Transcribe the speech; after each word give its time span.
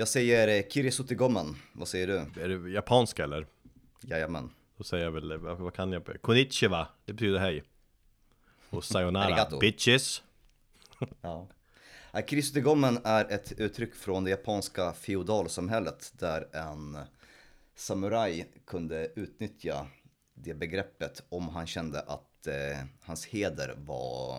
Jag 0.00 0.08
säger 0.08 0.48
eh, 0.48 0.68
Kirisutigomen, 0.68 1.56
vad 1.72 1.88
säger 1.88 2.06
du? 2.06 2.42
Är 2.42 2.48
det 2.48 2.70
japanska 2.70 3.24
eller? 3.24 3.46
Jajamän. 4.00 4.50
Då 4.76 4.84
säger 4.84 5.04
jag 5.04 5.10
väl, 5.12 5.38
vad, 5.38 5.58
vad 5.58 5.74
kan 5.74 5.92
jag? 5.92 6.22
Konnichiwa, 6.22 6.88
det 7.04 7.12
betyder 7.12 7.38
hej. 7.38 7.62
Och 8.70 8.84
sayonara, 8.84 9.24
Arigato. 9.24 9.58
bitches. 9.58 10.22
Ja. 11.20 11.48
Ja, 12.12 12.22
Kirisutigomen 12.26 12.98
är 13.04 13.32
ett 13.32 13.52
uttryck 13.52 13.94
från 13.94 14.24
det 14.24 14.30
japanska 14.30 14.92
feodalsamhället 14.92 16.12
där 16.18 16.56
en 16.56 16.98
samuraj 17.74 18.52
kunde 18.66 19.12
utnyttja 19.16 19.86
det 20.34 20.54
begreppet 20.54 21.22
om 21.28 21.48
han 21.48 21.66
kände 21.66 22.00
att 22.00 22.46
eh, 22.46 22.54
hans 23.00 23.26
heder 23.26 23.74
var 23.76 24.38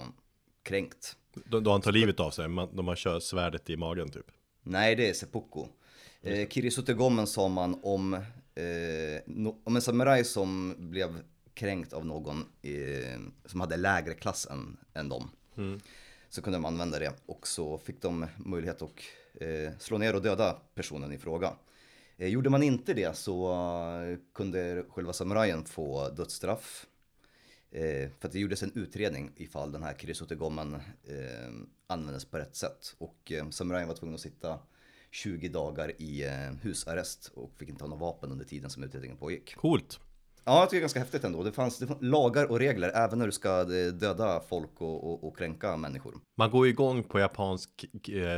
kränkt. 0.64 1.16
Då, 1.34 1.60
då 1.60 1.72
han 1.72 1.82
tar 1.82 1.92
livet 1.92 2.20
av 2.20 2.32
sig, 2.32 2.48
man, 2.48 2.76
då 2.76 2.84
man 2.84 2.96
kör 2.96 3.20
svärdet 3.20 3.70
i 3.70 3.78
magen 3.78 4.10
typ. 4.12 4.32
Nej, 4.64 4.96
det 4.96 5.10
är 5.10 5.14
seppuku. 5.14 5.66
Eh, 6.22 6.48
Kirisutigomen 6.50 7.28
sa 7.28 7.48
man 7.48 7.80
om, 7.84 8.14
eh, 8.14 9.22
no, 9.26 9.62
om 9.64 9.76
en 9.76 9.82
samuraj 9.82 10.24
som 10.24 10.76
blev 10.78 11.24
kränkt 11.54 11.94
av 11.94 12.06
någon 12.06 12.46
eh, 12.62 13.20
som 13.46 13.60
hade 13.62 13.78
lägre 13.78 14.14
klass 14.14 14.48
än, 14.52 14.78
än 14.94 15.10
dem. 15.10 15.30
Så 16.30 16.42
kunde 16.42 16.58
de 16.58 16.66
använda 16.66 17.00
det 17.00 17.14
och 17.26 17.48
så 17.48 17.78
fick 17.78 18.02
de 18.02 18.26
möjlighet 18.38 18.82
att 18.82 18.92
eh, 19.42 19.72
slå 19.80 19.98
ner 19.98 20.16
och 20.16 20.22
döda 20.22 20.54
personen 20.76 21.14
i 21.14 21.18
fråga. 21.18 21.54
Eh, 22.18 22.28
gjorde 22.28 22.50
man 22.50 22.64
inte 22.64 22.94
det 22.94 23.18
så 23.18 23.52
eh, 23.54 24.18
kunde 24.34 24.86
själva 24.90 25.14
samurajen 25.14 25.66
få 25.66 26.10
dödsstraff. 26.10 26.86
Eh, 27.72 28.10
för 28.20 28.28
att 28.28 28.32
det 28.32 28.40
gjordes 28.40 28.64
en 28.64 28.72
utredning 28.76 29.32
ifall 29.36 29.72
den 29.72 29.84
här 29.84 29.94
Kirisutigomen 29.94 30.74
eh, 31.04 31.52
användes 31.88 32.26
på 32.26 32.38
rätt 32.38 32.56
sätt. 32.56 32.96
Och 32.98 33.32
eh, 33.32 33.50
samurajen 33.50 33.88
var 33.88 33.96
tvungen 33.96 34.16
att 34.16 34.22
sitta 34.22 34.60
20 35.12 35.50
dagar 35.50 36.02
i 36.02 36.24
eh, 36.24 36.32
husarrest 36.62 37.32
och 37.36 37.52
fick 37.58 37.70
inte 37.70 37.84
ha 37.84 37.90
några 37.90 38.02
vapen 38.02 38.32
under 38.32 38.46
tiden 38.46 38.70
som 38.70 38.84
utredningen 38.84 39.18
pågick. 39.18 39.56
Coolt. 39.56 40.00
Ja, 40.44 40.60
jag 40.60 40.70
tycker 40.70 40.76
det 40.76 40.80
är 40.80 40.82
ganska 40.82 41.00
häftigt 41.00 41.24
ändå. 41.24 41.44
Det 41.44 41.52
fanns, 41.52 41.78
det 41.78 41.88
fanns 41.88 42.02
lagar 42.02 42.52
och 42.52 42.60
regler 42.60 42.90
även 42.90 43.20
när 43.20 43.26
du 43.26 43.32
ska 43.32 43.64
döda 43.64 44.42
folk 44.50 44.82
och, 44.82 45.12
och, 45.12 45.24
och 45.24 45.38
kränka 45.38 45.78
människor. 45.78 46.14
Man 46.38 46.52
går 46.52 46.68
igång 46.68 47.04
på 47.04 47.20
japansk 47.20 47.86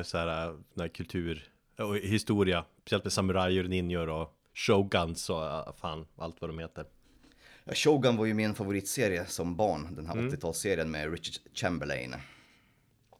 så 0.03 0.17
här, 0.17 0.87
kultur 0.87 1.51
och 1.77 1.95
historia. 1.95 2.65
Speciellt 2.81 3.03
med 3.03 3.13
samurajer, 3.13 3.63
ninjor 3.63 4.09
och 4.09 4.33
shoguns 4.53 5.29
och 5.29 5.79
fan 5.79 6.05
allt 6.15 6.41
vad 6.41 6.49
de 6.49 6.59
heter. 6.59 6.85
Ja, 7.65 7.73
Shogun 7.75 8.17
var 8.17 8.25
ju 8.25 8.33
min 8.33 8.55
favoritserie 8.55 9.25
som 9.25 9.55
barn, 9.55 9.95
den 9.95 10.05
här 10.07 10.15
80-talsserien 10.15 10.85
med 10.85 11.11
Richard 11.11 11.35
Chamberlain. 11.53 12.15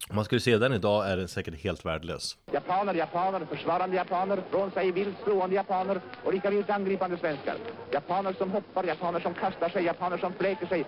Om 0.10 0.16
man 0.16 0.26
skulle 0.26 0.42
se 0.42 0.58
den 0.58 0.74
idag 0.74 1.10
är 1.10 1.18
den 1.18 1.28
säkert 1.28 1.64
helt 1.64 1.86
värdelös. 1.86 2.38
Japaner, 2.54 2.94
japaner, 2.94 3.46
försvarande 3.46 3.96
japaner, 3.96 4.44
från 4.52 4.72
sig 4.72 4.92
vilt 4.92 5.16
slående 5.24 5.56
japaner 5.56 6.02
och 6.24 6.34
lika 6.34 6.50
vilt 6.50 6.70
angripande 6.70 7.18
svenskar. 7.18 7.56
Japaner 7.92 8.34
som 8.34 8.52
hoppar, 8.52 8.84
japaner 8.84 9.20
som 9.20 9.34
kastar 9.34 9.70
sig, 9.70 9.84
japaner 9.84 10.18
som 10.18 10.34
fläker 10.34 10.66
sig. 10.68 10.86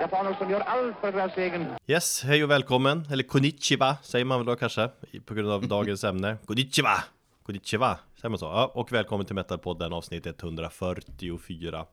Japaner 0.00 0.34
som 0.34 0.50
gör 0.50 0.60
allt 0.60 0.96
för 1.00 1.12
deras 1.12 1.36
egen 1.36 1.66
Yes, 1.86 2.22
hej 2.24 2.44
och 2.44 2.50
välkommen, 2.50 3.06
eller 3.12 3.22
konnichiwa 3.22 3.96
säger 4.02 4.24
man 4.24 4.38
väl 4.38 4.46
då 4.46 4.56
kanske, 4.56 4.88
på 5.24 5.34
grund 5.34 5.50
av 5.50 5.68
dagens 5.68 6.04
ämne. 6.04 6.36
Konnichiwa! 6.46 7.04
Konnichiwa, 7.42 7.98
säger 8.14 8.28
man 8.28 8.38
så? 8.38 8.46
Ja, 8.46 8.72
och 8.74 8.92
välkommen 8.92 9.26
till 9.26 9.34
Metalpodden 9.34 9.92
avsnitt 9.92 10.26
144. 10.26 11.86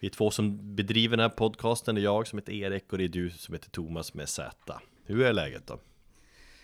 Vi 0.00 0.06
är 0.06 0.10
två 0.10 0.30
som 0.30 0.76
bedriver 0.76 1.16
den 1.16 1.30
här 1.30 1.36
podcasten, 1.36 1.94
det 1.94 2.00
är 2.00 2.02
jag 2.02 2.26
som 2.26 2.38
heter 2.38 2.52
Erik 2.52 2.92
och 2.92 2.98
det 2.98 3.04
är 3.04 3.08
du 3.08 3.30
som 3.30 3.54
heter 3.54 3.70
Thomas 3.70 4.14
med 4.14 4.28
Z. 4.28 4.80
Hur 5.04 5.22
är 5.22 5.32
läget 5.32 5.66
då? 5.66 5.78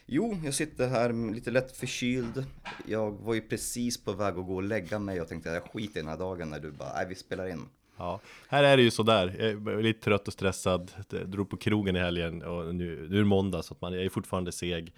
Jo, 0.06 0.40
jag 0.44 0.54
sitter 0.54 0.88
här 0.88 1.32
lite 1.34 1.50
lätt 1.50 1.76
förkyld. 1.76 2.44
Jag 2.86 3.10
var 3.10 3.34
ju 3.34 3.40
precis 3.40 4.04
på 4.04 4.12
väg 4.12 4.38
att 4.38 4.46
gå 4.46 4.54
och 4.54 4.62
lägga 4.62 4.98
mig 4.98 5.20
och 5.20 5.28
tänkte 5.28 5.50
jag 5.50 5.62
skiter 5.62 6.00
i 6.00 6.02
den 6.02 6.08
här 6.08 6.18
dagen 6.18 6.50
när 6.50 6.60
du 6.60 6.70
bara, 6.70 6.92
nej 6.94 7.06
vi 7.08 7.14
spelar 7.14 7.48
in. 7.48 7.68
Ja, 7.96 8.20
här 8.48 8.64
är 8.64 8.76
det 8.76 8.82
ju 8.82 8.90
sådär. 8.90 9.36
Jag 9.38 9.68
är 9.68 9.82
lite 9.82 10.00
trött 10.00 10.26
och 10.26 10.32
stressad. 10.32 10.92
Jag 11.10 11.28
drog 11.28 11.50
på 11.50 11.56
krogen 11.56 11.96
i 11.96 11.98
helgen 11.98 12.42
och 12.42 12.74
nu, 12.74 13.06
nu 13.10 13.16
är 13.16 13.18
det 13.18 13.24
måndag 13.24 13.62
så 13.62 13.74
att 13.74 13.80
man 13.80 13.94
är 13.94 14.08
fortfarande 14.08 14.52
seg. 14.52 14.92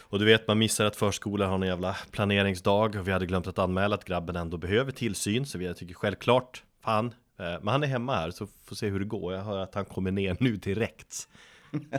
Och 0.00 0.18
du 0.18 0.24
vet, 0.24 0.48
man 0.48 0.58
missar 0.58 0.84
att 0.84 0.96
förskolan 0.96 1.48
har 1.48 1.56
en 1.56 1.68
jävla 1.68 1.96
planeringsdag 2.10 2.96
och 2.96 3.08
vi 3.08 3.12
hade 3.12 3.26
glömt 3.26 3.46
att 3.46 3.58
anmäla 3.58 3.94
att 3.94 4.04
grabben 4.04 4.36
ändå 4.36 4.56
behöver 4.56 4.92
tillsyn 4.92 5.46
så 5.46 5.58
vi 5.58 5.74
tycker 5.74 5.94
självklart, 5.94 6.64
fan, 6.80 7.14
men 7.36 7.68
han 7.68 7.82
är 7.82 7.86
hemma 7.86 8.14
här 8.14 8.30
så 8.30 8.46
får 8.46 8.76
se 8.76 8.88
hur 8.88 8.98
det 8.98 9.04
går. 9.04 9.34
Jag 9.34 9.42
hör 9.42 9.58
att 9.58 9.74
han 9.74 9.84
kommer 9.84 10.10
ner 10.10 10.36
nu 10.40 10.56
direkt. 10.56 11.28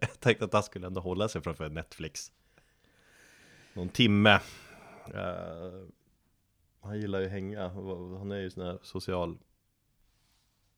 jag 0.00 0.20
tänkte 0.20 0.44
att 0.44 0.52
han 0.52 0.62
skulle 0.62 0.86
ändå 0.86 1.00
hålla 1.00 1.28
sig 1.28 1.42
framför 1.42 1.68
Netflix. 1.68 2.32
Någon 3.74 3.88
timme. 3.88 4.40
Eh, 5.14 5.86
han 6.80 7.00
gillar 7.00 7.20
ju 7.20 7.26
att 7.26 7.32
hänga, 7.32 7.68
han 8.18 8.32
är 8.32 8.36
ju 8.36 8.50
sån 8.50 8.66
här 8.66 8.78
social 8.82 9.38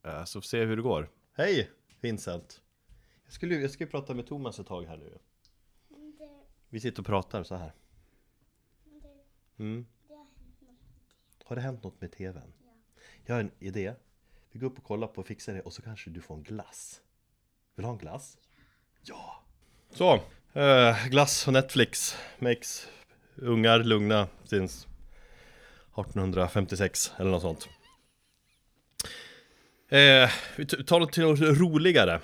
Eh, 0.05 0.25
Så 0.25 0.41
får 0.41 0.47
se 0.47 0.65
hur 0.65 0.77
det 0.77 0.83
går. 0.83 1.11
Hej 1.33 1.71
Vincent! 2.01 2.63
Jag 3.25 3.33
skulle, 3.33 3.55
jag 3.55 3.71
skulle 3.71 3.91
prata 3.91 4.15
med 4.15 4.27
Thomas 4.27 4.59
ett 4.59 4.67
tag 4.67 4.83
här 4.85 4.97
nu. 4.97 5.19
Vi 6.69 6.81
sitter 6.81 7.03
och 7.03 7.07
pratar 7.07 7.43
så 7.43 7.55
här. 7.55 7.73
Mm. 9.57 9.87
Har 11.45 11.57
det 11.57 11.63
hänt 11.63 11.83
något 11.83 12.01
med 12.01 12.13
TVn? 12.13 12.53
Jag 13.25 13.35
har 13.35 13.41
en 13.41 13.51
idé. 13.59 13.95
Vi 14.55 14.61
går 14.61 14.67
upp 14.67 14.79
och 14.79 14.85
kollar 14.85 15.07
på 15.07 15.21
och 15.21 15.27
fixar 15.27 15.55
det 15.55 15.61
och 15.61 15.73
så 15.73 15.83
kanske 15.83 16.11
du 16.11 16.21
får 16.21 16.35
en 16.35 16.43
glass. 16.43 17.01
Vill 17.77 17.83
du 17.83 17.87
ha 17.87 17.93
en 17.93 17.99
glass? 17.99 18.39
Ja! 19.03 19.43
Så! 19.91 20.15
eh, 20.61 21.09
glass 21.09 21.47
och 21.47 21.53
Netflix 21.53 22.17
makes 22.39 22.89
ungar 23.37 23.79
lugna 23.79 24.29
since 24.45 24.89
1856 25.99 27.13
eller 27.17 27.31
något 27.31 27.43
sånt. 27.43 27.69
Eh, 29.89 30.31
vi 30.57 30.67
tar 30.67 31.01
något 31.01 31.13
till 31.13 31.23
något 31.23 31.41
roligare. 31.41 32.21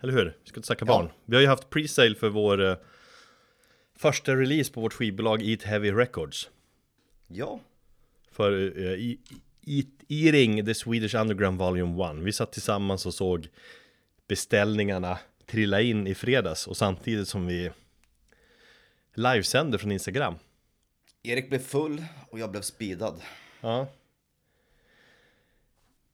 Eller 0.00 0.12
hur? 0.12 0.24
Vi 0.24 0.48
ska 0.48 0.58
inte 0.58 0.66
snacka 0.66 0.84
barn. 0.84 1.10
Vi 1.24 1.36
har 1.36 1.42
ju 1.42 1.48
haft 1.48 1.70
pre-sale 1.70 2.14
för 2.14 2.28
vår 2.28 2.64
eh, 2.70 2.76
första 3.96 4.36
release 4.36 4.72
på 4.72 4.80
vårt 4.80 4.92
skivbolag 4.92 5.42
Eat 5.42 5.62
Heavy 5.62 5.92
Records. 5.92 6.50
Ja, 7.28 7.60
För 8.32 8.52
eh, 8.78 8.92
i, 8.92 9.18
Eating 10.08 10.66
the 10.66 10.74
Swedish 10.74 11.14
Underground 11.14 11.58
Volume 11.58 12.04
1. 12.10 12.16
Vi 12.16 12.32
satt 12.32 12.52
tillsammans 12.52 13.06
och 13.06 13.14
såg 13.14 13.48
beställningarna 14.28 15.18
trilla 15.46 15.80
in 15.80 16.06
i 16.06 16.14
fredags 16.14 16.66
och 16.66 16.76
samtidigt 16.76 17.28
som 17.28 17.46
vi 17.46 17.70
livesände 19.14 19.78
från 19.78 19.92
Instagram. 19.92 20.34
Erik 21.22 21.48
blev 21.48 21.58
full 21.58 22.04
och 22.30 22.38
jag 22.38 22.50
blev 22.50 22.62
speedad. 22.62 23.22
Ja. 23.60 23.88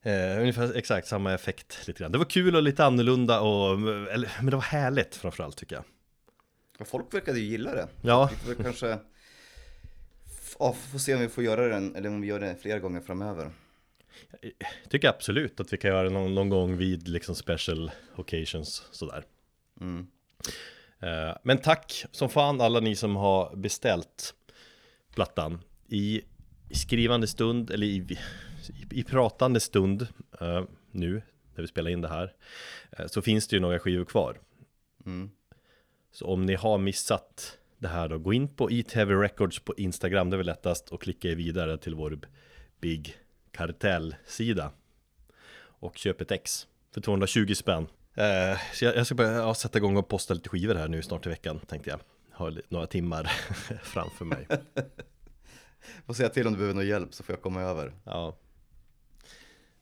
Eh, 0.02 0.40
ungefär 0.40 0.76
exakt 0.76 1.06
samma 1.06 1.34
effekt 1.34 1.86
lite 1.86 1.98
grann. 1.98 2.12
Det 2.12 2.18
var 2.18 2.24
kul 2.24 2.56
och 2.56 2.62
lite 2.62 2.84
annorlunda 2.84 3.40
och, 3.40 3.72
eller, 4.10 4.32
men 4.36 4.46
det 4.46 4.56
var 4.56 4.62
härligt 4.62 5.16
framförallt 5.16 5.56
tycker 5.56 5.76
jag. 5.76 5.84
Och 6.78 6.88
folk 6.88 7.14
verkade 7.14 7.38
ju 7.38 7.44
gilla 7.44 7.74
det. 7.74 7.88
Ja. 8.02 8.30
Vi 8.46 8.54
får 8.54 8.62
kanske, 8.62 8.98
ja, 10.58 10.76
får 10.92 10.98
se 10.98 11.14
om 11.14 11.20
vi 11.20 11.28
får 11.28 11.44
göra 11.44 11.68
den, 11.68 11.96
eller 11.96 12.08
om 12.08 12.20
vi 12.20 12.28
gör 12.28 12.40
det 12.40 12.56
flera 12.62 12.78
gånger 12.78 13.00
framöver. 13.00 13.50
Tycker 14.88 15.08
absolut 15.08 15.60
att 15.60 15.72
vi 15.72 15.76
kan 15.76 15.90
göra 15.90 16.02
det 16.02 16.10
någon, 16.10 16.34
någon 16.34 16.48
gång 16.48 16.76
vid 16.76 17.08
liksom 17.08 17.34
special 17.34 17.90
occasions 18.16 18.88
sådär. 18.90 19.24
Mm. 19.80 20.06
Eh, 21.00 21.36
Men 21.42 21.58
tack 21.58 22.04
som 22.10 22.28
fan 22.28 22.60
alla 22.60 22.80
ni 22.80 22.96
som 22.96 23.16
har 23.16 23.56
beställt 23.56 24.34
plattan 25.14 25.60
i 25.88 26.22
skrivande 26.70 27.26
stund, 27.26 27.70
eller 27.70 27.86
i, 27.86 27.96
i, 27.96 28.18
i 28.90 29.04
pratande 29.04 29.60
stund 29.60 30.06
eh, 30.40 30.64
nu 30.90 31.22
när 31.54 31.62
vi 31.62 31.68
spelar 31.68 31.90
in 31.90 32.00
det 32.00 32.08
här 32.08 32.32
eh, 32.90 33.06
så 33.06 33.22
finns 33.22 33.48
det 33.48 33.56
ju 33.56 33.60
några 33.60 33.78
skivor 33.78 34.04
kvar. 34.04 34.40
Mm. 35.06 35.30
Så 36.12 36.26
om 36.26 36.46
ni 36.46 36.54
har 36.54 36.78
missat 36.78 37.58
det 37.78 37.88
här 37.88 38.08
då, 38.08 38.18
gå 38.18 38.32
in 38.32 38.48
på 38.48 38.70
Eat 38.70 38.92
Heavy 38.92 39.14
Records 39.14 39.58
på 39.58 39.74
Instagram, 39.76 40.30
det 40.30 40.34
är 40.34 40.38
väl 40.38 40.46
lättast 40.46 40.88
och 40.88 41.02
klicka 41.02 41.28
er 41.28 41.34
vidare 41.34 41.78
till 41.78 41.94
vår 41.94 42.18
Big 42.80 43.16
Kartell-sida 43.54 44.72
och 45.60 45.98
köp 45.98 46.20
ett 46.20 46.30
ex 46.30 46.66
för 46.94 47.00
220 47.00 47.54
spänn. 47.54 47.86
Eh, 48.14 48.58
så 48.72 48.84
jag, 48.84 48.96
jag 48.96 49.06
ska 49.06 49.14
börja 49.14 49.32
ja, 49.32 49.54
sätta 49.54 49.78
igång 49.78 49.96
och 49.96 50.08
posta 50.08 50.34
lite 50.34 50.48
skivor 50.48 50.74
här 50.74 50.88
nu 50.88 51.02
snart 51.02 51.26
i 51.26 51.28
veckan 51.28 51.58
tänkte 51.58 51.90
jag. 51.90 52.00
Har 52.30 52.62
några 52.68 52.86
timmar 52.86 53.24
framför 53.82 54.24
mig. 54.24 54.46
Får 56.06 56.14
säga 56.14 56.28
till 56.28 56.46
om 56.46 56.52
du 56.52 56.58
behöver 56.58 56.74
någon 56.74 56.86
hjälp 56.86 57.14
så 57.14 57.22
får 57.22 57.32
jag 57.32 57.42
komma 57.42 57.62
över. 57.62 57.92
Ja. 58.04 58.36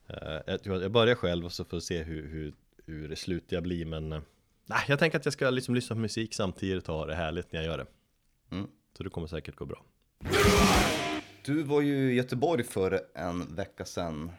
Eh, 0.06 0.40
jag, 0.46 0.82
jag 0.82 0.92
börjar 0.92 1.14
själv 1.14 1.44
och 1.44 1.52
så 1.52 1.64
får 1.64 1.76
vi 1.76 1.80
se 1.80 2.02
hur, 2.02 2.28
hur, 2.28 2.54
hur 2.86 3.08
det 3.08 3.16
slutliga 3.16 3.60
blir 3.60 3.86
men 3.86 4.12
eh, 4.12 4.20
Nej, 4.66 4.84
jag 4.88 4.98
tänker 4.98 5.18
att 5.18 5.24
jag 5.24 5.32
ska 5.32 5.50
liksom 5.50 5.74
lyssna 5.74 5.96
på 5.96 6.00
musik 6.00 6.34
samtidigt 6.34 6.88
och 6.88 6.94
ha 6.94 7.06
det 7.06 7.14
härligt 7.14 7.52
när 7.52 7.60
jag 7.60 7.66
gör 7.66 7.78
det. 7.78 7.86
Mm. 8.50 8.66
Så 8.96 9.02
det 9.02 9.10
kommer 9.10 9.26
säkert 9.26 9.56
gå 9.56 9.64
bra. 9.64 9.84
Du 11.44 11.62
var 11.62 11.80
ju 11.80 12.12
i 12.12 12.14
Göteborg 12.14 12.64
för 12.64 13.00
en 13.14 13.54
vecka 13.54 13.84
sedan 13.84 14.30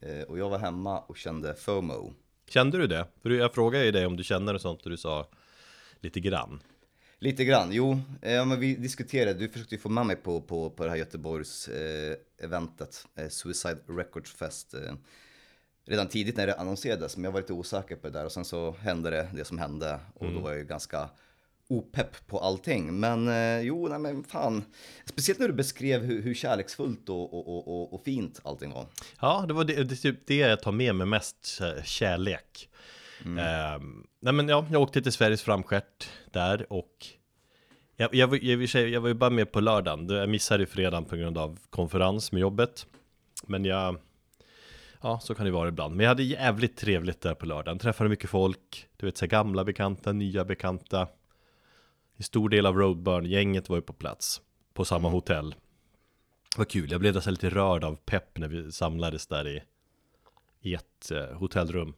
eh, 0.00 0.22
och 0.22 0.38
jag 0.38 0.50
var 0.50 0.58
hemma 0.58 1.00
och 1.00 1.16
kände 1.16 1.54
FOMO. 1.54 2.12
Kände 2.48 2.78
du 2.78 2.86
det? 2.86 3.06
För 3.22 3.30
jag 3.30 3.54
frågade 3.54 3.84
ju 3.84 3.90
dig 3.90 4.06
om 4.06 4.16
du 4.16 4.24
känner 4.24 4.52
det 4.52 4.58
sånt 4.58 4.82
och 4.82 4.90
du 4.90 4.96
sa 4.96 5.28
lite 6.00 6.20
grann. 6.20 6.60
Lite 7.18 7.44
grann, 7.44 7.68
jo. 7.72 8.00
Eh, 8.22 8.32
Ja, 8.32 8.44
men 8.44 8.60
vi 8.60 8.74
diskuterade, 8.74 9.38
du 9.38 9.48
försökte 9.48 9.74
ju 9.74 9.80
få 9.80 9.88
med 9.88 10.06
mig 10.06 10.16
på, 10.16 10.40
på, 10.40 10.70
på 10.70 10.84
det 10.84 10.90
här 10.90 10.96
Göteborgs 10.96 11.68
eh, 11.68 12.16
eh, 13.14 13.28
Suicide 13.28 13.78
Records 13.86 14.32
Fest. 14.32 14.74
Eh, 14.74 14.94
redan 15.86 16.08
tidigt 16.08 16.36
när 16.36 16.46
det 16.46 16.54
annonserades, 16.54 17.16
men 17.16 17.24
jag 17.24 17.32
var 17.32 17.40
lite 17.40 17.52
osäker 17.52 17.96
på 17.96 18.06
det 18.06 18.18
där 18.18 18.24
och 18.24 18.32
sen 18.32 18.44
så 18.44 18.70
hände 18.70 19.10
det, 19.10 19.28
det 19.34 19.44
som 19.44 19.58
hände 19.58 20.00
och 20.14 20.32
då 20.32 20.40
var 20.40 20.50
jag 20.50 20.58
ju 20.58 20.64
ganska 20.64 21.10
opepp 21.68 22.26
på 22.26 22.38
allting. 22.38 23.00
Men 23.00 23.28
eh, 23.28 23.60
jo, 23.60 23.88
nej 23.88 23.98
men 23.98 24.24
fan. 24.24 24.64
Speciellt 25.04 25.40
när 25.40 25.48
du 25.48 25.54
beskrev 25.54 26.02
hur, 26.02 26.22
hur 26.22 26.34
kärleksfullt 26.34 27.08
och, 27.08 27.34
och, 27.34 27.68
och, 27.68 27.94
och, 27.94 28.04
fint 28.04 28.40
allting 28.44 28.70
var. 28.72 28.86
Ja, 29.20 29.44
det 29.48 29.54
var 29.54 29.64
det, 29.64 29.84
det, 29.84 29.96
typ 29.96 30.26
det 30.26 30.36
jag 30.36 30.62
tar 30.62 30.72
med 30.72 30.94
mig 30.94 31.06
mest, 31.06 31.60
eh, 31.60 31.82
kärlek. 31.84 32.68
Ehm, 33.38 34.06
nej 34.20 34.32
men 34.32 34.48
ja, 34.48 34.66
jag 34.70 34.82
åkte 34.82 35.02
till 35.02 35.12
Sveriges 35.12 35.42
framskärt 35.42 36.08
där 36.32 36.72
och 36.72 37.06
jag, 37.96 38.14
jag, 38.14 38.26
var- 38.28 38.38
jag, 38.44 38.68
säga- 38.68 38.88
jag 38.88 39.00
var 39.00 39.08
ju 39.08 39.14
bara 39.14 39.30
med 39.30 39.52
på 39.52 39.60
lördagen, 39.60 40.08
jag 40.08 40.28
missade 40.28 40.62
ju 40.62 40.66
fredagen 40.66 41.04
på 41.04 41.16
grund 41.16 41.38
av 41.38 41.58
konferens 41.70 42.32
med 42.32 42.40
jobbet. 42.40 42.86
Men 43.46 43.64
jag, 43.64 43.96
ja 45.00 45.20
så 45.20 45.34
kan 45.34 45.46
det 45.46 45.52
vara 45.52 45.68
ibland. 45.68 45.96
Men 45.96 46.04
jag 46.04 46.08
hade 46.10 46.22
jävligt 46.22 46.76
trevligt 46.76 47.20
där 47.20 47.34
på 47.34 47.46
lördagen, 47.46 47.78
träffade 47.78 48.10
mycket 48.10 48.30
folk, 48.30 48.86
du 48.96 49.06
vet 49.06 49.16
så 49.16 49.24
här, 49.24 49.30
gamla 49.30 49.64
bekanta, 49.64 50.12
nya 50.12 50.44
bekanta. 50.44 51.08
En 52.16 52.22
stor 52.24 52.48
del 52.48 52.66
av 52.66 52.76
Roadburn-gänget 52.76 53.68
var 53.68 53.76
ju 53.76 53.82
på 53.82 53.92
plats, 53.92 54.42
på 54.72 54.84
samma 54.84 55.08
hotell. 55.08 55.54
Vad 56.56 56.68
kul, 56.68 56.90
jag 56.90 57.00
blev 57.00 57.14
nästan 57.14 57.32
lite 57.32 57.50
rörd 57.50 57.84
av 57.84 57.96
pepp 57.96 58.38
när 58.38 58.48
vi 58.48 58.72
samlades 58.72 59.26
där 59.26 59.48
i, 59.48 59.62
i 60.60 60.74
ett 60.74 61.10
eh, 61.10 61.24
hotellrum. 61.36 61.94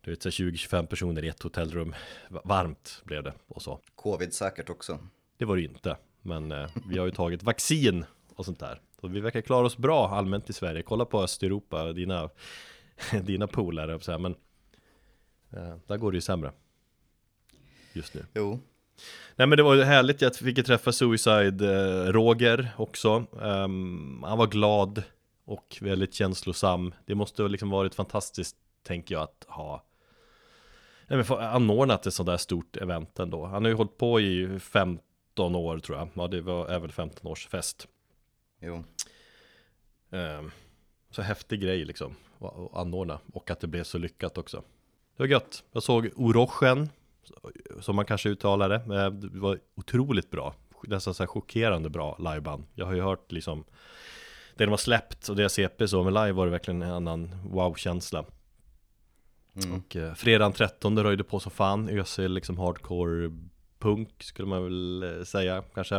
Du 0.00 0.10
vet, 0.10 0.22
så 0.22 0.28
här 0.28 0.32
20-25 0.50 0.86
personer 0.86 1.24
i 1.24 1.28
ett 1.28 1.42
hotellrum. 1.42 1.94
Va- 2.28 2.42
Varmt 2.44 3.02
blev 3.04 3.22
det 3.22 3.34
och 3.48 3.62
så. 3.62 3.80
Covid 3.94 4.34
säkert 4.34 4.70
också. 4.70 4.98
Det 5.36 5.44
var 5.44 5.56
det 5.56 5.62
inte, 5.62 5.96
men 6.22 6.52
eh, 6.52 6.70
vi 6.88 6.98
har 6.98 7.06
ju 7.06 7.12
tagit 7.12 7.42
vaccin 7.42 8.04
och 8.34 8.44
sånt 8.44 8.60
där. 8.60 8.80
Så 9.00 9.08
vi 9.08 9.20
verkar 9.20 9.40
klara 9.40 9.66
oss 9.66 9.76
bra 9.76 10.08
allmänt 10.08 10.50
i 10.50 10.52
Sverige. 10.52 10.82
Kolla 10.82 11.04
på 11.04 11.22
Östeuropa, 11.22 11.92
dina, 11.92 12.30
dina 13.22 13.46
polare, 13.46 14.18
men 14.18 14.34
eh, 15.50 15.76
där 15.86 15.96
går 15.96 16.12
det 16.12 16.16
ju 16.16 16.20
sämre. 16.20 16.52
Just 17.92 18.14
nu. 18.14 18.26
Jo, 18.34 18.60
Nej 19.36 19.46
men 19.46 19.56
det 19.56 19.62
var 19.62 19.74
ju 19.74 19.82
härligt, 19.82 20.22
jag 20.22 20.36
fick 20.36 20.66
träffa 20.66 20.92
Suicide 20.92 21.66
eh, 21.66 22.12
Roger 22.12 22.68
också. 22.76 23.26
Ehm, 23.42 24.22
Han 24.26 24.38
var 24.38 24.46
glad 24.46 25.02
och 25.44 25.78
väldigt 25.80 26.14
känslosam. 26.14 26.94
Det 27.06 27.14
måste 27.14 27.42
ha 27.42 27.48
liksom 27.48 27.70
varit 27.70 27.94
fantastiskt, 27.94 28.56
tänker 28.82 29.14
jag, 29.14 29.22
att 29.22 29.44
ha 29.48 29.84
Nej 31.10 31.24
men 31.28 31.38
anordnat 31.38 32.06
ett 32.06 32.14
sånt 32.14 32.26
där 32.26 32.36
stort 32.36 32.76
event 32.76 33.18
ändå. 33.18 33.46
Han 33.46 33.64
har 33.64 33.68
ju 33.68 33.74
hållit 33.74 33.98
på 33.98 34.20
i 34.20 34.58
15 34.58 35.54
år 35.54 35.78
tror 35.78 35.98
jag. 35.98 36.08
Ja 36.14 36.28
det 36.28 36.40
var, 36.40 36.80
väl 36.80 36.92
15 36.92 37.26
års 37.26 37.46
fest 37.46 37.88
jo. 38.60 38.84
Ehm, 40.10 40.50
Så 41.10 41.22
häftig 41.22 41.60
grej 41.60 41.84
liksom 41.84 42.14
att 42.38 42.74
anordna 42.76 43.18
och 43.32 43.50
att 43.50 43.60
det 43.60 43.66
blev 43.66 43.84
så 43.84 43.98
lyckat 43.98 44.38
också. 44.38 44.56
Det 45.16 45.22
var 45.22 45.26
gött. 45.26 45.64
Jag 45.72 45.82
såg 45.82 46.10
Orochen 46.16 46.88
Som 47.80 47.96
man 47.96 48.04
kanske 48.04 48.28
uttalar 48.28 48.68
det. 48.68 48.74
Eh, 48.76 49.10
Det 49.10 49.38
var 49.38 49.58
otroligt 49.76 50.30
bra. 50.30 50.54
Nästan 50.82 51.14
så 51.14 51.22
här 51.22 51.28
chockerande 51.28 51.90
bra 51.90 52.16
liveband. 52.18 52.64
Jag 52.74 52.86
har 52.86 52.94
ju 52.94 53.02
hört 53.02 53.32
liksom 53.32 53.64
Det 54.56 54.64
de 54.64 54.70
har 54.70 54.76
släppt 54.76 55.28
och 55.28 55.36
det 55.36 55.42
jag 55.42 55.50
CP 55.50 55.88
så 55.88 56.04
Men 56.04 56.14
live 56.14 56.32
var 56.32 56.46
det 56.46 56.52
verkligen 56.52 56.82
en 56.82 56.92
annan 56.92 57.30
wow-känsla. 57.50 58.24
Och 59.76 59.96
eh, 59.96 60.14
fredagen 60.14 60.52
13 60.52 61.02
röjde 61.02 61.24
på 61.24 61.40
som 61.40 61.50
fan. 61.52 61.88
Ösel 61.88 62.32
liksom 62.32 62.58
hardcore 62.58 63.30
punk 63.78 64.22
skulle 64.22 64.48
man 64.48 64.64
väl 64.64 65.02
eh, 65.18 65.24
säga 65.24 65.62
kanske. 65.74 65.96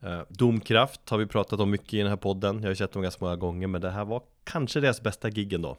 Eh, 0.00 0.20
Domkraft 0.28 1.10
har 1.10 1.18
vi 1.18 1.26
pratat 1.26 1.60
om 1.60 1.70
mycket 1.70 1.94
i 1.94 1.98
den 1.98 2.08
här 2.08 2.16
podden. 2.16 2.56
Jag 2.56 2.62
har 2.62 2.68
ju 2.68 2.76
sett 2.76 2.92
dem 2.92 3.02
ganska 3.02 3.24
många 3.24 3.36
gånger 3.36 3.66
Men 3.66 3.80
det 3.80 3.90
här 3.90 4.04
var 4.04 4.22
kanske 4.44 4.80
deras 4.80 5.02
bästa 5.02 5.30
gig 5.30 5.52
ändå 5.52 5.76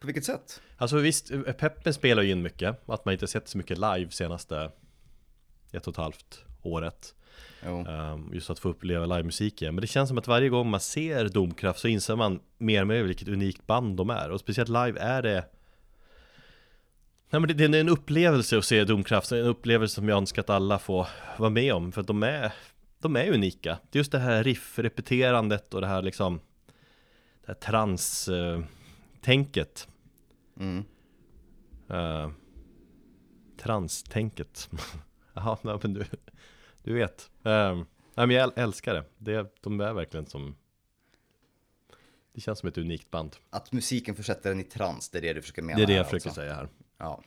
På 0.00 0.06
vilket 0.06 0.24
sätt? 0.24 0.62
Alltså 0.76 0.96
visst, 0.96 1.30
eh, 1.30 1.40
peppen 1.40 1.94
spelar 1.94 2.22
ju 2.22 2.30
in 2.30 2.42
mycket. 2.42 2.88
Att 2.88 3.04
man 3.04 3.12
inte 3.12 3.26
sett 3.26 3.48
så 3.48 3.58
mycket 3.58 3.78
live 3.78 4.10
senaste 4.10 4.70
ett 5.72 5.86
och 5.86 5.92
ett 5.92 5.96
halvt 5.96 6.44
året. 6.62 7.14
Ehm, 7.62 8.30
Just 8.34 8.50
att 8.50 8.58
få 8.58 8.68
uppleva 8.68 9.06
livemusik 9.06 9.62
igen. 9.62 9.74
Men 9.74 9.82
det 9.82 9.86
känns 9.86 10.08
som 10.08 10.18
att 10.18 10.26
varje 10.26 10.48
gång 10.48 10.70
man 10.70 10.80
ser 10.80 11.28
Domkraft 11.28 11.80
så 11.80 11.88
inser 11.88 12.16
man 12.16 12.40
mer 12.58 12.80
och 12.80 12.86
mer 12.86 13.02
vilket 13.02 13.28
unikt 13.28 13.66
band 13.66 13.96
de 13.96 14.10
är. 14.10 14.30
Och 14.30 14.40
speciellt 14.40 14.68
live 14.68 15.00
är 15.00 15.22
det 15.22 15.44
Nej 17.30 17.40
men 17.40 17.48
det, 17.48 17.54
det 17.54 17.78
är 17.78 17.80
en 17.80 17.88
upplevelse 17.88 18.58
att 18.58 18.64
se 18.64 18.84
Domkraft. 18.84 19.32
En 19.32 19.46
upplevelse 19.46 19.94
som 19.94 20.08
jag 20.08 20.18
önskar 20.18 20.42
att 20.42 20.50
alla 20.50 20.78
får 20.78 21.06
vara 21.38 21.50
med 21.50 21.74
om. 21.74 21.92
För 21.92 22.00
att 22.00 22.06
de 22.06 22.22
är, 22.22 22.52
de 22.98 23.16
är 23.16 23.32
unika. 23.32 23.78
Det 23.90 23.96
är 23.96 24.00
just 24.00 24.12
det 24.12 24.18
här 24.18 24.44
riff-repeterandet 24.44 25.74
och 25.74 25.80
det 25.80 25.86
här 25.86 26.02
liksom 26.02 26.40
Det 27.46 27.46
här 27.46 27.54
trans-tänket 29.20 29.88
Mm. 30.60 30.84
Uh, 31.90 32.30
transtänket. 33.56 34.70
Jaha, 35.34 35.58
men 35.82 35.94
du, 35.94 36.04
du 36.82 36.94
vet. 36.94 37.30
Uh, 37.46 37.74
nej, 38.14 38.26
men 38.26 38.30
jag 38.30 38.48
äl- 38.48 38.52
älskar 38.56 38.94
det. 38.94 39.04
det. 39.18 39.54
De 39.60 39.80
är 39.80 39.92
verkligen 39.92 40.26
som... 40.26 40.56
Det 42.32 42.40
känns 42.40 42.58
som 42.58 42.68
ett 42.68 42.78
unikt 42.78 43.10
band. 43.10 43.36
Att 43.50 43.72
musiken 43.72 44.14
försätter 44.14 44.52
en 44.52 44.60
i 44.60 44.64
trans, 44.64 45.08
det 45.10 45.18
är 45.18 45.22
det 45.22 45.32
du 45.32 45.40
försöker 45.42 45.62
mena 45.62 45.76
Det 45.76 45.82
är 45.82 45.86
det 45.86 45.92
jag 45.94 46.06
försöker 46.06 46.28
alltså. 46.28 46.40
säga 46.40 46.54
här. 46.54 46.68
Ja, 46.98 47.22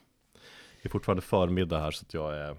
Det 0.82 0.88
är 0.88 0.90
fortfarande 0.90 1.22
förmiddag 1.22 1.80
här 1.80 1.90
så 1.90 2.04
att 2.06 2.14
jag 2.14 2.36
är 2.36 2.56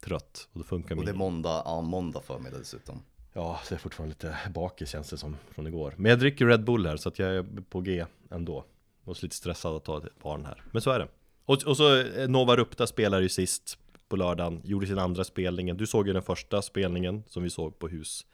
trött. 0.00 0.48
Och 0.52 0.58
det 0.58 0.64
funkar 0.64 0.96
och 0.96 1.04
det 1.04 1.10
är 1.10 1.14
måndag, 1.14 1.62
ja 1.64 1.80
måndag 1.80 2.20
förmiddag 2.20 2.58
dessutom. 2.58 3.02
Ja, 3.38 3.60
det 3.68 3.74
är 3.74 3.78
fortfarande 3.78 4.12
lite 4.12 4.38
bakis 4.50 4.90
känns 4.90 5.10
det 5.10 5.18
som 5.18 5.36
från 5.50 5.66
igår. 5.66 5.94
Men 5.96 6.10
jag 6.10 6.18
dricker 6.18 6.46
Red 6.46 6.64
Bull 6.64 6.86
här 6.86 6.96
så 6.96 7.08
att 7.08 7.18
jag 7.18 7.36
är 7.36 7.46
på 7.70 7.80
G 7.80 8.06
ändå. 8.30 8.64
Och 9.04 9.16
så 9.16 9.26
lite 9.26 9.36
stressad 9.36 9.76
att 9.76 9.84
ta 9.84 9.98
ett 9.98 10.18
barn 10.22 10.44
här. 10.44 10.62
Men 10.72 10.82
så 10.82 10.90
är 10.90 10.98
det. 10.98 11.08
Och, 11.44 11.62
och 11.66 11.76
så 11.76 12.00
eh, 12.00 12.28
Nova 12.28 12.56
Rupta 12.56 12.86
spelar 12.86 13.20
ju 13.20 13.28
sist 13.28 13.78
på 14.08 14.16
lördagen. 14.16 14.60
Gjorde 14.64 14.86
sin 14.86 14.98
andra 14.98 15.24
spelningen. 15.24 15.76
Du 15.76 15.86
såg 15.86 16.06
ju 16.06 16.12
den 16.12 16.22
första 16.22 16.62
spelningen 16.62 17.24
som 17.26 17.42
vi 17.42 17.50
såg 17.50 17.78
på 17.78 17.88
hus 17.88 18.26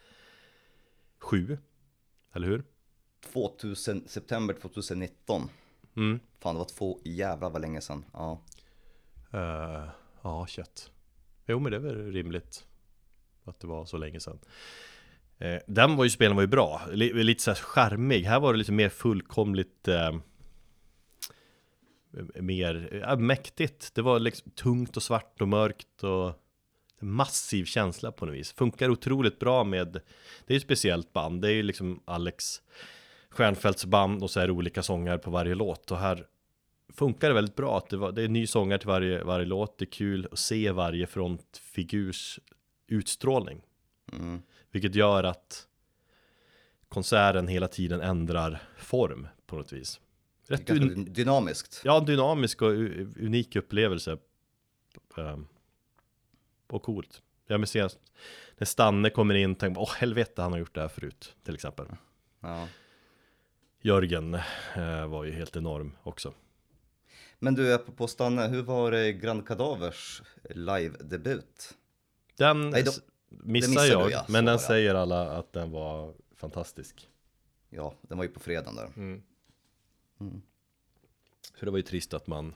7. 1.18 1.58
Eller 2.32 2.46
hur? 2.46 2.64
2000, 3.32 4.08
september 4.08 4.54
2019. 4.54 5.48
Mm. 5.96 6.20
Fan 6.38 6.54
det 6.54 6.58
var 6.58 6.68
två 6.76 7.00
jävlar 7.04 7.50
vad 7.50 7.60
länge 7.60 7.80
sedan. 7.80 8.04
Ja. 8.12 8.40
Uh, 9.34 9.88
ja, 10.22 10.46
kött. 10.46 10.90
Jo, 11.46 11.58
men 11.58 11.72
det 11.72 11.76
är 11.76 11.80
väl 11.80 12.12
rimligt 12.12 12.66
att 13.44 13.60
det 13.60 13.66
var 13.66 13.84
så 13.84 13.96
länge 13.96 14.20
sedan. 14.20 14.38
Eh, 15.38 15.58
den 15.66 15.96
var 15.96 16.04
ju, 16.04 16.10
spelen 16.10 16.36
var 16.36 16.42
ju 16.42 16.48
bra, 16.48 16.82
lite 16.92 17.42
så 17.42 17.50
här 17.50 17.56
charmig. 17.56 18.24
Här 18.24 18.40
var 18.40 18.52
det 18.52 18.58
lite 18.58 18.72
mer 18.72 18.88
fullkomligt 18.88 19.88
eh, 19.88 20.12
mer 22.34 23.00
ja, 23.02 23.16
mäktigt. 23.16 23.94
Det 23.94 24.02
var 24.02 24.18
liksom 24.18 24.50
tungt 24.50 24.96
och 24.96 25.02
svart 25.02 25.40
och 25.40 25.48
mörkt 25.48 26.04
och 26.04 26.40
massiv 27.00 27.64
känsla 27.64 28.12
på 28.12 28.26
något 28.26 28.34
vis. 28.34 28.52
Funkar 28.52 28.90
otroligt 28.90 29.38
bra 29.38 29.64
med, 29.64 29.92
det 30.46 30.52
är 30.52 30.54
ju 30.54 30.56
ett 30.56 30.62
speciellt 30.62 31.12
band, 31.12 31.42
det 31.42 31.48
är 31.48 31.54
ju 31.54 31.62
liksom 31.62 32.00
Alex 32.04 32.62
Stjernfeldts 33.30 33.86
band 33.86 34.22
och 34.22 34.30
så 34.30 34.40
är 34.40 34.46
det 34.46 34.52
olika 34.52 34.82
sångare 34.82 35.18
på 35.18 35.30
varje 35.30 35.54
låt 35.54 35.90
och 35.90 35.98
här 35.98 36.26
funkar 36.94 37.28
det 37.28 37.34
väldigt 37.34 37.56
bra 37.56 37.78
att 37.78 37.88
det, 37.88 37.96
var, 37.96 38.12
det 38.12 38.22
är 38.22 38.28
ny 38.28 38.46
sångare 38.46 38.78
till 38.78 38.88
varje, 38.88 39.24
varje 39.24 39.46
låt, 39.46 39.78
det 39.78 39.84
är 39.84 39.90
kul 39.90 40.28
att 40.32 40.38
se 40.38 40.70
varje 40.70 41.06
frontfigurs 41.06 42.40
utstrålning. 42.86 43.62
Mm. 44.12 44.42
Vilket 44.74 44.94
gör 44.94 45.24
att 45.24 45.68
konserten 46.88 47.48
hela 47.48 47.68
tiden 47.68 48.00
ändrar 48.00 48.62
form 48.78 49.28
på 49.46 49.56
något 49.56 49.72
vis. 49.72 50.00
Rätt 50.46 50.66
dynamiskt. 51.14 51.80
ja, 51.84 52.00
dynamisk 52.00 52.62
och 52.62 52.70
unik 52.70 53.56
upplevelse. 53.56 54.18
Ehm, 55.16 55.46
och 56.66 56.82
coolt. 56.82 57.22
Jag 57.46 57.60
men 57.60 57.66
senast 57.66 57.98
när 58.56 58.64
Stanne 58.64 59.10
kommer 59.10 59.34
in, 59.34 59.54
tänker 59.54 59.80
åh 59.80 59.92
helvete 59.94 60.42
han 60.42 60.52
har 60.52 60.58
gjort 60.58 60.74
det 60.74 60.80
här 60.80 60.88
förut, 60.88 61.36
till 61.44 61.54
exempel. 61.54 61.86
Ja. 62.40 62.68
Jörgen 63.80 64.34
eh, 64.74 65.06
var 65.06 65.24
ju 65.24 65.32
helt 65.32 65.56
enorm 65.56 65.96
också. 66.02 66.34
Men 67.38 67.54
du, 67.54 67.74
apropå 67.74 68.06
Stanne, 68.06 68.48
hur 68.48 68.62
var 68.62 69.10
Grand 69.12 69.46
Kadavers 69.46 70.22
live-debut? 70.50 71.74
Den 72.36 72.70
Nej, 72.70 72.82
de- 72.82 73.13
missar 73.42 73.68
missade 73.68 73.88
jag, 73.88 74.06
du, 74.06 74.12
ja. 74.12 74.24
men 74.28 74.44
den 74.44 74.58
säger 74.58 74.94
alla 74.94 75.30
att 75.30 75.52
den 75.52 75.70
var 75.70 76.14
fantastisk. 76.36 77.08
Ja, 77.70 77.94
den 78.02 78.18
var 78.18 78.24
ju 78.24 78.30
på 78.30 78.40
fredagen 78.40 78.76
där. 78.76 78.90
Mm. 78.96 79.22
Så 81.58 81.64
det 81.64 81.70
var 81.70 81.78
ju 81.78 81.82
trist 81.82 82.14
att 82.14 82.26
man 82.26 82.54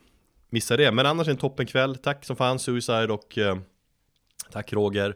missade 0.49 0.83
det. 0.83 0.91
Men 0.91 1.05
annars 1.05 1.27
en 1.27 1.37
toppenkväll. 1.37 1.95
Tack 1.95 2.25
som 2.25 2.35
fan 2.35 2.59
Suicide 2.59 3.13
och 3.13 3.37
eh, 3.37 3.57
tack 4.51 4.73
Roger 4.73 5.15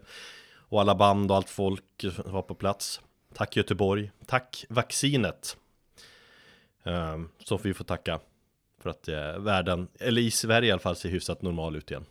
och 0.55 0.81
alla 0.81 0.95
band 0.95 1.31
och 1.31 1.37
allt 1.37 1.49
folk 1.49 1.83
som 1.99 2.31
var 2.31 2.41
på 2.41 2.55
plats. 2.55 3.01
Tack 3.33 3.55
Göteborg. 3.55 4.11
Tack 4.25 4.65
vaccinet. 4.69 5.57
Eh, 6.83 7.21
som 7.39 7.59
vi 7.63 7.73
får 7.73 7.85
tacka 7.85 8.19
för 8.79 8.89
att 8.89 9.07
eh, 9.07 9.39
världen, 9.39 9.87
eller 9.99 10.21
i 10.21 10.31
Sverige 10.31 10.69
i 10.69 10.71
alla 10.71 10.79
fall, 10.79 10.95
ser 10.95 11.09
hyfsat 11.09 11.41
normal 11.41 11.75
ut 11.75 11.91
igen. 11.91 12.05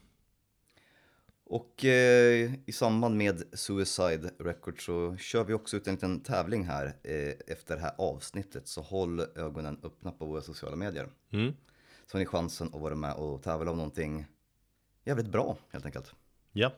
Och 1.52 1.85
eh, 1.85 2.50
i 2.66 2.73
samband 2.73 3.16
med 3.16 3.42
Suicide 3.52 4.30
Records 4.38 4.85
så 4.85 5.16
kör 5.16 5.44
vi 5.44 5.54
också 5.54 5.76
ut 5.76 5.87
en 5.87 5.94
liten 5.94 6.21
tävling 6.21 6.64
här 6.64 6.87
eh, 7.02 7.32
efter 7.47 7.76
det 7.76 7.82
här 7.82 7.92
avsnittet. 7.99 8.68
Så 8.68 8.80
håll 8.80 9.21
ögonen 9.21 9.80
öppna 9.82 10.11
på 10.11 10.26
våra 10.26 10.42
sociala 10.42 10.76
medier. 10.76 11.09
Mm. 11.30 11.52
Så 12.06 12.16
har 12.16 12.21
ni 12.21 12.26
chansen 12.26 12.66
att 12.75 12.80
vara 12.80 12.94
med 12.94 13.14
och 13.14 13.42
tävla 13.42 13.71
om 13.71 13.76
någonting 13.76 14.26
jävligt 15.04 15.26
bra 15.26 15.56
helt 15.71 15.87
enkelt. 15.87 16.12
Ja. 16.52 16.73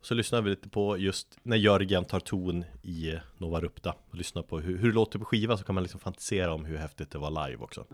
Och 0.00 0.06
så 0.06 0.14
lyssnar 0.14 0.42
vi 0.42 0.50
lite 0.50 0.68
på 0.68 0.98
just 0.98 1.38
när 1.42 1.56
Jörgen 1.56 2.04
tar 2.04 2.20
ton 2.20 2.64
i 2.82 3.18
Nova 3.38 3.60
Rupta 3.60 3.94
och 4.10 4.14
lyssnar 4.14 4.42
på 4.42 4.60
hur, 4.60 4.78
hur 4.78 4.88
det 4.88 4.94
låter 4.94 5.18
på 5.18 5.24
skiva 5.24 5.56
så 5.56 5.64
kan 5.64 5.74
man 5.74 5.84
liksom 5.84 6.00
fantisera 6.00 6.54
om 6.54 6.64
hur 6.64 6.76
häftigt 6.76 7.10
det 7.10 7.18
var 7.18 7.48
live 7.48 7.62
också. 7.62 7.86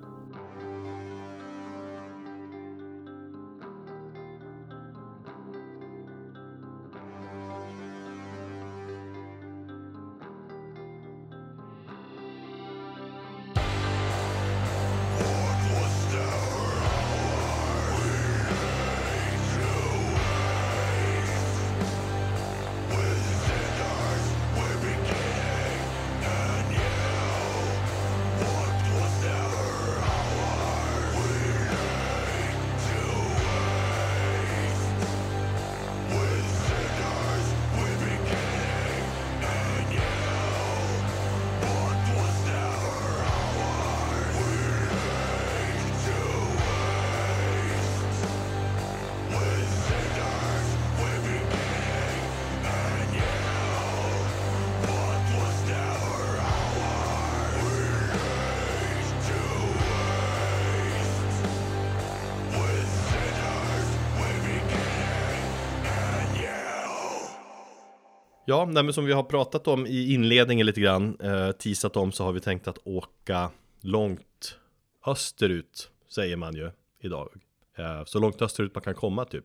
Ja, 68.57 68.65
nej, 68.65 68.83
men 68.83 68.93
som 68.93 69.05
vi 69.05 69.13
har 69.13 69.23
pratat 69.23 69.69
om 69.69 69.87
i 69.87 70.15
inledningen 70.15 70.67
lite 70.67 70.81
grann, 70.81 71.21
eh, 71.21 71.53
teasat 71.53 71.97
om 71.97 72.13
så 72.13 72.25
har 72.25 72.33
vi 72.33 72.41
tänkt 72.41 72.69
att 72.69 72.79
åka 72.85 73.51
långt 73.81 74.59
österut, 75.07 75.91
säger 76.09 76.37
man 76.37 76.55
ju 76.55 76.71
idag. 77.01 77.29
Eh, 77.75 78.05
så 78.05 78.19
långt 78.19 78.43
österut 78.43 78.75
man 78.75 78.83
kan 78.83 78.95
komma 78.95 79.25
typ. 79.25 79.45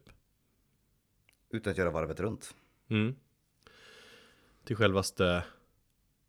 Utan 1.50 1.72
att 1.72 1.78
göra 1.78 1.92
varvet 1.92 2.20
runt. 2.20 2.56
Mm. 2.90 3.16
Till 4.66 4.76
självaste 4.76 5.44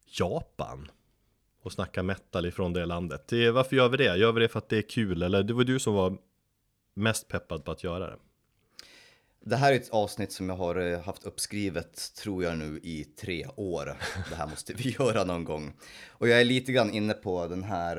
Japan. 0.06 0.90
Och 1.60 1.72
snacka 1.72 2.02
metal 2.02 2.46
ifrån 2.46 2.72
det 2.72 2.86
landet. 2.86 3.28
Det, 3.28 3.50
varför 3.50 3.76
gör 3.76 3.88
vi 3.88 3.96
det? 3.96 4.16
Gör 4.16 4.32
vi 4.32 4.40
det 4.40 4.48
för 4.48 4.58
att 4.58 4.68
det 4.68 4.78
är 4.78 4.88
kul? 4.88 5.22
Eller 5.22 5.42
det 5.42 5.52
var 5.52 5.64
du 5.64 5.78
som 5.78 5.94
var 5.94 6.18
mest 6.94 7.28
peppad 7.28 7.64
på 7.64 7.70
att 7.70 7.84
göra 7.84 8.06
det? 8.06 8.16
Det 9.44 9.56
här 9.56 9.72
är 9.72 9.76
ett 9.76 9.90
avsnitt 9.90 10.32
som 10.32 10.48
jag 10.48 10.56
har 10.56 10.76
eh, 10.92 11.00
haft 11.00 11.24
uppskrivet, 11.24 12.14
tror 12.14 12.44
jag 12.44 12.58
nu, 12.58 12.80
i 12.82 13.04
tre 13.04 13.46
år. 13.56 13.96
Det 14.30 14.34
här 14.34 14.46
måste 14.46 14.72
vi 14.74 14.90
göra 14.98 15.24
någon 15.24 15.44
gång. 15.44 15.72
Och 16.08 16.28
jag 16.28 16.40
är 16.40 16.44
lite 16.44 16.72
grann 16.72 16.90
inne 16.90 17.14
på 17.14 17.46
den 17.46 17.62
här, 17.62 17.96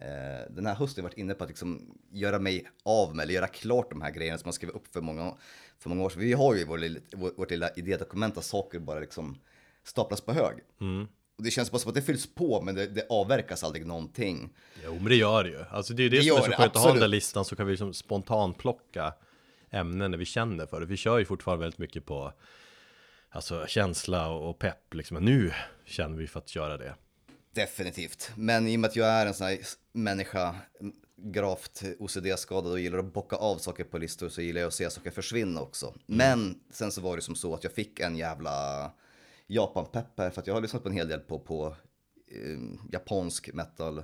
eh, 0.00 0.50
den 0.50 0.66
här 0.66 0.74
hösten 0.74 1.04
varit 1.04 1.18
inne 1.18 1.34
på 1.34 1.44
att 1.44 1.50
liksom 1.50 1.94
göra 2.12 2.38
mig 2.38 2.66
av 2.84 3.16
med, 3.16 3.22
eller 3.22 3.34
göra 3.34 3.46
klart 3.46 3.90
de 3.90 4.02
här 4.02 4.10
grejerna 4.10 4.38
som 4.38 4.46
man 4.46 4.52
skrev 4.52 4.70
upp 4.70 4.92
för 4.92 5.00
många, 5.00 5.34
för 5.78 5.88
många 5.88 6.02
år 6.04 6.10
sedan. 6.10 6.20
Vi 6.20 6.32
har 6.32 6.54
ju 6.54 6.64
vår, 6.64 6.78
lilla- 6.78 7.00
vår, 7.12 7.30
vårt 7.36 7.50
lilla 7.50 7.70
idédokument 7.70 8.36
av 8.36 8.40
saker 8.42 8.78
bara 8.78 9.00
liksom 9.00 9.38
staplas 9.84 10.20
på 10.20 10.32
hög. 10.32 10.56
Och 11.38 11.44
det 11.44 11.50
känns 11.50 11.70
bara 11.70 11.78
som 11.78 11.88
att 11.88 11.94
det 11.94 12.02
fylls 12.02 12.34
på, 12.34 12.62
men 12.62 12.74
det, 12.74 12.86
det 12.86 13.06
avverkas 13.08 13.64
aldrig 13.64 13.86
någonting. 13.86 14.50
Jo 14.84 14.94
men 14.94 15.04
det 15.04 15.16
gör 15.16 15.44
det 15.44 15.50
ju. 15.50 15.64
Alltså 15.70 15.94
det 15.94 16.02
är 16.02 16.04
ju 16.04 16.08
det, 16.10 16.16
Det 16.16 16.22
som 16.22 16.36
är 16.36 16.40
så 16.42 16.50
skönt 16.50 16.76
att 16.76 16.82
ha 16.82 16.90
den 16.90 17.00
där 17.00 17.08
listan 17.08 17.44
så 17.44 17.56
kan 17.56 17.66
vi 17.66 17.72
liksom 17.72 17.94
spontanplocka 17.94 19.12
ämnen 19.70 20.10
när 20.10 20.18
vi 20.18 20.24
känner 20.24 20.66
för 20.66 20.80
det. 20.80 20.86
Vi 20.86 20.96
kör 20.96 21.18
ju 21.18 21.24
fortfarande 21.24 21.64
väldigt 21.64 21.78
mycket 21.78 22.06
på 22.06 22.32
Alltså 23.32 23.66
känsla 23.66 24.28
och 24.28 24.58
pepp 24.58 24.94
liksom. 24.94 25.14
Men 25.14 25.24
nu 25.24 25.52
känner 25.84 26.16
vi 26.16 26.26
för 26.26 26.38
att 26.38 26.56
göra 26.56 26.76
det. 26.76 26.94
Definitivt. 27.54 28.32
Men 28.36 28.68
i 28.68 28.76
och 28.76 28.80
med 28.80 28.88
att 28.88 28.96
jag 28.96 29.08
är 29.08 29.26
en 29.26 29.34
sån 29.34 29.46
här 29.46 29.58
människa, 29.92 30.54
gravt 31.16 31.82
OCD-skadad 31.98 32.72
och 32.72 32.80
gillar 32.80 32.98
att 32.98 33.12
bocka 33.12 33.36
av 33.36 33.58
saker 33.58 33.84
på 33.84 33.98
listor 33.98 34.28
så 34.28 34.42
gillar 34.42 34.60
jag 34.60 34.68
att 34.68 34.74
se 34.74 34.90
saker 34.90 35.10
försvinna 35.10 35.60
också. 35.60 35.94
Men 36.06 36.60
sen 36.70 36.92
så 36.92 37.00
var 37.00 37.16
det 37.16 37.22
som 37.22 37.34
så 37.34 37.54
att 37.54 37.64
jag 37.64 37.72
fick 37.72 38.00
en 38.00 38.16
jävla 38.16 38.90
Japan-pepp 39.46 40.18
här 40.18 40.30
för 40.30 40.40
att 40.40 40.46
jag 40.46 40.54
har 40.54 40.60
lyssnat 40.60 40.82
på 40.82 40.88
en 40.88 40.94
hel 40.94 41.08
del 41.08 41.20
på, 41.20 41.38
på 41.38 41.76
eh, 42.28 42.58
japansk 42.92 43.52
metal. 43.52 44.02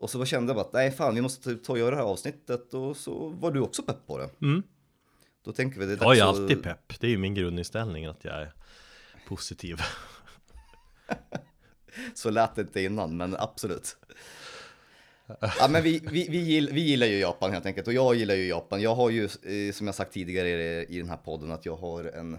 Och 0.00 0.10
så 0.10 0.18
bara 0.18 0.26
kände 0.26 0.50
jag 0.50 0.56
bara 0.56 0.66
att 0.66 0.72
nej 0.72 0.90
fan 0.90 1.14
vi 1.14 1.20
måste 1.20 1.56
ta 1.56 1.72
och 1.72 1.78
göra 1.78 1.90
det 1.90 1.96
här 1.96 2.04
avsnittet 2.04 2.74
och 2.74 2.96
så 2.96 3.28
var 3.28 3.50
du 3.52 3.60
också 3.60 3.82
pepp 3.82 4.06
på 4.06 4.18
det. 4.18 4.30
Mm. 4.42 4.62
Då 5.44 5.52
tänker 5.52 5.80
vi 5.80 5.86
det 5.86 5.92
är 5.92 5.96
Jag 5.96 6.16
är 6.16 6.20
dags 6.20 6.20
att- 6.20 6.28
alltid 6.42 6.62
pepp. 6.62 7.00
Det 7.00 7.06
är 7.06 7.10
ju 7.10 7.18
min 7.18 7.34
grundinställning 7.34 8.06
att 8.06 8.24
jag 8.24 8.34
är 8.42 8.52
positiv. 9.28 9.80
Så 12.14 12.30
lät 12.30 12.54
det 12.54 12.60
inte 12.62 12.82
innan, 12.82 13.16
men 13.16 13.36
absolut. 13.36 13.96
Ja, 15.40 15.68
men 15.70 15.82
vi, 15.82 15.98
vi, 16.10 16.26
vi, 16.30 16.38
gill, 16.38 16.70
vi 16.72 16.80
gillar 16.80 17.06
ju 17.06 17.18
Japan 17.18 17.52
helt 17.52 17.66
enkelt 17.66 17.86
och 17.86 17.92
jag 17.92 18.14
gillar 18.14 18.34
ju 18.34 18.46
Japan. 18.48 18.80
Jag 18.80 18.94
har 18.94 19.10
ju, 19.10 19.24
eh, 19.24 19.72
som 19.72 19.86
jag 19.86 19.94
sagt 19.94 20.12
tidigare 20.12 20.48
i, 20.48 20.86
i 20.88 20.98
den 20.98 21.08
här 21.08 21.16
podden, 21.16 21.50
att 21.50 21.66
jag 21.66 21.76
har 21.76 22.04
en... 22.04 22.38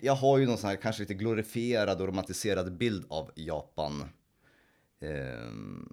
Jag 0.00 0.14
har 0.14 0.38
ju 0.38 0.46
någon 0.46 0.58
sån 0.58 0.68
här 0.70 0.76
kanske 0.76 1.02
lite 1.02 1.14
glorifierad 1.14 2.00
och 2.00 2.06
romantiserad 2.06 2.76
bild 2.76 3.04
av 3.08 3.30
Japan. 3.34 4.04
Ehm, 5.02 5.92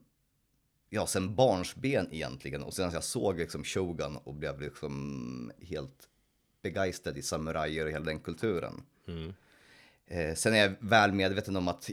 ja, 0.89 1.07
sen 1.07 1.35
barnsben 1.35 2.07
egentligen. 2.11 2.63
Och 2.63 2.73
sen 2.73 2.91
jag 2.93 3.03
såg 3.03 3.37
liksom 3.39 3.63
Shogun 3.63 4.17
och 4.17 4.33
blev 4.35 4.61
liksom 4.61 5.51
helt 5.61 6.07
begeistrad 6.63 7.17
i 7.17 7.21
samurajer 7.21 7.85
och 7.85 7.91
hela 7.91 8.05
den 8.05 8.19
kulturen. 8.19 8.81
Eh, 10.07 10.33
sen 10.35 10.53
är 10.53 10.57
jag 10.57 10.73
väl 10.79 11.11
medveten 11.11 11.55
om 11.55 11.67
att 11.67 11.89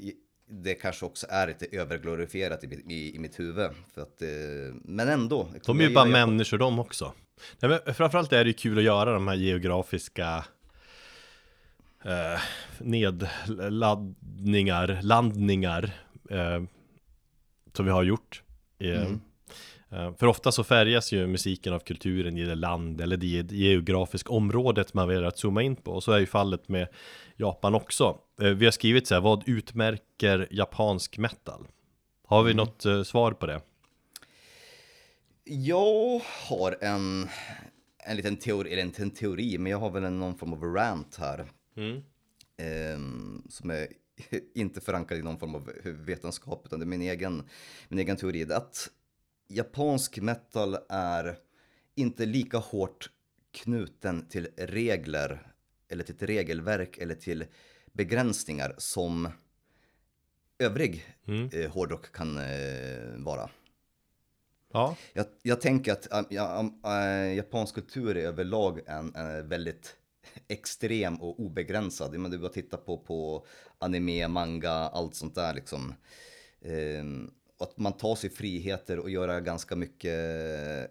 det 0.48 0.74
kanske 0.74 1.06
också 1.06 1.26
är 1.30 1.46
lite 1.46 1.66
överglorifierat 1.76 2.64
i, 2.64 2.66
mitt- 2.66 2.90
i, 2.90 3.16
i 3.16 3.18
mitt 3.18 3.40
huvud. 3.40 3.70
För 3.94 4.00
att, 4.02 4.22
eh, 4.22 4.28
men 4.84 5.08
ändå. 5.08 5.48
De 5.66 5.80
är 5.80 5.88
ju 5.88 5.94
bara 5.94 6.04
människor 6.26 6.58
de 6.58 6.78
också. 6.78 7.12
Nej, 7.60 7.80
men 7.84 7.94
framförallt 7.94 8.32
är 8.32 8.44
det 8.44 8.50
ju 8.50 8.54
kul 8.54 8.78
att 8.78 8.84
göra 8.84 9.12
de 9.12 9.28
här 9.28 9.34
geografiska 9.34 10.44
eh, 12.04 12.40
nedladdningar, 12.78 14.98
landningar 15.02 15.92
eh, 16.30 16.62
som 17.76 17.84
vi 17.86 17.90
har 17.92 18.02
gjort. 18.02 18.42
Eh, 18.78 19.02
Mm. 19.02 19.20
eh, 19.90 20.14
för 20.16 20.26
ofta 20.26 20.52
så 20.52 20.64
färgas 20.64 21.12
ju 21.12 21.26
musiken 21.26 21.72
av 21.72 21.78
kulturen 21.78 22.38
i 22.38 22.44
det 22.44 22.54
land 22.54 23.00
eller 23.00 23.16
det 23.16 23.52
geografiska 23.52 24.32
området 24.32 24.94
man 24.94 25.08
väljer 25.08 25.22
att 25.24 25.38
zooma 25.38 25.62
in 25.62 25.76
på. 25.76 25.92
Och 25.92 26.02
så 26.02 26.12
är 26.12 26.18
ju 26.18 26.26
fallet 26.26 26.68
med 26.68 26.88
Japan 27.36 27.74
också. 27.74 28.18
Eh, 28.42 28.48
vi 28.48 28.64
har 28.64 28.72
skrivit 28.72 29.06
så 29.06 29.14
här, 29.14 29.20
vad 29.20 29.48
utmärker 29.48 30.48
japansk 30.50 31.18
metal? 31.18 31.66
Har 32.26 32.42
vi 32.42 32.54
något 32.54 32.84
eh, 32.84 33.02
svar 33.02 33.32
på 33.32 33.46
det? 33.46 33.60
Jag 35.44 36.20
har 36.48 36.76
en, 36.80 37.28
en 38.04 38.16
liten 38.16 38.36
teori, 38.36 38.72
eller 38.72 38.82
inte 38.82 39.02
en 39.02 39.10
teori, 39.10 39.58
men 39.58 39.72
jag 39.72 39.78
har 39.78 39.90
väl 39.90 40.12
någon 40.12 40.38
form 40.38 40.52
av 40.52 40.64
rant 40.64 41.16
här. 41.20 41.44
Mm. 41.76 42.02
Ehm, 42.58 43.42
som 43.48 43.70
är 43.70 43.86
inte 44.54 44.80
förankrad 44.80 45.18
i 45.20 45.22
någon 45.22 45.38
form 45.38 45.54
av 45.54 45.72
vetenskap, 45.84 46.62
utan 46.66 46.80
det 46.80 46.84
är 46.84 46.86
min 46.86 47.02
egen, 47.02 47.48
min 47.88 47.98
egen 47.98 48.16
teori. 48.16 48.52
Att 48.52 48.90
japansk 49.48 50.18
metal 50.18 50.76
är 50.88 51.38
inte 51.94 52.26
lika 52.26 52.58
hårt 52.58 53.10
knuten 53.50 54.28
till 54.28 54.48
regler, 54.56 55.52
eller 55.88 56.04
till 56.04 56.14
ett 56.14 56.22
regelverk, 56.22 56.98
eller 56.98 57.14
till 57.14 57.44
begränsningar 57.92 58.74
som 58.78 59.28
övrig 60.58 61.12
Mm. 61.28 61.50
eh, 61.52 61.70
hårdrock 61.70 62.12
kan 62.12 62.38
eh, 62.38 63.16
vara. 63.18 63.50
Ja, 64.72 64.96
Jag, 65.12 65.26
jag 65.42 65.60
tänker 65.60 65.92
att 65.92 66.08
um, 66.10 66.80
äh, 66.84 67.34
japansk 67.36 67.74
kultur 67.74 68.16
är 68.16 68.26
överlag 68.26 68.80
en, 68.86 69.14
en 69.14 69.48
väldigt 69.48 69.96
extrem 70.48 71.16
och 71.16 71.40
obegränsad. 71.40 72.18
Men 72.18 72.30
du 72.30 72.38
bara 72.38 72.52
titta 72.52 72.76
på, 72.76 72.98
på 72.98 73.46
anime, 73.78 74.28
manga, 74.28 74.70
allt 74.70 75.14
sånt 75.14 75.34
där 75.34 75.54
liksom. 75.54 75.94
Ehm, 76.60 77.30
att 77.58 77.78
man 77.78 77.92
tar 77.92 78.14
sig 78.14 78.30
friheter 78.30 78.98
och 78.98 79.10
göra 79.10 79.40
ganska 79.40 79.76
mycket 79.76 80.20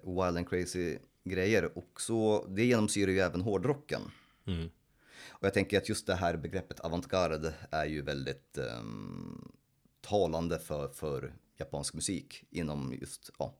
wild 0.04 0.38
and 0.38 0.50
crazy 0.50 0.98
grejer. 1.24 1.78
Och 1.78 2.02
så, 2.02 2.46
det 2.50 2.66
genomsyrar 2.66 3.12
ju 3.12 3.20
även 3.20 3.42
hårdrocken. 3.42 4.02
Mm. 4.48 4.70
Och 5.30 5.44
jag 5.44 5.54
tänker 5.54 5.78
att 5.78 5.90
just 5.90 6.08
det 6.08 6.16
här 6.16 6.38
begreppet 6.38 6.80
avantgarde 6.80 7.54
är 7.72 7.86
ju 7.86 8.02
väldigt 8.02 8.58
ehm, 8.58 9.52
talande 10.02 10.60
för, 10.60 10.88
för 10.88 11.34
japansk 11.58 11.94
musik 11.94 12.44
inom 12.50 12.94
just 12.94 13.30
ja, 13.40 13.56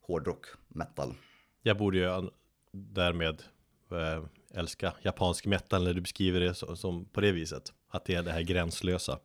hårdrock, 0.00 0.46
metal. 0.68 1.14
Jag 1.62 1.78
borde 1.78 1.98
ju 1.98 2.30
därmed 2.72 3.42
eh, 3.90 4.24
älska 4.54 4.92
japansk 5.02 5.46
metal 5.46 5.84
när 5.84 5.94
du 5.94 6.00
beskriver 6.00 6.40
det 6.40 6.54
så, 6.54 6.76
som 6.76 7.04
på 7.04 7.20
det 7.20 7.32
viset. 7.32 7.72
Att 7.90 8.04
det 8.04 8.14
är 8.14 8.22
det 8.22 8.32
här 8.32 8.42
gränslösa. 8.42 9.18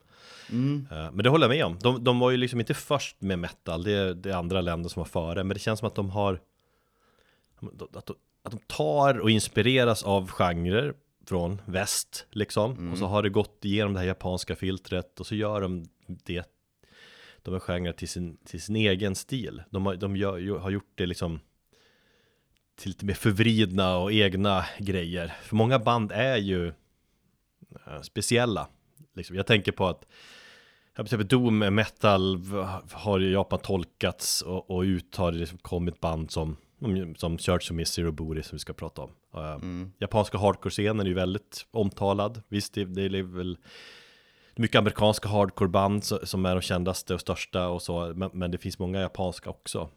Mm. 0.52 0.88
Men 0.90 1.18
det 1.18 1.30
håller 1.30 1.46
jag 1.46 1.56
med 1.56 1.66
om. 1.66 1.80
De, 1.80 2.04
de 2.04 2.20
var 2.20 2.32
ju 2.32 2.38
liksom 2.38 2.60
inte 2.60 2.74
först 2.74 3.22
med 3.22 3.40
metal. 3.40 3.84
Det 3.84 3.92
är, 3.92 4.14
det 4.14 4.30
är 4.30 4.36
andra 4.36 4.62
länder 4.62 4.90
som 4.90 5.00
var 5.00 5.06
före. 5.06 5.44
Men 5.44 5.54
det 5.54 5.60
känns 5.60 5.80
som 5.80 5.88
att 5.88 5.96
de 5.96 6.10
har 6.10 6.40
att 7.94 8.06
de, 8.06 8.16
att 8.44 8.52
de 8.52 8.60
tar 8.68 9.20
och 9.20 9.30
inspireras 9.30 10.04
av 10.04 10.32
genrer 10.32 10.94
från 11.26 11.62
väst 11.66 12.26
liksom. 12.32 12.92
Och 12.92 12.98
så 12.98 13.06
har 13.06 13.24
det 13.24 13.30
gått 13.30 13.66
igenom 13.66 13.94
det 13.94 14.00
här 14.00 14.08
japanska 14.08 14.56
filtret 14.56 15.20
och 15.20 15.28
så 15.28 15.36
gör 15.36 15.62
de 15.62 15.86
det 16.08 16.50
de 17.42 17.54
här 17.54 17.60
genrerna 17.60 17.94
till 17.94 18.10
sin, 18.10 18.38
till 18.46 18.62
sin 18.62 18.76
egen 18.76 19.16
stil. 19.16 19.64
De, 19.70 19.86
har, 19.86 19.96
de 19.96 20.16
gör, 20.16 20.58
har 20.60 20.70
gjort 20.70 20.92
det 20.96 21.06
liksom 21.06 21.40
till 22.78 22.90
lite 22.90 23.06
mer 23.06 23.14
förvridna 23.14 23.98
och 23.98 24.12
egna 24.12 24.66
grejer. 24.80 25.34
För 25.42 25.56
många 25.56 25.80
band 25.80 26.12
är 26.12 26.38
ju 26.38 26.68
eh, 27.88 28.02
speciella. 28.02 28.68
Liksom. 29.16 29.36
Jag 29.36 29.48
tänker 29.48 29.72
på 29.72 29.88
att 29.88 30.06
till 31.10 31.28
Doom 31.28 31.60
metal 31.60 32.42
har 32.92 33.20
i 33.20 33.32
Japan 33.32 33.60
tolkats 33.60 34.42
och, 34.42 34.72
och 34.72 34.82
ut 34.82 35.16
har 35.16 35.32
det 35.32 35.38
liksom 35.38 35.58
kommit 35.58 36.00
band 36.00 36.32
som 36.32 36.58
som 37.18 37.38
Church 37.38 37.72
of 37.72 37.76
Misery 37.76 38.08
och 38.08 38.14
Buri 38.14 38.44
som 38.44 38.56
vi 38.56 38.60
ska 38.60 38.74
prata 38.74 39.02
om. 39.02 39.12
Eh, 39.34 39.88
Japanska 40.00 40.38
hardcore-scenen 40.38 41.00
är 41.00 41.06
ju 41.06 41.14
väldigt 41.14 41.66
omtalad. 41.72 42.42
Visst, 42.48 42.74
det, 42.74 42.86
det 42.86 43.02
är 43.02 43.24
väl 43.24 43.58
mycket 44.56 44.80
amerikanska 44.80 45.30
hardcore-band 45.30 46.02
so- 46.02 46.26
som 46.26 46.46
är 46.46 46.56
de 46.56 46.62
kändaste 46.62 47.14
och 47.14 47.22
största 47.22 47.68
och 47.68 47.82
så, 47.82 48.14
men, 48.16 48.30
men 48.34 48.52
det 48.52 48.58
finns 48.58 48.80
många 48.80 49.02
japanska 49.02 49.50
också. 49.50 49.90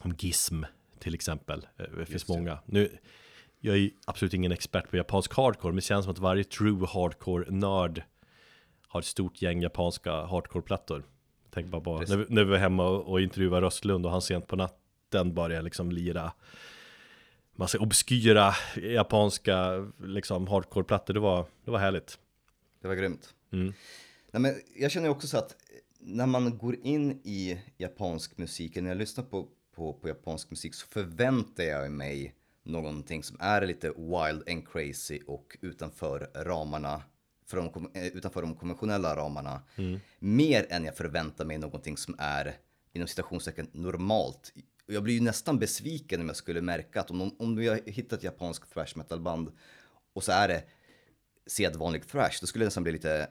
Om 0.00 0.14
Gism 0.18 0.62
till 1.04 1.14
exempel, 1.14 1.66
Eh, 1.78 1.84
det 1.84 1.96
finns 1.96 2.10
Just 2.10 2.26
det. 2.26 2.32
många. 2.32 2.58
Nu, 2.66 2.98
jag 3.60 3.76
är 3.76 3.90
absolut 4.06 4.34
ingen 4.34 4.52
expert 4.52 4.90
på 4.90 4.96
japansk 4.96 5.34
hardcore, 5.34 5.72
men 5.72 5.76
det 5.76 5.82
känns 5.82 6.04
som 6.04 6.12
att 6.12 6.18
varje 6.18 6.44
true 6.44 6.86
hardcore-nörd 6.86 8.02
har 8.88 9.00
ett 9.00 9.06
stort 9.06 9.42
gäng 9.42 9.62
japanska 9.62 10.12
hardcore-plattor. 10.12 11.04
Tänk 11.50 11.66
bara 11.66 11.80
på, 11.80 11.98
när 11.98 12.16
vi, 12.16 12.24
när 12.28 12.44
vi 12.44 12.50
var 12.50 12.58
hemma 12.58 12.88
och, 12.88 13.12
och 13.12 13.20
intervjuade 13.20 13.66
Röstlund 13.66 14.06
och 14.06 14.12
han 14.12 14.22
sent 14.22 14.46
på 14.46 14.56
natten 14.56 15.34
började 15.34 15.62
liksom 15.62 15.92
lira 15.92 16.32
massa 17.52 17.78
obskyra 17.78 18.54
japanska 18.76 19.86
liksom 20.04 20.46
hardcore-plattor, 20.46 21.14
det 21.14 21.20
var, 21.20 21.46
det 21.64 21.70
var 21.70 21.78
härligt. 21.78 22.18
Det 22.80 22.88
var 22.88 22.94
grymt. 22.94 23.34
Mm. 23.52 23.72
Nej, 24.30 24.42
men 24.42 24.54
jag 24.76 24.90
känner 24.90 25.08
också 25.08 25.26
så 25.26 25.38
att 25.38 25.56
när 25.98 26.26
man 26.26 26.58
går 26.58 26.76
in 26.82 27.10
i 27.24 27.60
japansk 27.78 28.38
musik, 28.38 28.76
när 28.76 28.88
jag 28.88 28.98
lyssnar 28.98 29.24
på, 29.24 29.48
på, 29.74 29.92
på 29.92 30.08
japansk 30.08 30.50
musik 30.50 30.74
så 30.74 30.86
förväntar 30.86 31.64
jag 31.64 31.92
mig 31.92 32.34
någonting 32.62 33.22
som 33.22 33.36
är 33.40 33.66
lite 33.66 33.88
wild 33.88 34.48
and 34.50 34.68
crazy 34.68 35.20
och 35.26 35.56
utanför 35.60 36.30
ramarna, 36.34 37.02
för 37.46 37.56
de, 37.56 37.90
eh, 37.94 38.06
utanför 38.06 38.42
de 38.42 38.54
konventionella 38.56 39.16
ramarna. 39.16 39.62
Mer 40.18 40.66
än 40.70 40.84
jag 40.84 40.96
förväntar 40.96 41.44
mig 41.44 41.58
någonting 41.58 41.96
som 41.96 42.14
är 42.18 42.56
inom 42.92 43.08
citationstecken 43.08 43.70
normalt. 43.72 44.52
Jag 44.86 45.02
blir 45.02 45.14
ju 45.14 45.20
nästan 45.20 45.58
besviken 45.58 46.20
om 46.20 46.26
jag 46.26 46.36
skulle 46.36 46.60
märka 46.60 47.00
att 47.00 47.10
om, 47.10 47.36
om 47.38 47.56
vi 47.56 47.68
har 47.68 47.80
hittat 47.86 48.18
ett 48.18 48.22
japanskt 48.24 48.72
thrash 48.72 48.92
metal 48.96 49.20
band 49.20 49.52
och 50.12 50.24
så 50.24 50.32
är 50.32 50.48
det 50.48 50.64
sedvanlig 51.46 52.08
thrash, 52.08 52.38
då 52.40 52.46
skulle 52.46 52.64
jag 52.64 52.66
nästan 52.66 52.82
bli 52.82 52.92
lite 52.92 53.28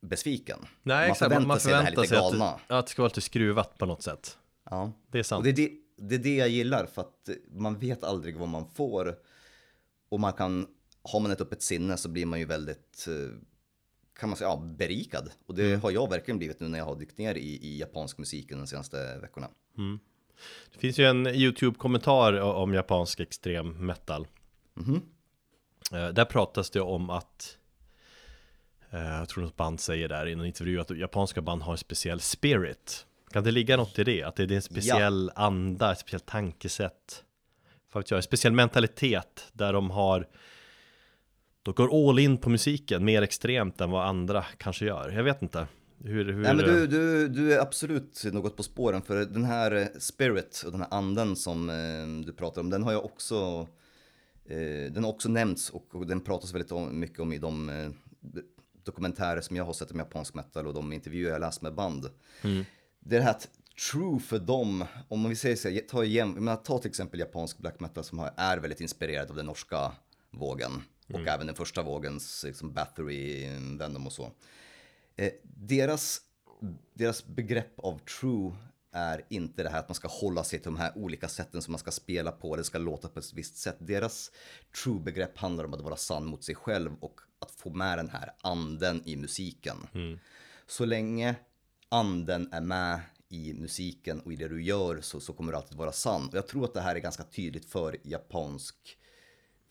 besviken. 0.00 0.58
Nej, 0.82 0.96
man 0.96 1.02
exakt, 1.04 1.18
förväntar, 1.18 1.40
man, 1.40 1.48
man 1.48 1.60
sig 1.60 1.72
det 1.72 1.76
här 1.78 1.84
förväntar 1.84 2.02
lite 2.02 2.08
sig 2.14 2.18
att, 2.26 2.32
galna. 2.32 2.60
det- 2.68 2.78
att 2.78 2.86
det 2.86 2.90
ska 2.90 3.02
vara 3.02 3.08
lite 3.08 3.20
skruvat 3.20 3.78
på 3.78 3.86
något 3.86 4.02
sätt. 4.02 4.38
Ja. 4.70 4.92
Det 5.10 5.18
är 5.18 5.22
sant. 5.22 5.38
Och 5.38 5.44
det 5.44 5.50
är 5.50 5.68
det, 5.68 5.70
det 5.96 6.14
är 6.14 6.18
det 6.18 6.36
jag 6.36 6.48
gillar, 6.48 6.86
för 6.86 7.02
att 7.02 7.28
man 7.52 7.78
vet 7.78 8.04
aldrig 8.04 8.36
vad 8.36 8.48
man 8.48 8.68
får. 8.68 9.16
Och 10.08 10.20
man 10.20 10.32
kan, 10.32 10.66
har 11.02 11.20
man 11.20 11.30
ett 11.30 11.40
öppet 11.40 11.62
sinne 11.62 11.96
så 11.96 12.08
blir 12.08 12.26
man 12.26 12.38
ju 12.38 12.44
väldigt, 12.44 13.06
eh, 13.08 13.38
kan 14.18 14.28
man 14.28 14.36
säga, 14.38 14.48
ja, 14.50 14.56
berikad. 14.78 15.30
Och 15.46 15.58
Mm. 15.58 15.70
det 15.70 15.76
har 15.76 15.90
jag 15.90 16.10
verkligen 16.10 16.38
blivit 16.38 16.60
nu 16.60 16.68
när 16.68 16.78
jag 16.78 16.84
har 16.86 16.96
dykt 16.96 17.18
ner 17.18 17.34
i, 17.34 17.58
i 17.66 17.78
japansk 17.78 18.18
musiken 18.18 18.58
de 18.58 18.66
senaste 18.66 19.18
veckorna. 19.18 19.48
Det 20.72 20.78
finns 20.78 20.98
ju 20.98 21.04
en 21.04 21.26
YouTube-kommentar 21.26 22.40
om 22.40 22.74
japansk 22.74 23.20
extrem 23.20 23.86
metal. 23.86 24.26
Eh, 25.92 26.08
Där 26.08 26.24
pratas 26.24 26.70
det 26.70 26.80
om 26.80 27.10
att 27.10 27.58
eh, 28.90 29.00
Jag 29.00 29.28
tror 29.28 29.44
något 29.44 29.56
band 29.56 29.80
säger 29.80 30.08
där 30.08 30.26
i 30.26 30.32
en 30.32 30.44
intervju 30.44 30.80
att 30.80 30.98
japanska 30.98 31.42
band 31.42 31.62
har 31.62 31.72
en 31.72 31.78
speciell 31.78 32.20
spirit. 32.20 33.06
Kan 33.34 33.44
det 33.44 33.50
ligga 33.50 33.76
något 33.76 33.98
i 33.98 34.04
det? 34.04 34.22
Att 34.22 34.36
det 34.36 34.42
är 34.42 34.52
en 34.52 34.62
speciell 34.62 35.30
anda, 35.34 35.92
ett 35.92 35.98
speciellt 35.98 36.26
tankesätt? 36.26 37.24
För 37.92 38.00
att 38.00 38.10
göra 38.10 38.18
en 38.18 38.22
speciell 38.22 38.52
mentalitet 38.52 39.48
där 39.52 39.72
de 39.72 39.90
har 39.90 40.28
De 41.62 41.74
går 41.74 42.08
all 42.08 42.18
in 42.18 42.38
på 42.38 42.50
musiken 42.50 43.04
mer 43.04 43.22
extremt 43.22 43.80
än 43.80 43.90
vad 43.90 44.06
andra 44.06 44.44
kanske 44.58 44.84
gör. 44.84 45.10
Jag 45.10 45.24
vet 45.24 45.42
inte. 45.42 45.66
Hur, 46.04 46.24
hur 46.24 46.42
Nej 46.42 46.54
men 46.54 46.64
du, 46.64 46.86
du, 46.86 47.28
du 47.28 47.54
är 47.54 47.60
absolut 47.60 48.24
något 48.32 48.56
på 48.56 48.62
spåren 48.62 49.02
för 49.02 49.16
den 49.16 49.44
här 49.44 49.72
eh, 49.72 49.86
spirit 49.98 50.62
och 50.66 50.72
den 50.72 50.80
här 50.80 50.88
anden 50.90 51.36
som 51.36 51.70
eh, 51.70 52.26
du 52.26 52.32
pratar 52.32 52.60
om, 52.60 52.70
den 52.70 52.82
har 52.82 52.92
jag 52.92 53.04
också, 53.04 53.68
eh, 54.44 54.92
den 54.92 55.04
har 55.04 55.10
också 55.10 55.28
nämnts 55.28 55.70
och, 55.70 55.94
och 55.94 56.06
den 56.06 56.20
pratas 56.20 56.54
väldigt 56.54 56.72
om, 56.72 57.00
mycket 57.00 57.20
om 57.20 57.32
i 57.32 57.38
de 57.38 57.68
eh, 57.68 57.90
dokumentärer 58.84 59.40
som 59.40 59.56
jag 59.56 59.64
har 59.64 59.72
sett 59.72 59.90
om 59.90 59.98
japansk 59.98 60.34
metal 60.34 60.66
och 60.66 60.74
de 60.74 60.92
intervjuer 60.92 61.30
jag 61.30 61.40
läst 61.40 61.62
med 61.62 61.74
band. 61.74 62.10
Är 62.42 62.64
det 63.04 63.20
här 63.20 63.36
true 63.90 64.20
för 64.20 64.38
dem, 64.38 64.84
om 65.08 65.28
vi 65.28 65.36
säger 65.36 65.56
så 65.56 65.68
här, 65.68 65.80
ta, 65.80 66.04
igen, 66.04 66.58
ta 66.64 66.78
till 66.78 66.90
exempel 66.90 67.20
japansk 67.20 67.58
black 67.58 67.80
metal 67.80 68.04
som 68.04 68.28
är 68.36 68.56
väldigt 68.56 68.80
inspirerad 68.80 69.30
av 69.30 69.36
den 69.36 69.46
norska 69.46 69.92
vågen 70.30 70.82
och 71.12 71.28
även 71.28 71.46
den 71.46 71.56
första 71.56 71.82
vågens 71.82 72.44
liksom, 72.44 72.72
Bathory, 72.72 73.48
Venom 73.78 74.06
och 74.06 74.12
så. 74.12 74.32
Eh, 75.16 75.32
deras, 75.42 76.20
deras 76.94 77.26
begrepp 77.26 77.78
av 77.80 77.98
true 77.98 78.52
är 78.92 79.24
inte 79.28 79.62
det 79.62 79.68
här 79.68 79.78
att 79.78 79.88
man 79.88 79.94
ska 79.94 80.08
hålla 80.08 80.44
sig 80.44 80.58
till 80.58 80.72
de 80.72 80.76
här 80.76 80.98
olika 80.98 81.28
sätten 81.28 81.62
som 81.62 81.72
man 81.72 81.78
ska 81.78 81.90
spela 81.90 82.32
på, 82.32 82.56
det 82.56 82.64
ska 82.64 82.78
låta 82.78 83.08
på 83.08 83.18
ett 83.18 83.32
visst 83.32 83.56
sätt. 83.56 83.76
Deras 83.78 84.30
true-begrepp 84.82 85.38
handlar 85.38 85.64
om 85.64 85.74
att 85.74 85.80
vara 85.80 85.96
sann 85.96 86.24
mot 86.24 86.44
sig 86.44 86.54
själv 86.54 86.94
och 87.00 87.20
att 87.38 87.50
få 87.50 87.70
med 87.70 87.98
den 87.98 88.08
här 88.08 88.32
anden 88.40 89.02
i 89.04 89.16
musiken. 89.16 89.76
Så 90.66 90.84
länge 90.84 91.34
anden 91.94 92.48
är 92.52 92.60
med 92.60 93.00
i 93.28 93.54
musiken 93.54 94.20
och 94.20 94.32
i 94.32 94.36
det 94.36 94.48
du 94.48 94.62
gör 94.62 95.00
så, 95.00 95.20
så 95.20 95.32
kommer 95.32 95.52
du 95.52 95.58
alltid 95.58 95.78
vara 95.78 95.92
sann. 95.92 96.28
Och 96.28 96.34
jag 96.34 96.48
tror 96.48 96.64
att 96.64 96.74
det 96.74 96.80
här 96.80 96.96
är 96.96 97.00
ganska 97.00 97.22
tydligt 97.22 97.70
för 97.70 97.96
japansk, 98.02 98.76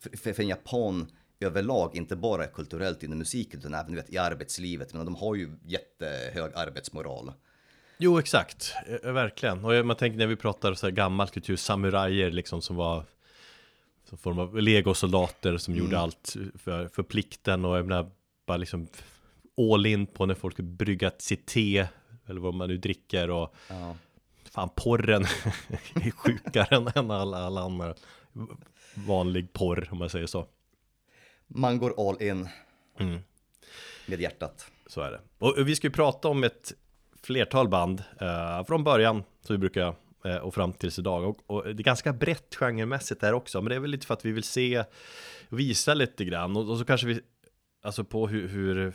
för, 0.02 0.32
för, 0.34 0.42
en 0.42 0.48
japan 0.48 1.06
överlag, 1.40 1.96
inte 1.96 2.16
bara 2.16 2.46
kulturellt 2.46 3.02
inom 3.02 3.18
musiken 3.18 3.60
utan 3.60 3.74
även 3.74 3.94
vet, 3.94 4.12
i 4.12 4.18
arbetslivet. 4.18 4.94
Men 4.94 5.04
de 5.04 5.14
har 5.14 5.34
ju 5.34 5.50
jättehög 5.64 6.52
arbetsmoral. 6.54 7.32
Jo, 7.98 8.18
exakt. 8.18 8.74
Eh, 9.02 9.12
Verkligen. 9.12 9.64
Och 9.64 9.86
man 9.86 9.96
tänker 9.96 10.18
när 10.18 10.26
vi 10.26 10.36
pratar 10.36 10.74
så 10.74 10.86
här 10.86 10.92
gammal 10.92 11.28
kultur, 11.28 11.56
samurajer 11.56 12.30
liksom 12.30 12.62
som 12.62 12.76
var 12.76 13.04
som 14.08 14.18
form 14.18 14.38
av 14.38 14.56
legosoldater 14.56 15.56
som 15.56 15.74
gjorde 15.74 15.98
allt 15.98 16.36
för, 16.54 16.88
för 16.88 17.02
plikten 17.02 17.64
och 17.64 17.78
jag 17.78 17.86
menar 17.86 18.10
bara 18.46 18.56
liksom 18.56 18.88
all 19.72 19.86
in 19.86 20.06
på 20.06 20.26
när 20.26 20.34
folk 20.34 20.56
brygga 20.56 21.10
sitt 21.18 21.46
te 21.46 21.86
eller 22.26 22.40
vad 22.40 22.54
man 22.54 22.68
nu 22.68 22.76
dricker 22.76 23.30
och 23.30 23.54
Ja. 23.68 23.96
fan 24.52 24.68
porren 24.74 25.22
är 25.94 26.10
sjukare 26.10 26.76
än- 26.76 27.10
alla, 27.10 27.36
alla 27.38 27.60
andra 27.60 27.94
vanlig 28.94 29.52
porr 29.52 29.88
om 29.92 29.98
man 29.98 30.10
säger 30.10 30.26
så. 30.26 30.46
Man 31.46 31.78
går 31.78 32.08
all 32.08 32.22
in 32.22 32.48
Mm. 32.98 33.18
med 34.06 34.20
hjärtat. 34.20 34.70
Så 34.86 35.00
är 35.00 35.10
det. 35.10 35.20
Och 35.38 35.68
vi 35.68 35.76
ska 35.76 35.86
ju 35.86 35.92
prata 35.92 36.28
om 36.28 36.44
ett 36.44 36.72
flertal 37.22 37.68
band 37.68 38.02
eh, 38.20 38.64
från 38.64 38.84
början, 38.84 39.22
som 39.40 39.54
vi 39.54 39.58
brukar, 39.58 39.94
eh, 40.24 40.36
och 40.36 40.54
fram 40.54 40.72
tills 40.72 40.98
idag. 40.98 41.24
Och, 41.24 41.38
och 41.46 41.64
det 41.64 41.70
är 41.70 41.84
ganska 41.84 42.12
brett 42.12 42.54
genremässigt 42.54 43.20
där 43.20 43.32
också, 43.32 43.60
men 43.62 43.70
det 43.70 43.74
är 43.76 43.80
väl 43.80 43.90
lite 43.90 44.06
för 44.06 44.14
att 44.14 44.24
vi 44.24 44.32
vill 44.32 44.42
se, 44.44 44.84
visa 45.48 45.94
lite 45.94 46.24
grann. 46.24 46.56
Och, 46.56 46.70
och 46.70 46.78
så 46.78 46.84
kanske 46.84 47.06
vi, 47.06 47.20
alltså 47.82 48.04
på 48.04 48.28
hur, 48.28 48.48
hur 48.48 48.92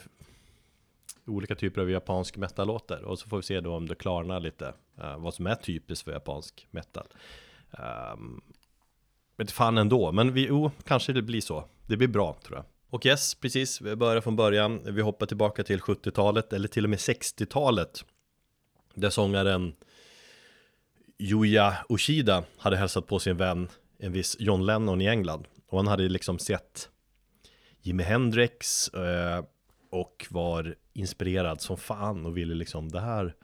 olika 1.29 1.55
typer 1.55 1.81
av 1.81 1.89
japansk 1.89 2.37
metal-låtar. 2.37 3.01
Och 3.01 3.19
så 3.19 3.29
får 3.29 3.37
vi 3.37 3.43
se 3.43 3.59
då 3.59 3.75
om 3.75 3.87
det 3.87 3.95
klarnar 3.95 4.39
lite, 4.39 4.73
uh, 5.03 5.17
vad 5.17 5.33
som 5.33 5.47
är 5.47 5.55
typiskt 5.55 6.05
för 6.05 6.11
japansk 6.11 6.67
metal. 6.71 7.07
Um, 8.13 8.41
inte 9.41 9.53
fan 9.53 9.77
ändå, 9.77 10.11
men 10.11 10.33
vi, 10.33 10.47
jo, 10.47 10.71
kanske 10.83 11.13
det 11.13 11.21
blir 11.21 11.41
så. 11.41 11.63
Det 11.87 11.97
blir 11.97 12.07
bra 12.07 12.37
tror 12.43 12.57
jag. 12.57 12.65
Och 12.89 13.05
yes, 13.05 13.35
precis, 13.35 13.81
vi 13.81 13.95
börjar 13.95 14.21
från 14.21 14.35
början. 14.35 14.81
Vi 14.85 15.01
hoppar 15.01 15.25
tillbaka 15.25 15.63
till 15.63 15.79
70-talet, 15.79 16.53
eller 16.53 16.67
till 16.67 16.83
och 16.83 16.89
med 16.89 16.99
60-talet. 16.99 18.05
Där 18.93 19.09
sångaren 19.09 19.73
Yuya 21.19 21.77
Ushida 21.89 22.43
hade 22.57 22.77
hälsat 22.77 23.07
på 23.07 23.19
sin 23.19 23.37
vän, 23.37 23.69
en 23.97 24.11
viss 24.11 24.35
John 24.39 24.65
Lennon 24.65 25.01
i 25.01 25.05
England. 25.05 25.45
Och 25.67 25.77
han 25.77 25.87
hade 25.87 26.09
liksom 26.09 26.39
sett 26.39 26.89
Jimi 27.81 28.03
Hendrix 28.03 28.89
eh, 28.89 29.43
och 29.89 30.27
var 30.29 30.75
inspirerad 30.93 31.61
som 31.61 31.77
fan 31.77 32.25
och 32.25 32.37
ville 32.37 32.55
liksom 32.55 32.89
det 32.89 32.99
här 32.99 33.35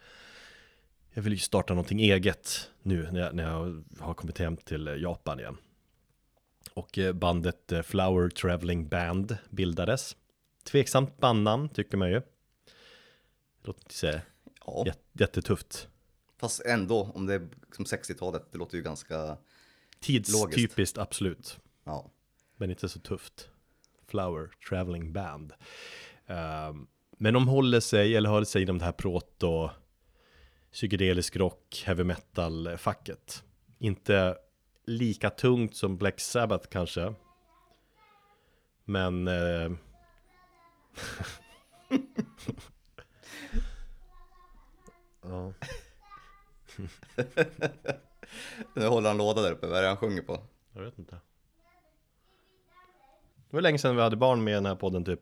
Jag 1.13 1.21
vill 1.21 1.33
ju 1.33 1.39
starta 1.39 1.73
någonting 1.73 1.99
eget 1.99 2.69
nu 2.81 3.11
när 3.11 3.19
jag, 3.19 3.35
när 3.35 3.43
jag 3.43 3.83
har 3.99 4.13
kommit 4.13 4.37
hem 4.37 4.57
till 4.57 4.97
Japan 5.01 5.39
igen. 5.39 5.57
Och 6.73 6.97
eh, 6.97 7.13
bandet 7.13 7.71
eh, 7.71 7.81
Flower 7.81 8.29
Traveling 8.29 8.87
Band 8.87 9.37
bildades. 9.49 10.15
Tveksamt 10.63 11.17
bandnamn 11.17 11.69
tycker 11.69 11.97
man 11.97 12.09
ju. 12.11 12.21
Låter 13.63 13.81
inte 13.81 13.93
säga 13.93 14.21
Ja, 14.65 14.83
Jät- 14.87 14.99
jättetufft. 15.13 15.87
fast 16.37 16.61
ändå, 16.65 17.11
om 17.15 17.25
det 17.25 17.33
är 17.33 17.47
liksom 17.65 17.85
60-talet, 17.85 18.51
det 18.51 18.57
låter 18.57 18.77
ju 18.77 18.83
ganska, 18.83 19.37
Tidstypiskt, 19.99 20.97
absolut. 20.97 21.59
ja. 21.83 22.11
Men 22.57 22.69
inte 22.69 22.89
så 22.89 22.99
tufft. 22.99 23.49
Flower 24.07 24.49
Traveling 24.69 25.13
Band. 25.13 25.53
Ehm, 26.27 26.87
men 27.17 27.33
de 27.33 27.47
håller 27.47 27.79
sig, 27.79 28.15
eller 28.15 28.29
håller 28.29 28.45
sig 28.45 28.61
inom 28.61 28.77
det 28.77 28.85
här 28.85 28.91
proto 28.91 29.69
psykedelisk 30.71 31.35
rock, 31.35 31.83
heavy 31.85 32.03
metal-facket. 32.03 33.43
Inte 33.79 34.37
lika 34.85 35.29
tungt 35.29 35.75
som 35.75 35.97
Black 35.97 36.19
Sabbath 36.19 36.69
kanske. 36.69 37.13
Men... 38.85 39.27
Eh, 39.27 39.71
ja. 45.23 45.53
Nu 48.73 48.87
håller 48.87 49.09
han 49.09 49.17
låda 49.17 49.41
där 49.41 49.51
uppe, 49.51 49.67
vad 49.67 49.77
är 49.77 49.81
det 49.81 49.87
han 49.87 49.97
sjunger 49.97 50.21
på? 50.21 50.39
Jag 50.73 50.81
vet 50.81 50.99
inte. 50.99 51.19
Det 53.49 53.55
var 53.57 53.61
länge 53.61 53.77
sedan 53.77 53.95
vi 53.95 54.01
hade 54.01 54.15
barn 54.15 54.43
med 54.43 54.51
i 54.51 54.55
den 54.55 54.65
här 54.65 54.75
podden 54.75 55.05
typ. 55.05 55.21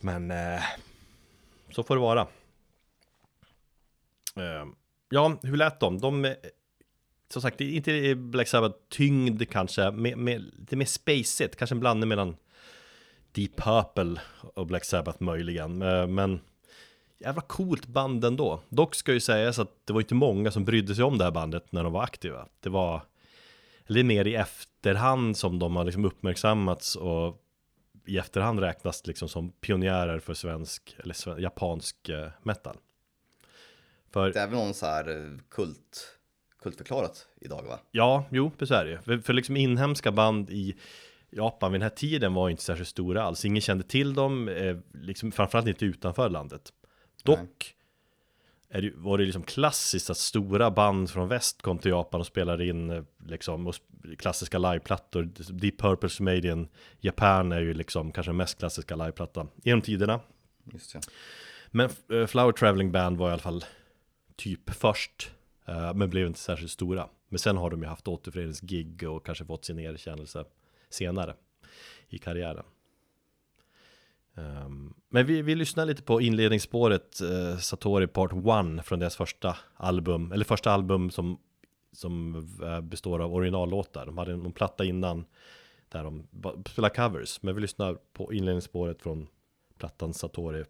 Men 0.00 0.30
eh, 0.30 0.62
så 1.70 1.82
får 1.82 1.94
det 1.94 2.00
vara. 2.00 2.20
Eh, 4.36 4.66
ja, 5.10 5.38
hur 5.42 5.56
lät 5.56 5.80
de? 5.80 5.98
De, 5.98 6.24
eh, 6.24 6.34
som 7.28 7.42
sagt, 7.42 7.60
inte 7.60 8.14
Black 8.14 8.48
Sabbath 8.48 8.78
tyngd 8.88 9.50
kanske, 9.50 9.90
med, 9.90 10.18
med, 10.18 10.40
lite 10.58 10.76
mer 10.76 10.86
spacet, 10.86 11.56
kanske 11.56 11.74
en 11.74 11.80
blandning 11.80 12.08
mellan 12.08 12.36
Deep 13.32 13.56
Purple 13.56 14.20
och 14.54 14.66
Black 14.66 14.84
Sabbath 14.84 15.22
möjligen. 15.22 15.82
Eh, 15.82 16.06
men 16.06 16.40
jävla 17.18 17.40
coolt 17.40 17.86
band 17.86 18.24
ändå. 18.24 18.60
Dock 18.68 18.94
ska 18.94 19.12
ju 19.12 19.20
sägas 19.20 19.58
att 19.58 19.70
det 19.84 19.92
var 19.92 20.00
inte 20.00 20.14
många 20.14 20.50
som 20.50 20.64
brydde 20.64 20.94
sig 20.94 21.04
om 21.04 21.18
det 21.18 21.24
här 21.24 21.30
bandet 21.30 21.72
när 21.72 21.84
de 21.84 21.92
var 21.92 22.02
aktiva. 22.02 22.48
Det 22.60 22.68
var 22.68 23.02
eller 23.88 24.04
mer 24.04 24.26
i 24.26 24.34
efterhand 24.34 25.36
som 25.36 25.58
de 25.58 25.76
har 25.76 25.84
liksom 25.84 26.04
uppmärksammats 26.04 26.96
och 26.96 27.42
i 28.06 28.18
efterhand 28.18 28.60
räknas 28.60 29.06
liksom 29.06 29.28
som 29.28 29.50
pionjärer 29.52 30.18
för 30.18 30.34
svensk 30.34 30.96
eller 30.98 31.14
sven- 31.14 31.40
japansk 31.40 32.08
eh, 32.08 32.28
metal. 32.42 32.76
För 34.10 34.32
Det 34.32 34.40
är 34.40 34.46
väl 34.46 34.56
någon 34.58 34.74
så 34.74 34.86
här 34.86 35.08
eh, 35.08 35.38
kult, 35.48 36.18
kultförklarat 36.62 37.26
idag 37.40 37.62
va? 37.62 37.78
ja, 37.90 38.24
jo, 38.30 38.50
så 38.62 38.74
är 38.74 38.84
det 38.84 38.90
ju. 38.90 38.98
För, 38.98 39.18
för 39.18 39.32
liksom 39.32 39.56
inhemska 39.56 40.12
band 40.12 40.50
i 40.50 40.76
Japan 41.30 41.72
vid 41.72 41.80
den 41.80 41.90
här 41.90 41.96
tiden 41.96 42.34
var 42.34 42.50
inte 42.50 42.62
särskilt 42.62 42.88
stora 42.88 43.22
alls. 43.22 43.44
Ingen 43.44 43.60
kände 43.62 43.84
till 43.84 44.14
dem, 44.14 44.48
eh, 44.48 44.76
liksom, 44.94 45.32
framförallt 45.32 45.68
inte 45.68 45.84
utanför 45.84 46.28
landet. 46.30 46.72
Dock 47.22 47.74
det, 48.68 48.92
var 48.94 49.18
det 49.18 49.24
liksom 49.24 49.42
klassiskt 49.42 50.10
att 50.10 50.16
stora 50.16 50.70
band 50.70 51.10
från 51.10 51.28
väst 51.28 51.62
kom 51.62 51.78
till 51.78 51.90
Japan 51.90 52.20
och 52.20 52.26
spelade 52.26 52.66
in 52.66 52.90
eh, 52.90 53.02
liksom, 53.26 53.66
och 53.66 53.74
klassiska 54.18 54.58
liveplattor. 54.58 55.22
Deep 55.52 55.80
Purple's 55.80 56.22
Made 56.22 56.48
in 56.48 56.68
Japan 57.00 57.52
är 57.52 57.60
ju 57.60 57.74
liksom 57.74 58.12
kanske 58.12 58.30
den 58.30 58.36
mest 58.36 58.58
klassiska 58.58 58.96
liveplattan 58.96 59.48
genom 59.62 59.82
tiderna. 59.82 60.20
Just 60.72 60.92
det. 60.92 61.00
Men 61.70 61.90
eh, 62.12 62.26
Flower 62.26 62.52
Traveling 62.52 62.92
Band 62.92 63.16
var 63.18 63.28
i 63.28 63.32
alla 63.32 63.42
fall 63.42 63.64
typ 64.36 64.70
först, 64.70 65.30
eh, 65.66 65.94
men 65.94 66.10
blev 66.10 66.26
inte 66.26 66.38
särskilt 66.38 66.70
stora. 66.70 67.08
Men 67.28 67.38
sen 67.38 67.56
har 67.56 67.70
de 67.70 67.82
ju 67.82 67.88
haft 67.88 68.08
återföreningsgig 68.08 69.08
och 69.08 69.26
kanske 69.26 69.44
fått 69.44 69.64
sin 69.64 69.78
erkännelse 69.78 70.44
senare 70.90 71.34
i 72.08 72.18
karriären. 72.18 72.64
Um, 74.36 74.94
men 75.08 75.26
vi, 75.26 75.42
vi 75.42 75.54
lyssnar 75.54 75.86
lite 75.86 76.02
på 76.02 76.20
inledningsspåret 76.20 77.20
uh, 77.22 77.58
Satori 77.58 78.06
Part 78.06 78.32
1 78.32 78.86
från 78.86 78.98
deras 78.98 79.16
första 79.16 79.56
album, 79.76 80.32
eller 80.32 80.44
första 80.44 80.70
album 80.70 81.10
som, 81.10 81.38
som 81.92 82.36
eh, 82.62 82.80
består 82.80 83.22
av 83.22 83.34
originallåtar. 83.34 84.06
De 84.06 84.18
hade 84.18 84.32
en, 84.32 84.46
en 84.46 84.52
platta 84.52 84.84
innan 84.84 85.24
där 85.88 86.04
de 86.04 86.26
spelade 86.68 86.94
covers, 86.94 87.42
men 87.42 87.54
vi 87.54 87.60
lyssnar 87.60 87.98
på 88.12 88.32
inledningsspåret 88.32 89.02
från 89.02 89.26
plattan 89.78 90.14
Satori 90.14 90.64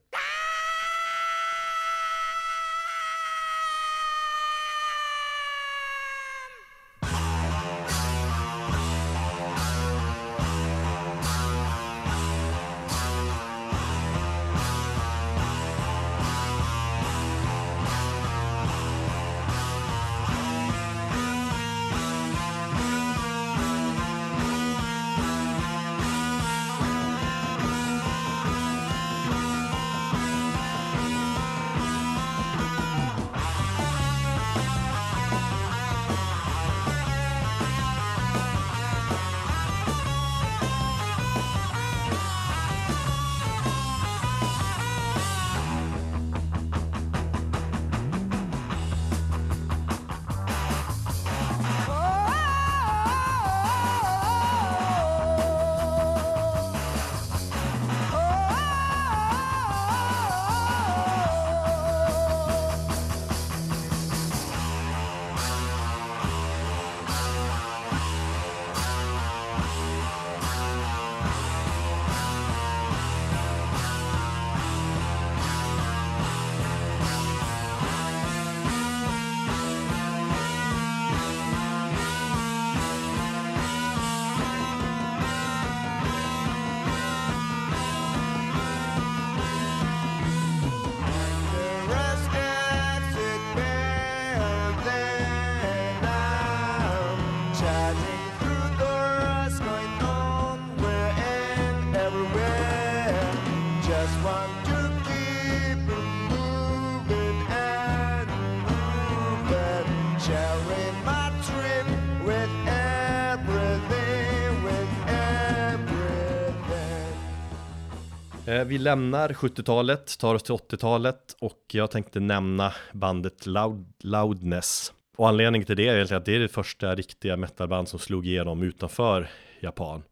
Eh, 118.57 118.65
vi 118.65 118.79
lämnar 118.79 119.29
70-talet, 119.29 120.19
tar 120.19 120.35
oss 120.35 120.43
till 120.43 120.55
80-talet 120.55 121.37
och 121.41 121.63
jag 121.73 121.91
tänkte 121.91 122.21
nämna 122.21 122.73
bandet 122.93 123.47
Loud, 123.47 123.87
Loudness. 123.99 124.93
Och 125.17 125.29
anledningen 125.29 125.67
till 125.67 125.77
det 125.77 125.89
är 125.89 125.95
egentligen 125.95 126.21
att 126.21 126.27
det 126.27 126.35
är 126.35 126.41
det 126.41 126.49
första 126.49 126.95
riktiga 126.95 127.37
metalband 127.37 127.89
som 127.89 127.99
slog 127.99 128.27
igenom 128.27 128.63
utanför 128.63 129.31
Japan. 129.61 130.03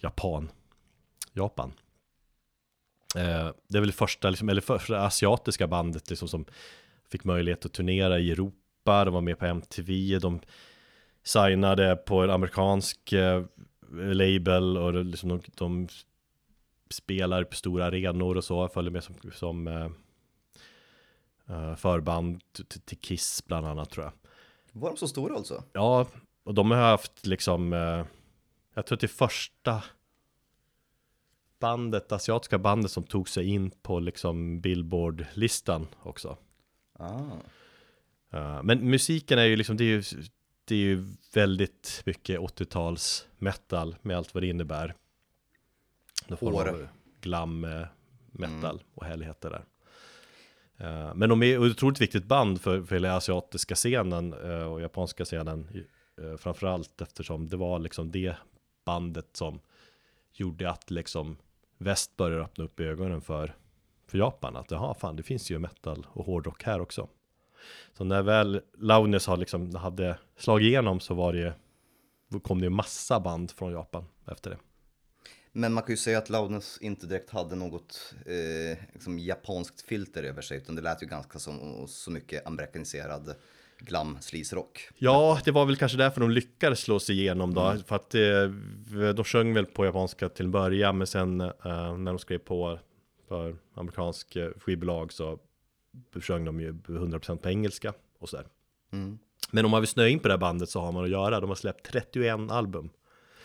Japan. 0.00 0.48
Japan. 1.32 1.72
Eh, 3.16 3.50
det 3.68 3.78
är 3.78 3.80
väl 3.80 3.86
det 3.86 3.92
första, 3.92 4.30
liksom, 4.30 4.48
eller 4.48 4.60
första 4.60 5.00
asiatiska 5.00 5.66
bandet 5.66 6.10
liksom, 6.10 6.28
som 6.28 6.44
fick 7.10 7.24
möjlighet 7.24 7.66
att 7.66 7.72
turnera 7.72 8.18
i 8.18 8.30
Europa 8.30 9.04
de 9.04 9.14
var 9.14 9.20
med 9.20 9.38
på 9.38 9.46
MTV, 9.46 10.18
de 10.18 10.40
signade 11.24 11.96
på 11.96 12.22
en 12.22 12.30
amerikansk 12.30 13.12
eh, 13.12 13.44
label 13.92 14.76
och 14.76 15.04
liksom 15.04 15.28
de, 15.28 15.40
de 15.56 15.88
spelar 16.88 17.44
på 17.44 17.54
stora 17.54 17.84
arenor 17.84 18.36
och 18.36 18.44
så, 18.44 18.68
följer 18.68 18.90
med 18.90 19.04
som, 19.04 19.14
som 19.32 19.66
eh, 19.66 19.90
eh, 21.48 21.76
förband 21.76 22.40
till, 22.84 22.98
Kiss 22.98 23.44
bland 23.46 23.66
annat 23.66 23.90
tror 23.90 24.04
jag. 24.04 24.12
Var 24.72 24.90
de 24.90 24.96
så 24.96 25.08
stora 25.08 25.34
alltså? 25.34 25.64
Ja, 25.72 26.06
och 26.44 26.54
de 26.54 26.70
har 26.70 26.78
haft 26.78 27.26
liksom, 27.26 27.72
eh, 27.72 28.04
jag 28.74 28.86
tror 28.86 28.96
att 28.96 29.00
det 29.00 29.08
första 29.08 29.82
bandet, 31.58 32.12
asiatiska 32.12 32.58
bandet 32.58 32.90
som 32.90 33.02
tog 33.02 33.28
sig 33.28 33.48
in 33.48 33.70
på 33.70 34.00
liksom 34.00 34.60
Billboard-listan 34.60 35.86
också. 36.02 36.36
Ah. 36.98 37.20
Uh, 38.34 38.62
men 38.62 38.90
musiken 38.90 39.38
är 39.38 39.44
ju 39.44 39.56
liksom, 39.56 39.76
det 39.76 39.84
är 39.84 39.88
ju, 39.88 40.02
det 40.64 40.74
är 40.74 40.78
ju 40.78 41.04
väldigt 41.34 42.02
mycket 42.06 42.40
80-tals 42.40 43.26
metal 43.38 43.96
med 44.02 44.16
allt 44.16 44.34
vad 44.34 44.42
det 44.42 44.46
innebär. 44.46 44.94
Någon 46.26 46.38
form 46.38 46.54
Hår. 46.54 46.68
av 46.68 46.86
glam 47.20 47.64
eh, 47.64 47.86
metal 48.32 48.82
och 48.94 49.04
härligheter 49.04 49.50
där. 49.50 49.64
Eh, 50.76 51.14
men 51.14 51.28
de 51.28 51.42
är 51.42 51.58
otroligt 51.58 52.00
viktigt 52.00 52.24
band 52.24 52.60
för, 52.60 52.82
för 52.82 52.94
hela 52.94 53.16
asiatiska 53.16 53.74
scenen 53.74 54.32
eh, 54.32 54.72
och 54.72 54.80
japanska 54.80 55.24
scenen 55.24 55.84
framförallt 56.38 57.00
eftersom 57.00 57.48
det 57.48 57.56
var 57.56 57.78
liksom 57.78 58.10
det 58.10 58.36
bandet 58.84 59.28
som 59.32 59.60
gjorde 60.32 60.70
att 60.70 60.90
liksom 60.90 61.36
väst 61.78 62.16
började 62.16 62.44
öppna 62.44 62.64
upp 62.64 62.80
ögonen 62.80 63.20
för, 63.20 63.54
för 64.06 64.18
Japan 64.18 64.56
att 64.56 64.70
jaha 64.70 64.94
fan 64.94 65.16
det 65.16 65.22
finns 65.22 65.50
ju 65.50 65.58
metal 65.58 66.06
och 66.10 66.26
hårdrock 66.26 66.62
här 66.62 66.80
också. 66.80 67.08
Så 67.92 68.04
när 68.04 68.22
väl 68.22 68.60
Loudness 68.78 69.26
har 69.26 69.36
liksom 69.36 69.74
hade 69.74 70.18
slagit 70.36 70.66
igenom 70.66 71.00
så 71.00 71.14
var 71.14 71.32
det 71.32 71.54
kom 72.42 72.60
det 72.60 72.64
ju 72.64 72.70
massa 72.70 73.20
band 73.20 73.50
från 73.50 73.72
Japan 73.72 74.04
efter 74.26 74.50
det. 74.50 74.58
Men 75.56 75.72
man 75.72 75.82
kan 75.82 75.92
ju 75.92 75.96
säga 75.96 76.18
att 76.18 76.30
Loudness 76.30 76.78
inte 76.80 77.06
direkt 77.06 77.30
hade 77.30 77.56
något 77.56 78.14
eh, 78.26 78.78
liksom 78.92 79.18
japanskt 79.18 79.82
filter 79.82 80.22
över 80.22 80.42
sig, 80.42 80.56
utan 80.56 80.74
det 80.74 80.82
lät 80.82 81.02
ju 81.02 81.06
ganska 81.06 81.38
som 81.38 81.84
så 81.88 82.10
mycket 82.10 82.46
amerikaniserad 82.46 83.34
glam 83.78 84.18
sleaze-rock. 84.20 84.88
Ja, 84.96 85.40
det 85.44 85.50
var 85.50 85.66
väl 85.66 85.76
kanske 85.76 85.98
därför 85.98 86.20
de 86.20 86.30
lyckades 86.30 86.80
slå 86.80 87.00
sig 87.00 87.20
igenom 87.20 87.54
då, 87.54 87.76
för 87.86 87.96
att 87.96 88.14
eh, 88.14 89.12
de 89.14 89.24
sjöng 89.24 89.54
väl 89.54 89.66
på 89.66 89.84
japanska 89.84 90.28
till 90.28 90.44
en 90.44 90.50
början, 90.50 90.98
men 90.98 91.06
sen 91.06 91.40
eh, 91.40 91.96
när 91.96 92.12
de 92.12 92.18
skrev 92.18 92.38
på 92.38 92.78
för 93.28 93.56
amerikansk 93.74 94.36
eh, 94.36 94.50
skivbolag 94.60 95.12
så 95.12 95.38
sjöng 96.20 96.44
de 96.44 96.60
ju 96.60 96.72
100% 96.72 97.36
på 97.36 97.48
engelska 97.48 97.92
och 98.18 98.28
sådär. 98.28 98.46
Mm. 98.92 99.18
Men 99.50 99.64
om 99.64 99.70
man 99.70 99.80
vill 99.80 99.88
snöa 99.88 100.08
in 100.08 100.18
på 100.18 100.28
det 100.28 100.34
här 100.34 100.38
bandet 100.38 100.68
så 100.68 100.80
har 100.80 100.92
man 100.92 101.04
att 101.04 101.10
göra, 101.10 101.40
de 101.40 101.48
har 101.48 101.56
släppt 101.56 101.86
31 101.92 102.50
album. 102.50 102.90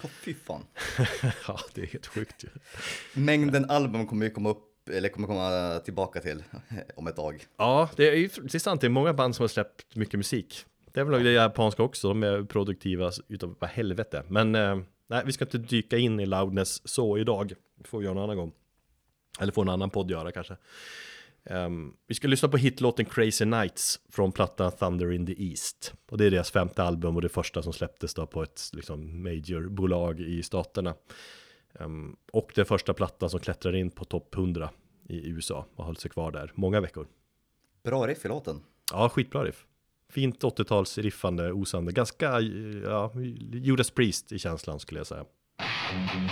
Fy 0.08 0.34
fan. 0.34 0.66
ja, 1.48 1.60
det 1.74 1.82
är 1.82 1.86
helt 1.86 2.08
sjukt 2.08 2.44
ju. 2.44 2.48
Mängden 3.14 3.70
album 3.70 4.08
kommer 4.08 4.26
ju 4.26 4.32
komma 4.32 4.50
upp, 4.50 4.90
eller 4.90 5.10
kommer 5.10 5.28
komma 5.28 5.80
tillbaka 5.80 6.20
till 6.20 6.44
om 6.96 7.08
ett 7.08 7.16
tag. 7.16 7.46
Ja, 7.58 7.90
det 7.96 8.10
är 8.10 8.16
ju 8.16 8.28
det 8.28 8.56
är 8.56 8.60
sant, 8.60 8.82
det 8.82 8.88
är 8.88 8.90
många 8.90 9.14
band 9.14 9.36
som 9.36 9.44
har 9.44 9.48
släppt 9.48 9.96
mycket 9.96 10.20
musik. 10.20 10.66
Det 10.94 11.00
är 11.00 11.04
väl 11.04 11.24
det 11.24 11.32
japanska 11.32 11.84
också, 11.84 12.08
de 12.08 12.24
är 12.24 12.44
produktiva 12.44 13.12
utav 13.28 13.56
vad 13.60 13.70
helvete. 13.70 14.24
Men 14.28 14.56
eh, 14.56 14.80
nej, 15.08 15.24
vi 15.26 15.32
ska 15.32 15.46
inte 15.46 15.58
dyka 15.58 15.98
in 15.98 16.20
i 16.20 16.26
loudness 16.26 16.88
så 16.88 17.18
idag. 17.18 17.54
Det 17.76 17.88
får 17.88 18.00
vi 18.00 18.06
göra 18.06 18.18
en 18.18 18.24
annan 18.24 18.38
gång. 18.38 18.52
Eller 19.40 19.52
få 19.52 19.62
en 19.62 19.70
annan 19.70 19.90
podd 19.90 20.12
göra 20.12 20.32
kanske. 20.32 20.58
Ehm, 21.45 21.93
vi 22.08 22.15
ska 22.15 22.27
lyssna 22.27 22.49
på 22.49 22.58
hitlåten 22.58 23.06
Crazy 23.06 23.45
Nights 23.45 23.99
från 24.10 24.32
plattan 24.32 24.71
Thunder 24.71 25.12
in 25.12 25.25
the 25.25 25.49
East. 25.49 25.93
Och 26.10 26.17
det 26.17 26.25
är 26.25 26.32
deras 26.32 26.51
femte 26.51 26.84
album 26.84 27.15
och 27.15 27.21
det 27.21 27.30
första 27.30 27.63
som 27.63 27.73
släpptes 27.73 28.13
då 28.13 28.27
på 28.27 28.43
ett 28.43 28.62
liksom, 28.73 29.23
major-bolag 29.23 30.19
i 30.19 30.43
staterna. 30.43 30.95
Ehm, 31.80 32.15
och 32.32 32.51
den 32.56 32.65
första 32.65 32.93
plattan 32.93 33.30
som 33.30 33.39
klättrar 33.39 33.75
in 33.75 33.91
på 33.91 34.06
topp 34.06 34.36
100 34.36 34.69
i 35.10 35.30
USA 35.30 35.65
och 35.75 35.86
hållit 35.86 35.99
sig 35.99 36.12
kvar 36.12 36.32
där 36.32 36.51
många 36.56 36.82
veckor. 36.82 37.08
Bra 37.84 38.08
riff 38.08 38.25
i 38.25 38.27
låten. 38.27 38.62
Ja, 38.91 39.10
skitbra 39.10 39.43
riff. 39.43 39.65
Fint 40.10 40.43
80-tals 40.43 40.97
riffande, 40.97 41.51
osande, 41.51 41.91
ganska, 41.91 42.39
ja, 42.84 43.12
Judas 43.51 43.91
Priest 43.91 44.32
i 44.32 44.39
känslan 44.39 44.80
skulle 44.80 44.99
jag 44.99 45.08
säga. 45.08 45.25
Come 45.91 46.27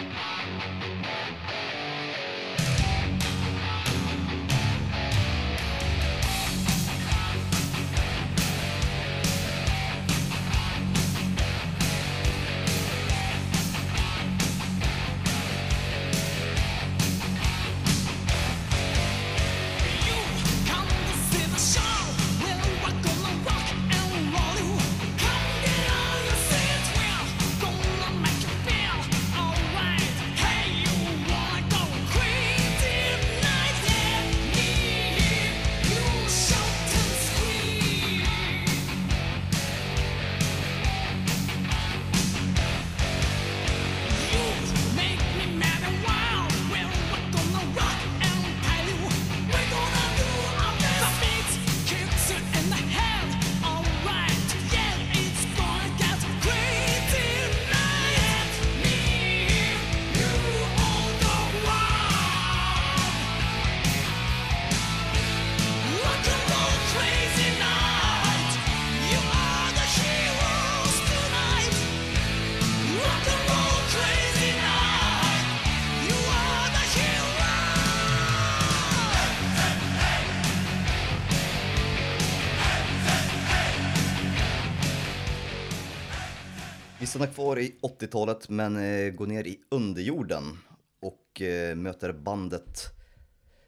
kvar 87.59 87.65
i 87.65 87.75
80-talet 87.81 88.49
men 88.49 88.77
eh, 88.77 89.11
går 89.11 89.27
ner 89.27 89.47
i 89.47 89.59
underjorden 89.69 90.57
och 91.01 91.41
eh, 91.41 91.75
möter 91.75 92.13
bandet 92.13 92.93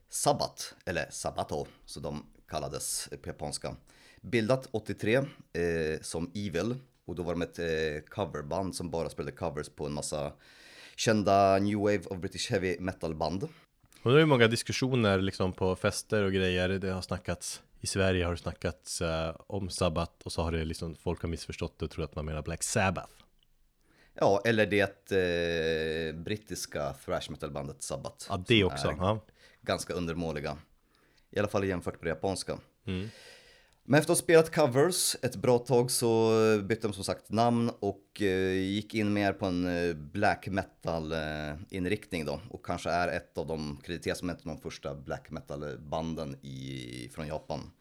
Sabbat, 0.10 0.75
eller 0.86 1.08
Sabato 1.10 1.67
som 1.86 2.04
de 2.04 2.25
kallades 2.49 3.10
på 3.21 3.30
japanska. 3.30 3.75
Bildat 4.21 4.67
83 4.71 5.15
eh, 5.15 5.23
som 6.01 6.32
Evil 6.36 6.75
och 7.06 7.15
då 7.15 7.23
var 7.23 7.34
de 7.34 7.41
ett 7.41 7.60
eh, 7.60 8.10
coverband 8.10 8.75
som 8.75 8.89
bara 8.89 9.10
spelade 9.10 9.38
covers 9.38 9.69
på 9.69 9.86
en 9.86 9.93
massa 9.93 10.34
kända 10.95 11.60
New 11.60 11.77
Wave 11.77 12.06
of 12.06 12.17
British 12.17 12.51
Heavy 12.51 12.80
Metal 12.80 13.15
band. 13.15 13.43
Och 14.04 14.12
det 14.12 14.17
är 14.17 14.19
ju 14.19 14.25
många 14.25 14.47
diskussioner 14.47 15.21
liksom 15.21 15.54
på 15.54 15.75
fester 15.75 16.23
och 16.23 16.34
grejer. 16.34 16.69
Det 16.69 16.91
har 16.91 17.01
snackats 17.01 17.62
i 17.82 17.88
Sverige 17.88 18.25
har 18.25 18.32
det 18.32 18.38
snackats 18.38 19.01
eh, 19.01 19.36
om 19.47 19.69
Sabbat 19.69 20.23
och 20.23 20.32
så 20.32 20.41
har 20.41 20.51
det 20.51 20.65
liksom 20.65 20.95
folk 20.95 21.21
har 21.21 21.30
missförstått 21.30 21.80
det 21.80 21.86
och 21.86 21.91
tror 21.91 22.06
att 22.06 22.15
man 22.15 22.25
menar 22.25 22.41
Black 22.41 22.63
Sabbath. 22.63 23.21
Ja, 24.13 24.41
eller 24.45 24.65
det 24.65 25.12
eh, 25.12 26.15
brittiska 26.15 26.93
thrash 27.06 27.32
metal 27.32 27.52
bandet 27.52 27.84
Sabbat. 27.84 28.28
Ja, 28.30 28.43
det 28.47 28.63
också. 28.63 28.95
Ja. 28.97 29.26
ganska 29.62 29.93
undermåliga. 29.93 30.58
I 31.30 31.39
alla 31.39 31.47
fall 31.47 31.67
jämfört 31.67 31.93
med 31.93 32.04
det 32.04 32.10
japanska. 32.10 32.58
Men 33.84 34.00
efter 34.00 34.13
att 34.13 34.17
ha 34.17 34.24
spelat 34.24 34.56
covers 34.56 35.15
ett 35.21 35.36
bra 35.36 35.60
tag 35.60 35.91
så 35.91 36.32
bytte 36.63 36.88
de 36.88 36.93
som 36.93 37.04
sagt 37.04 37.32
namn 37.32 37.71
och 37.80 38.21
eh, 38.21 38.52
gick 38.52 38.93
in 38.93 39.13
mer 39.13 39.34
på 39.34 39.45
en 39.45 39.67
eh, 39.67 39.93
black 39.95 40.47
metal 40.47 41.12
eh, 41.12 41.54
inriktning 41.69 42.26
då. 42.26 42.41
Och 42.50 42.65
kanske 42.65 42.89
är 42.89 43.08
ett 43.08 43.38
av 43.38 43.47
de, 43.47 43.82
krediteras 43.84 44.17
som 44.17 44.30
ett 44.30 44.38
av 44.38 44.45
de 44.45 44.58
första 44.58 44.95
black 44.95 45.30
metal 45.30 45.78
banden 45.80 46.36
i, 46.41 47.10
från 47.13 47.28
Japan. 47.28 47.71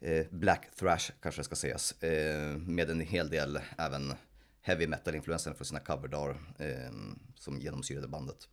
Eh, 0.00 0.26
black 0.30 0.70
thrash 0.78 1.12
kanske 1.22 1.44
ska 1.44 1.54
sägas. 1.54 2.02
Eh, 2.02 2.56
med 2.56 2.90
en 2.90 3.00
hel 3.00 3.30
del 3.30 3.58
även 3.78 4.14
heavy 4.62 4.86
metal 4.86 5.14
influenser 5.14 5.52
för 5.52 5.64
sina 5.64 5.80
coverdagar 5.80 6.36
eh, 6.58 6.92
som 7.34 7.60
genomsyrade 7.60 8.08
bandet. 8.08 8.48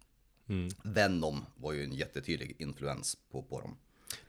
Venom 0.83 1.45
var 1.55 1.73
ju 1.73 1.83
en 1.83 1.93
jättetydlig 1.93 2.55
influens 2.59 3.17
på, 3.31 3.43
på 3.43 3.61
dem. 3.61 3.77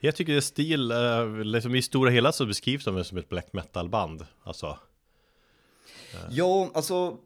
Jag 0.00 0.16
tycker 0.16 0.32
det 0.32 0.38
är 0.38 0.40
stil, 0.40 0.90
eh, 0.90 1.36
liksom 1.44 1.74
i 1.74 1.82
stora 1.82 2.10
hela 2.10 2.32
så 2.32 2.46
beskrivs 2.46 2.84
de 2.84 3.04
som 3.04 3.18
ett 3.18 3.28
black 3.28 3.52
metal 3.52 3.88
band. 3.88 4.26
Alltså, 4.42 4.78
Ja, 6.30 6.70
alltså 6.74 7.18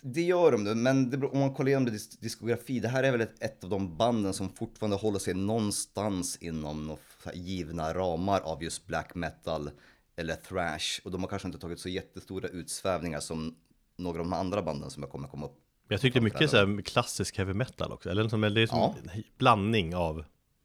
det 0.00 0.22
gör 0.22 0.52
de 0.52 0.64
nu, 0.64 0.74
men 0.74 1.10
det, 1.10 1.26
om 1.26 1.38
man 1.38 1.54
kollar 1.54 1.68
igenom 1.68 1.88
dis- 1.88 2.16
diskografi, 2.20 2.80
det 2.80 2.88
här 2.88 3.02
är 3.02 3.12
väl 3.12 3.20
ett, 3.20 3.42
ett 3.42 3.64
av 3.64 3.70
de 3.70 3.96
banden 3.96 4.34
som 4.34 4.52
fortfarande 4.52 4.96
håller 4.96 5.18
sig 5.18 5.34
någonstans 5.34 6.36
inom 6.36 6.86
några 6.86 7.34
givna 7.34 7.94
ramar 7.94 8.40
av 8.40 8.62
just 8.62 8.86
black 8.86 9.14
metal 9.14 9.70
eller 10.16 10.36
thrash. 10.36 11.00
Och 11.04 11.10
de 11.10 11.20
har 11.22 11.28
kanske 11.28 11.48
inte 11.48 11.58
tagit 11.58 11.80
så 11.80 11.88
jättestora 11.88 12.48
utsvävningar 12.48 13.20
som 13.20 13.54
några 13.96 14.18
av 14.20 14.24
de 14.24 14.32
andra 14.32 14.62
banden 14.62 14.90
som 14.90 15.02
jag 15.02 15.12
kommer 15.12 15.28
komma 15.28 15.46
upp. 15.46 15.56
jag 15.88 16.04
är 16.04 16.20
mycket 16.20 16.50
så 16.50 16.56
här 16.56 16.82
klassisk 16.82 17.36
heavy 17.38 17.54
metal 17.54 17.92
också. 17.92 18.10
Eller 18.10 18.28
som, 18.28 18.40
det 18.40 18.60
är 18.60 18.66
som 18.66 18.78
Ja. 18.78 18.94
en 19.14 19.22
blandning 19.38 19.94
av 19.96 20.24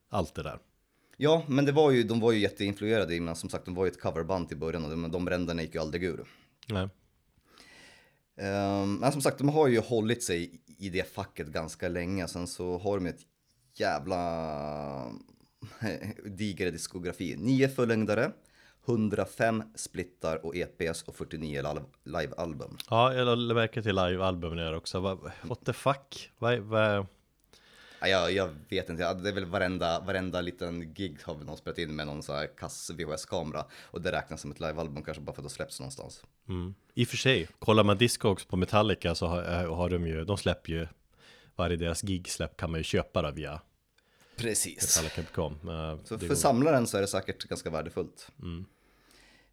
allt 0.09 0.35
det 0.35 0.43
där. 0.43 0.59
Ja, 1.17 1.43
men 1.47 1.65
det 1.65 1.71
var 1.71 1.91
ju, 1.91 2.03
de 2.03 2.19
var 2.19 2.31
ju 2.31 2.39
jätteinfluerade 2.39 3.15
i, 3.15 3.19
men 3.19 3.35
som 3.35 3.49
sagt, 3.49 3.65
de 3.65 3.75
var 3.75 3.85
ju 3.85 3.91
ett 3.91 4.01
coverband 4.01 4.47
till 4.47 4.57
början 4.57 4.83
och 4.83 4.89
de, 4.89 5.11
de 5.11 5.25
bränderna 5.25 5.61
gick 5.61 5.75
ju 5.75 5.81
aldrig 5.81 6.03
ur. 6.03 6.23
Nej. 6.67 6.89
Ehm, 8.37 8.95
men 8.95 9.11
som 9.11 9.21
sagt, 9.21 9.37
de 9.37 9.49
har 9.49 9.67
ju 9.67 9.79
hållit 9.79 10.23
sig 10.23 10.61
i 10.77 10.89
det 10.89 11.13
facket 11.13 11.47
ganska 11.47 11.89
länge. 11.89 12.27
Sen 12.27 12.47
så 12.47 12.77
har 12.77 12.97
de 12.97 13.05
ett 13.05 13.19
jävla 13.73 15.11
diger 16.25 16.71
diskografi. 16.71 17.35
Nio 17.37 17.67
fullängdare, 17.69 18.31
105 18.89 19.63
splittar 19.75 20.45
och 20.45 20.55
EPs 20.55 21.03
och 21.03 21.15
49 21.15 21.61
live- 21.61 21.85
livealbum. 22.03 22.77
Ja, 22.89 23.13
jag 23.13 23.25
lade 23.37 23.53
märke 23.53 23.81
till 23.81 23.95
live-albumen 23.95 24.55
där 24.57 24.75
också. 24.75 24.99
What 25.41 25.65
the 25.65 25.73
fuck? 25.73 26.31
Vad, 26.37 26.59
vad, 26.59 27.05
Ja, 28.01 28.07
jag, 28.07 28.31
jag 28.31 28.49
vet 28.69 28.89
inte, 28.89 29.13
det 29.13 29.29
är 29.29 29.33
väl 29.33 29.45
varenda, 29.45 29.99
varenda 29.99 30.41
liten 30.41 30.93
gig 30.93 31.17
har 31.23 31.35
väl 31.35 31.45
någon 31.45 31.57
spelat 31.57 31.77
in 31.77 31.95
med 31.95 32.07
någon 32.07 32.23
sån 32.23 32.35
här 32.35 32.47
kass 32.57 32.89
VHS-kamera. 32.97 33.65
Och 33.83 34.01
det 34.01 34.11
räknas 34.11 34.41
som 34.41 34.51
ett 34.51 34.59
livealbum 34.59 35.03
kanske 35.03 35.21
bara 35.23 35.33
för 35.35 35.41
att 35.41 35.47
det 35.47 35.53
släpps 35.53 35.79
någonstans. 35.79 36.23
I 36.93 37.03
och 37.03 37.07
för 37.07 37.17
sig, 37.17 37.47
kollar 37.59 37.83
man 37.83 37.97
Discogs 37.97 38.45
på 38.45 38.57
Metallica 38.57 39.15
så 39.15 39.27
har, 39.27 39.63
eh, 39.63 39.75
har 39.75 39.89
de 39.89 40.07
ju, 40.07 40.25
de 40.25 40.37
släpper 40.37 40.71
ju 40.71 40.87
varje 41.55 41.75
deras 41.77 42.01
gig-släpp 42.01 42.57
kan 42.57 42.71
man 42.71 42.79
ju 42.79 42.83
köpa 42.83 43.21
då 43.21 43.31
via 43.31 43.61
Precis. 44.35 45.01
Metallica.com. 45.03 45.53
Eh, 45.69 45.97
Så 46.03 46.13
det 46.13 46.19
för 46.19 46.27
går- 46.27 46.35
samlaren 46.35 46.87
så 46.87 46.97
är 46.97 47.01
det 47.01 47.07
säkert 47.07 47.43
ganska 47.43 47.69
värdefullt. 47.69 48.27
Eh, 48.39 48.45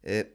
Eh, 0.01 0.25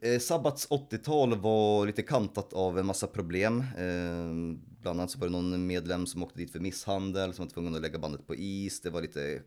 eh, 0.00 0.18
Sabbats 0.18 0.68
80-tal 0.68 1.38
var 1.38 1.86
lite 1.86 2.02
kantat 2.02 2.52
av 2.52 2.78
en 2.78 2.86
massa 2.86 3.06
problem. 3.06 3.60
Eh, 3.60 4.58
bland 4.80 5.00
annat 5.00 5.10
så 5.10 5.18
var 5.18 5.26
det 5.26 5.32
någon 5.32 5.66
medlem 5.66 6.06
som 6.06 6.22
åkte 6.22 6.38
dit 6.38 6.52
för 6.52 6.60
misshandel, 6.60 7.32
som 7.32 7.44
var 7.44 7.50
tvungen 7.50 7.74
att 7.74 7.82
lägga 7.82 7.98
bandet 7.98 8.26
på 8.26 8.34
is. 8.34 8.80
Det 8.80 8.90
var 8.90 9.02
lite 9.02 9.42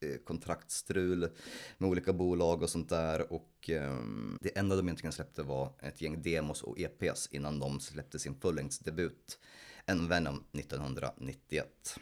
eh, 0.00 0.16
kontraktstrul 0.24 1.28
med 1.78 1.90
olika 1.90 2.12
bolag 2.12 2.62
och 2.62 2.70
sånt 2.70 2.88
där. 2.88 3.32
Och 3.32 3.70
eh, 3.70 3.98
det 4.40 4.58
enda 4.58 4.76
de 4.76 4.88
egentligen 4.88 5.12
släppte 5.12 5.42
var 5.42 5.72
ett 5.82 6.00
gäng 6.00 6.22
demos 6.22 6.62
och 6.62 6.80
EPs 6.80 7.28
innan 7.30 7.58
de 7.58 7.80
släppte 7.80 8.18
sin 8.18 8.34
fullängdsdebut. 8.34 9.38
En 9.86 10.08
Venom 10.08 10.44
1991. 10.52 11.98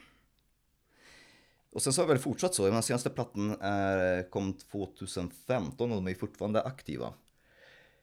Och 1.72 1.82
sen 1.82 1.92
så 1.92 2.02
har 2.02 2.06
det 2.06 2.14
väl 2.14 2.22
fortsatt 2.22 2.54
så. 2.54 2.70
Den 2.70 2.82
senaste 2.82 3.10
plattan 3.10 3.56
är, 3.60 4.30
kom 4.30 4.52
2015 4.52 5.90
och 5.90 5.96
de 5.96 6.08
är 6.08 6.14
fortfarande 6.14 6.62
aktiva. 6.62 7.06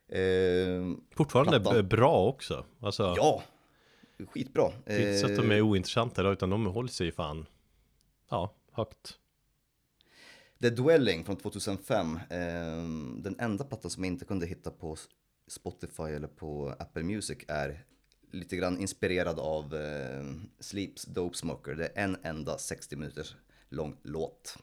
Eh, 0.09 0.93
Fortfarande 1.15 1.59
plattan. 1.59 1.87
bra 1.87 2.27
också. 2.27 2.65
Alltså, 2.79 3.13
ja, 3.17 3.43
skitbra. 4.33 4.71
det 4.85 4.93
är 4.93 4.99
inte 4.99 5.17
så 5.19 5.25
att 5.25 5.35
de 5.35 5.51
Eh, 5.51 5.57
är 5.57 5.61
ointressanta 5.61 6.23
då, 6.23 6.31
utan 6.33 6.49
de 6.49 6.65
håller 6.65 6.89
sig 6.89 7.11
fan, 7.11 7.45
ja, 8.29 8.55
högt. 8.71 9.17
The 10.61 10.69
Dwelling 10.69 11.25
från 11.25 11.35
2005. 11.35 12.15
Eh, 12.29 12.37
den 13.17 13.35
enda 13.39 13.63
plattan 13.63 13.91
som 13.91 14.03
jag 14.03 14.13
inte 14.13 14.25
kunde 14.25 14.45
hitta 14.45 14.71
på 14.71 14.97
Spotify 15.47 16.03
eller 16.03 16.27
på 16.27 16.75
Apple 16.79 17.03
Music 17.03 17.37
är 17.47 17.83
lite 18.31 18.55
grann 18.57 18.79
inspirerad 18.79 19.39
av 19.39 19.75
eh, 19.75 20.25
Sleeps 20.59 21.05
Dope 21.05 21.37
Smoker. 21.37 21.75
Det 21.75 21.85
är 21.95 22.03
en 22.03 22.17
enda 22.23 22.57
60 22.57 22.95
minuters 22.95 23.35
lång 23.69 23.97
låt. 24.03 24.57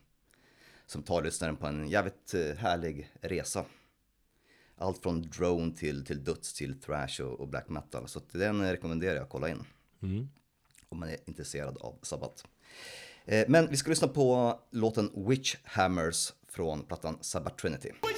Som 0.87 1.03
tar 1.03 1.23
lyssnaren 1.23 1.57
på 1.57 1.67
en 1.67 1.89
jävligt 1.89 2.35
eh, 2.35 2.57
härlig 2.57 3.11
resa. 3.21 3.65
Allt 4.79 5.03
från 5.03 5.23
drone 5.23 5.75
till, 5.77 6.05
till 6.05 6.25
döds 6.25 6.53
till 6.55 6.81
thrash 6.81 7.21
och, 7.23 7.41
och 7.41 7.49
black 7.49 7.69
metal. 7.69 8.09
Så 8.09 8.21
den 8.33 8.71
rekommenderar 8.71 9.15
jag 9.15 9.23
att 9.23 9.29
kolla 9.31 9.49
in. 9.49 9.65
Om 10.89 10.99
man 10.99 11.09
är 11.09 11.17
intresserad 11.27 11.77
av 11.79 11.99
Sabbat. 12.03 12.45
Eh, 13.25 13.45
Men 13.49 13.71
vi 13.71 13.77
ska 13.77 13.91
lyssna 13.91 14.09
på 14.09 14.61
låten 14.71 15.11
Witch 15.29 15.57
Hammers 15.65 16.33
från 16.49 16.83
plattan 16.83 17.19
Sabbath 17.21 17.57
Trinity. 17.57 17.91
Då 18.03 18.09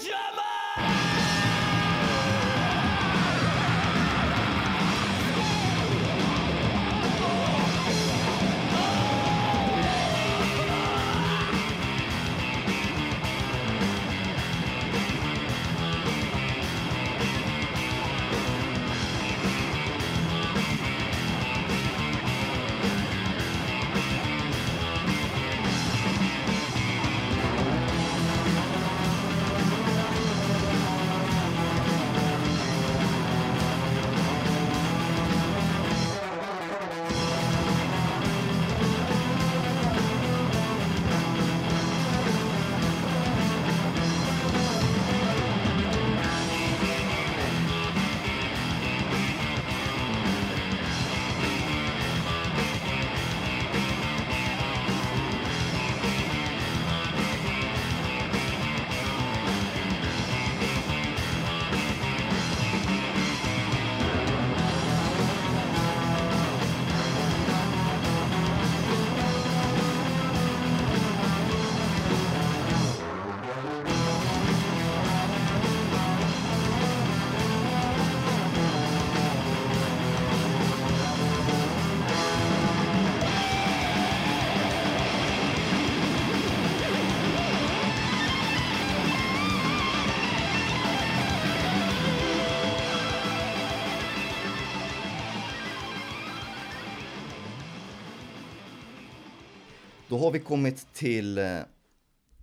har 100.27 100.33
vi 100.33 100.41
kommit 100.41 100.95
till 100.95 101.39
eh, 101.39 101.61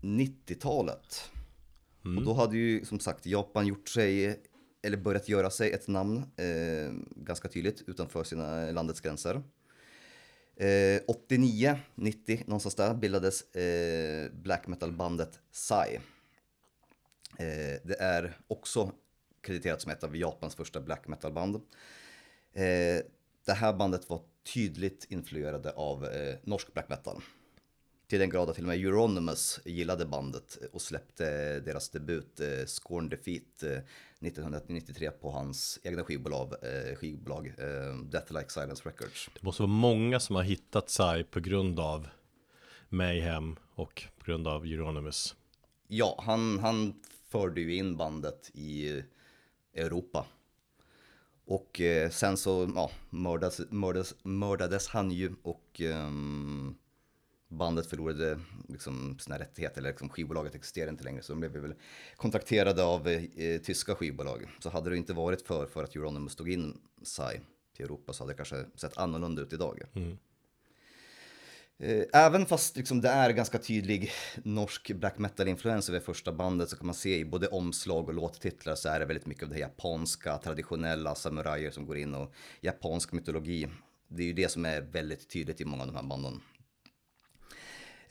90-talet. 0.01 1.31
Och 2.17 2.23
då 2.23 2.33
hade 2.33 2.57
ju 2.57 2.85
som 2.85 2.99
sagt 2.99 3.25
Japan 3.25 3.67
gjort 3.67 3.89
sig, 3.89 4.39
eller 4.81 4.97
börjat 4.97 5.29
göra 5.29 5.49
sig 5.49 5.71
ett 5.71 5.87
namn 5.87 6.17
eh, 6.17 6.93
ganska 7.15 7.47
tydligt 7.47 7.83
utanför 7.87 8.23
sina 8.23 8.71
landets 8.71 9.01
gränser. 9.01 9.43
Eh, 10.55 11.01
89, 11.07 11.79
90 11.95 12.43
någonstans 12.45 12.75
där 12.75 12.93
bildades 12.93 13.55
eh, 13.55 14.31
black 14.31 14.67
metal-bandet 14.67 15.39
Psy. 15.51 15.95
Eh, 17.37 17.79
det 17.83 17.95
är 17.99 18.37
också 18.47 18.91
krediterat 19.41 19.81
som 19.81 19.91
ett 19.91 20.03
av 20.03 20.17
Japans 20.17 20.55
första 20.55 20.81
black 20.81 21.07
metal-band. 21.07 21.55
Eh, 22.53 23.01
det 23.45 23.53
här 23.53 23.73
bandet 23.73 24.09
var 24.09 24.21
tydligt 24.53 25.05
influerade 25.09 25.71
av 25.71 26.05
eh, 26.05 26.35
norsk 26.43 26.73
black 26.73 26.89
metal. 26.89 27.21
Till 28.13 28.19
den 28.19 28.29
grad 28.29 28.49
att 28.49 28.55
till 28.55 28.63
och 28.63 28.67
med 28.67 28.79
Euronymous 28.79 29.59
gillade 29.65 30.05
bandet 30.05 30.57
och 30.73 30.81
släppte 30.81 31.59
deras 31.59 31.89
debut 31.89 32.39
eh, 32.39 32.65
Scorn 32.65 33.09
Defeat 33.09 33.63
eh, 33.63 33.69
1993 34.27 35.11
på 35.11 35.31
hans 35.31 35.79
egna 35.83 36.03
skivbolag, 36.03 36.53
eh, 36.61 36.95
skivbolag 36.95 37.47
eh, 37.47 37.95
Death 38.11 38.33
Like 38.33 38.49
Silence 38.49 38.89
Records. 38.89 39.29
Det 39.33 39.43
måste 39.43 39.61
vara 39.61 39.71
många 39.71 40.19
som 40.19 40.35
har 40.35 40.43
hittat 40.43 40.87
Psy 40.87 41.23
på 41.23 41.39
grund 41.39 41.79
av 41.79 42.07
Mayhem 42.89 43.55
och 43.75 44.03
på 44.17 44.25
grund 44.25 44.47
av 44.47 44.65
Euronymous. 44.65 45.35
Ja, 45.87 46.23
han, 46.25 46.59
han 46.59 46.93
förde 47.29 47.61
ju 47.61 47.75
in 47.75 47.97
bandet 47.97 48.51
i 48.53 49.03
Europa. 49.73 50.25
Och 51.45 51.81
eh, 51.81 52.09
sen 52.09 52.37
så 52.37 52.71
ja, 52.75 52.91
mördades, 53.09 53.61
mördades, 53.69 54.15
mördades 54.23 54.87
han 54.87 55.11
ju 55.11 55.31
och 55.43 55.81
ehm, 55.81 56.75
bandet 57.53 57.87
förlorade 57.87 58.39
liksom 58.67 59.19
sina 59.19 59.39
rättigheter, 59.39 59.77
eller 59.81 59.89
liksom 59.89 60.09
skivbolaget 60.09 60.55
existerar 60.55 60.89
inte 60.89 61.03
längre, 61.03 61.21
så 61.21 61.33
de 61.33 61.39
blev 61.39 61.51
väl 61.51 61.73
kontrakterade 62.15 62.83
av 62.83 63.07
eh, 63.07 63.61
tyska 63.61 63.95
skivbolag. 63.95 64.47
Så 64.59 64.69
hade 64.69 64.89
det 64.89 64.97
inte 64.97 65.13
varit 65.13 65.41
för, 65.41 65.65
för 65.65 65.83
att 65.83 65.95
Euronymous 65.95 66.35
tog 66.35 66.51
in 66.51 66.77
Psy 67.03 67.39
till 67.75 67.85
Europa 67.85 68.13
så 68.13 68.23
hade 68.23 68.33
det 68.33 68.37
kanske 68.37 68.65
sett 68.75 68.97
annorlunda 68.97 69.41
ut 69.41 69.53
idag. 69.53 69.81
Eh, 71.79 72.03
Även 72.13 72.45
fast 72.45 72.77
liksom 72.77 73.01
det 73.01 73.09
är 73.09 73.29
ganska 73.29 73.57
tydlig 73.57 74.11
norsk 74.43 74.91
black 74.91 75.17
metal-influens 75.17 75.89
över 75.89 75.99
första 75.99 76.31
bandet 76.31 76.69
så 76.69 76.75
kan 76.77 76.85
man 76.85 76.95
se 76.95 77.17
i 77.19 77.25
både 77.25 77.47
omslag 77.47 78.07
och 78.07 78.13
låttitlar 78.13 78.75
så 78.75 78.89
är 78.89 78.99
det 78.99 79.05
väldigt 79.05 79.25
mycket 79.25 79.43
av 79.43 79.49
det 79.49 79.59
japanska, 79.59 80.37
traditionella 80.37 81.15
samurajer 81.15 81.71
som 81.71 81.85
går 81.85 81.97
in 81.97 82.15
och 82.15 82.33
japansk 82.61 83.11
mytologi. 83.11 83.67
Det 84.07 84.23
är 84.23 84.27
ju 84.27 84.33
det 84.33 84.51
som 84.51 84.65
är 84.65 84.81
väldigt 84.81 85.29
tydligt 85.29 85.61
i 85.61 85.65
många 85.65 85.81
av 85.81 85.87
de 85.87 85.95
här 85.95 86.03
banden. 86.03 86.41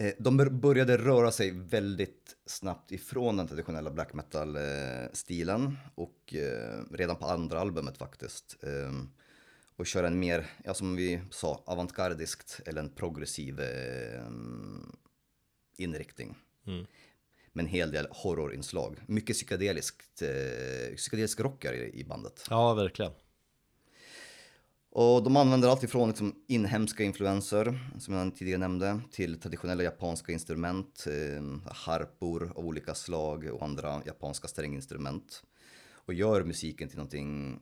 Eh, 0.03 0.13
De 0.19 0.37
bör- 0.37 0.51
började 0.51 0.97
röra 0.97 1.31
sig 1.33 1.51
väldigt 1.51 2.37
snabbt 2.47 2.93
ifrån 2.93 3.37
den 3.37 3.47
traditionella 3.49 3.91
black 3.91 4.15
metal-stilen 4.15 5.77
och 5.95 6.35
eh, 6.35 6.83
redan 6.91 7.17
på 7.17 7.27
andra 7.27 7.61
albumet 7.61 7.99
faktiskt. 7.99 8.57
Eh, 8.63 8.93
Och 9.77 9.87
köra 9.87 10.07
en 10.07 10.19
mer, 10.19 10.47
ja 10.65 10.75
som 10.75 10.97
vi 10.97 11.21
sa, 11.31 11.63
avantgardiskt 11.67 12.61
eller 12.67 12.81
en 12.83 12.91
progressiv 12.91 13.61
eh, 13.61 14.27
inriktning. 15.77 16.37
Med 17.53 17.63
en 17.63 17.67
hel 17.69 17.91
del 17.93 18.07
horrorinslag. 18.11 18.99
Mycket 19.07 19.37
psykedeliskt, 19.37 20.23
eh, 20.23 20.95
psykedelisk 20.97 21.41
rock 21.41 21.65
i 21.65 22.05
bandet. 22.05 22.47
Ja, 22.51 22.75
verkligen. 22.75 23.13
Och 24.95 25.23
de 25.23 25.37
använder 25.37 25.69
allt 25.69 25.83
ifrån 25.83 26.09
liksom 26.09 26.35
inhemska 26.49 27.03
influenser, 27.03 27.79
som 27.99 28.15
jag 28.15 28.37
tidigare 28.37 28.59
nämnde, 28.59 29.01
till 29.11 29.41
traditionella 29.41 29.83
japanska 29.83 30.33
instrument, 30.33 31.07
eh, 31.07 31.73
harpor 31.73 32.53
av 32.57 32.67
olika 32.67 32.95
slag 32.95 33.45
och 33.53 33.63
andra 33.63 34.03
japanska 34.07 34.49
stränginstrument. 34.49 35.43
Och 35.85 36.15
gör 36.15 36.45
musiken 36.45 36.89
till 36.89 36.99
någonting 36.99 37.61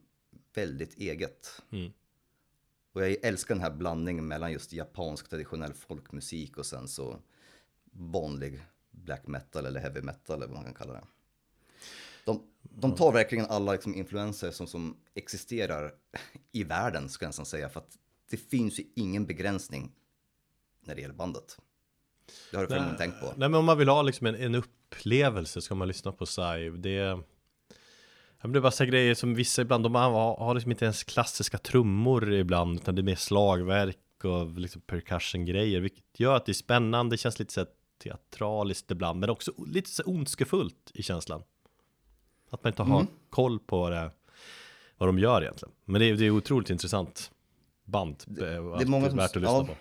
väldigt 0.54 0.94
eget. 0.94 1.62
Och 2.92 3.02
jag 3.02 3.16
älskar 3.22 3.54
den 3.54 3.62
här 3.62 3.70
blandningen 3.76 4.28
mellan 4.28 4.52
just 4.52 4.72
japansk 4.72 5.28
traditionell 5.28 5.72
folkmusik 5.72 6.58
och 6.58 6.66
sen 6.66 6.88
så 6.88 7.20
vanlig 7.92 8.62
black 8.90 9.26
metal 9.26 9.66
eller 9.66 9.80
heavy 9.80 10.00
metal 10.00 10.36
eller 10.36 10.46
vad 10.46 10.54
man 10.56 10.64
kan 10.64 10.74
kalla 10.74 10.92
det. 10.92 11.04
De, 12.32 12.42
de 12.80 12.94
tar 12.94 13.12
verkligen 13.12 13.46
alla 13.46 13.72
liksom 13.72 13.94
influenser 13.94 14.50
som, 14.50 14.66
som 14.66 14.96
existerar 15.14 15.92
i 16.52 16.64
världen, 16.64 17.08
ska 17.08 17.24
jag 17.24 17.28
nästan 17.28 17.46
säga. 17.46 17.68
För 17.68 17.80
att 17.80 17.98
det 18.30 18.36
finns 18.36 18.80
ju 18.80 18.84
ingen 18.96 19.26
begränsning 19.26 19.92
när 20.86 20.94
det 20.94 21.00
gäller 21.00 21.14
bandet. 21.14 21.56
Det 22.50 22.56
har 22.56 22.64
du 22.64 22.68
förmodligen 22.68 22.98
tänkt 22.98 23.20
på. 23.20 23.26
Nej 23.26 23.48
men 23.48 23.54
om 23.54 23.64
man 23.64 23.78
vill 23.78 23.88
ha 23.88 24.02
liksom 24.02 24.26
en, 24.26 24.34
en 24.34 24.54
upplevelse 24.54 25.60
ska 25.60 25.74
man 25.74 25.88
lyssna 25.88 26.12
på 26.12 26.26
Sai. 26.26 26.70
Det, 26.70 26.96
det 28.42 28.58
är 28.58 28.60
bara 28.60 28.70
så 28.70 28.84
grejer 28.84 29.14
som 29.14 29.34
vissa 29.34 29.62
ibland, 29.62 29.84
de 29.84 29.94
har, 29.94 30.36
har 30.36 30.54
liksom 30.54 30.70
inte 30.70 30.84
ens 30.84 31.04
klassiska 31.04 31.58
trummor 31.58 32.32
ibland, 32.32 32.80
utan 32.80 32.94
det 32.94 33.00
är 33.00 33.04
mer 33.04 33.14
slagverk 33.14 34.24
och 34.24 34.58
liksom 34.60 34.80
percussion-grejer, 34.80 35.80
vilket 35.80 36.20
gör 36.20 36.36
att 36.36 36.46
det 36.46 36.52
är 36.52 36.54
spännande, 36.54 37.12
det 37.12 37.18
känns 37.18 37.38
lite 37.38 37.52
så 37.52 37.66
teatraliskt 38.02 38.90
ibland, 38.90 39.20
men 39.20 39.30
också 39.30 39.52
lite 39.66 39.90
så 39.90 40.02
ondskefullt 40.02 40.90
i 40.94 41.02
känslan. 41.02 41.42
Att 42.50 42.64
man 42.64 42.72
inte 42.72 42.82
har 42.82 43.06
koll 43.30 43.58
på 43.58 43.78
vad, 43.78 43.92
det, 43.92 44.10
vad 44.98 45.08
de 45.08 45.18
gör 45.18 45.42
egentligen. 45.42 45.74
Men 45.84 46.00
det 46.00 46.06
är, 46.06 46.14
det 46.14 46.26
är 46.26 46.30
otroligt 46.30 46.70
intressant 46.70 47.30
band, 47.84 48.24
det, 48.26 48.40
det 48.40 48.56
är 48.56 48.86
många 48.86 49.08
som, 49.08 49.16
värt 49.16 49.36
att 49.36 49.42
lyssna 49.42 49.56
ja, 49.56 49.66
på. 49.66 49.76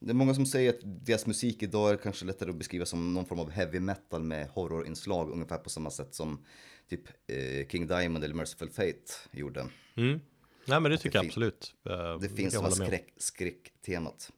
Det 0.00 0.10
är 0.10 0.14
många 0.14 0.34
som 0.34 0.46
säger 0.46 0.70
att 0.70 0.80
deras 0.82 1.26
musik 1.26 1.62
idag 1.62 1.90
är 1.90 1.96
kanske 1.96 2.24
lättare 2.24 2.50
att 2.50 2.56
beskriva 2.56 2.86
som 2.86 3.14
någon 3.14 3.26
form 3.26 3.38
av 3.38 3.50
heavy 3.50 3.80
metal 3.80 4.22
med 4.22 4.48
horrorinslag, 4.48 5.30
ungefär 5.30 5.58
på 5.58 5.70
samma 5.70 5.90
sätt 5.90 6.14
som 6.14 6.44
typ 6.90 7.08
eh, 7.08 7.68
King 7.68 7.86
Diamond 7.86 8.24
eller 8.24 8.34
Merciful 8.34 8.70
Fate 8.70 9.12
gjorde. 9.30 9.66
Mm. 9.96 10.20
Nej 10.64 10.80
men 10.80 10.90
det 10.90 10.98
tycker 10.98 11.18
jag 11.18 11.26
absolut. 11.26 11.74
Eh, 11.90 12.18
Det 12.20 12.28
finns 12.28 12.54
jag 12.54 12.62
som 12.62 12.64
här 12.64 12.70
hålla 12.70 12.76
med 12.76 12.86
om. 12.86 12.86
skräck, 12.86 13.14
skräcktemat. 13.16 14.30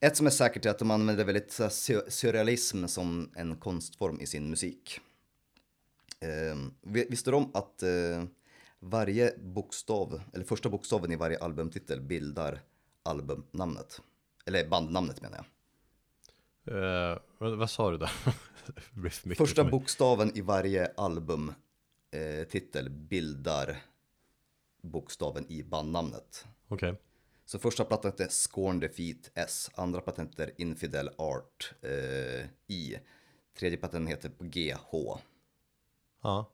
Ett 0.00 0.16
som 0.16 0.26
är 0.26 0.30
säkert 0.30 0.66
är 0.66 0.70
att 0.70 0.78
de 0.78 0.90
använder 0.90 1.24
väldigt 1.24 1.60
surrealism 2.08 2.86
som 2.86 3.32
en 3.36 3.56
konstform 3.56 4.20
i 4.20 4.26
sin 4.26 4.50
musik. 4.50 5.00
Eh, 6.20 6.56
vi- 6.82 7.06
visste 7.10 7.30
du 7.30 7.36
om 7.36 7.50
att 7.54 7.82
eh, 7.82 8.24
varje 8.80 9.38
bokstav, 9.38 10.20
eller 10.32 10.44
första 10.44 10.68
bokstaven 10.68 11.12
i 11.12 11.16
varje 11.16 11.38
albumtitel 11.38 12.00
bildar 12.00 12.60
albumnamnet? 13.02 14.00
Eller 14.46 14.68
bandnamnet 14.68 15.22
menar 15.22 15.36
jag. 15.36 15.46
Eh, 17.12 17.18
vad, 17.38 17.70
sa 17.70 17.90
du 17.90 17.98
där? 17.98 18.10
Första 19.36 19.64
bokstaven 19.64 20.36
i 20.36 20.40
varje 20.40 20.92
albumtitel 20.96 22.86
eh, 22.86 22.92
bildar 22.92 23.76
bokstaven 24.82 25.46
i 25.48 25.62
bandnamnet. 25.62 26.46
Okej. 26.68 26.94
Så 27.44 27.58
första 27.58 27.84
plattan 27.84 28.10
heter 28.10 28.28
Scorn 28.28 28.80
Defeat 28.80 29.30
S, 29.34 29.70
andra 29.74 30.00
plattan 30.00 30.26
heter 30.26 30.52
Infidel 30.56 31.10
Art 31.18 31.74
eh, 31.82 32.46
I, 32.66 32.98
tredje 33.58 33.78
plattan 33.78 34.06
heter 34.06 34.30
GH. 34.40 35.18
Ja. 36.28 36.50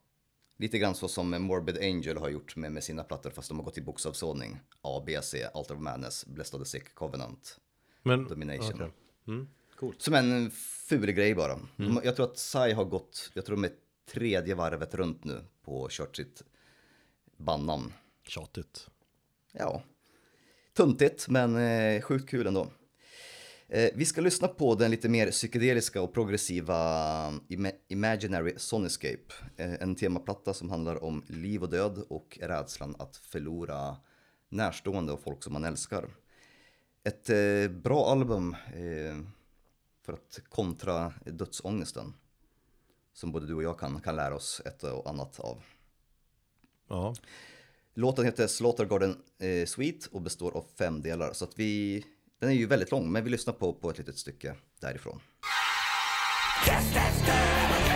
Lite 0.57 0.77
grann 0.77 0.95
så 0.95 1.07
som 1.07 1.29
Morbid 1.29 1.77
Angel 1.77 2.17
har 2.17 2.29
gjort 2.29 2.55
med, 2.55 2.71
med 2.71 2.83
sina 2.83 3.03
plattor 3.03 3.29
fast 3.29 3.49
de 3.49 3.57
har 3.57 3.65
gått 3.65 3.77
i 3.77 3.81
bokstavsordning. 3.81 4.59
A, 4.81 5.03
B, 5.05 5.21
C, 5.21 5.43
Altar 5.53 5.75
of 5.75 5.81
Madness, 5.81 6.25
Blessed 6.25 6.59
of 6.59 6.63
the 6.63 6.69
Sick, 6.69 6.95
Covenant. 6.95 7.59
Men, 8.03 8.27
Domination. 8.27 8.73
okej. 8.73 8.91
Mm. 9.27 9.47
Coolt. 9.75 10.01
Som 10.01 10.13
en 10.13 10.51
ful 10.51 11.11
grej 11.11 11.35
bara. 11.35 11.59
De, 11.75 12.01
jag 12.03 12.15
tror 12.15 12.25
att 12.25 12.37
Sai 12.37 12.73
har 12.73 12.85
gått, 12.85 13.31
jag 13.33 13.45
tror 13.45 13.55
de 13.55 13.63
är 13.63 13.73
tredje 14.11 14.55
varvet 14.55 14.93
runt 14.95 15.23
nu 15.23 15.43
på 15.63 15.87
kört 15.89 16.15
sitt 16.15 16.43
bandnamn. 17.37 17.93
Tjatigt. 18.27 18.89
Ja, 19.51 19.83
tuntigt 20.73 21.27
men 21.29 21.55
eh, 21.57 22.01
sjukt 22.01 22.29
kul 22.29 22.47
ändå. 22.47 22.67
Eh, 23.67 23.89
vi 23.95 24.05
ska 24.05 24.21
lyssna 24.21 24.47
på 24.47 24.75
den 24.75 24.91
lite 24.91 25.09
mer 25.09 25.31
psykedeliska 25.31 26.01
och 26.01 26.13
progressiva 26.13 26.75
Ima- 27.49 27.75
Imaginary 27.87 28.53
Soniscape. 28.57 29.33
Eh, 29.57 29.73
en 29.73 29.95
temaplatta 29.95 30.53
som 30.53 30.69
handlar 30.69 31.03
om 31.03 31.23
liv 31.27 31.63
och 31.63 31.69
död 31.69 32.03
och 32.09 32.37
rädslan 32.41 32.95
att 32.99 33.17
förlora 33.17 33.97
närstående 34.49 35.13
och 35.13 35.23
folk 35.23 35.43
som 35.43 35.53
man 35.53 35.63
älskar. 35.63 36.09
Ett 37.03 37.29
eh, 37.29 37.67
bra 37.81 38.05
album 38.11 38.55
för 40.05 40.13
att 40.13 40.39
kontra 40.49 41.13
dödsångesten. 41.25 42.13
Som 43.13 43.31
både 43.31 43.47
du 43.47 43.53
och 43.53 43.63
jag 43.63 43.79
kan, 43.79 44.01
kan 44.01 44.15
lära 44.15 44.35
oss 44.35 44.61
ett 44.65 44.83
och 44.83 45.09
annat 45.09 45.39
av. 45.39 45.63
Ja. 46.89 47.15
Låten 47.93 48.25
heter 48.25 48.47
Slaughter 48.47 48.85
Garden 48.85 49.17
eh, 49.39 49.65
Suite 49.65 50.07
och 50.11 50.21
består 50.21 50.57
av 50.57 50.65
fem 50.77 51.01
delar. 51.01 51.33
Så 51.33 51.45
att 51.45 51.59
vi, 51.59 52.05
den 52.45 52.53
är 52.53 52.59
ju 52.59 52.65
väldigt 52.65 52.91
lång, 52.91 53.11
men 53.11 53.23
vi 53.23 53.29
lyssnar 53.29 53.53
på, 53.53 53.73
på 53.73 53.89
ett 53.89 53.97
litet 53.97 54.17
stycke 54.17 54.55
därifrån. 54.81 55.21
Thank 56.65 57.94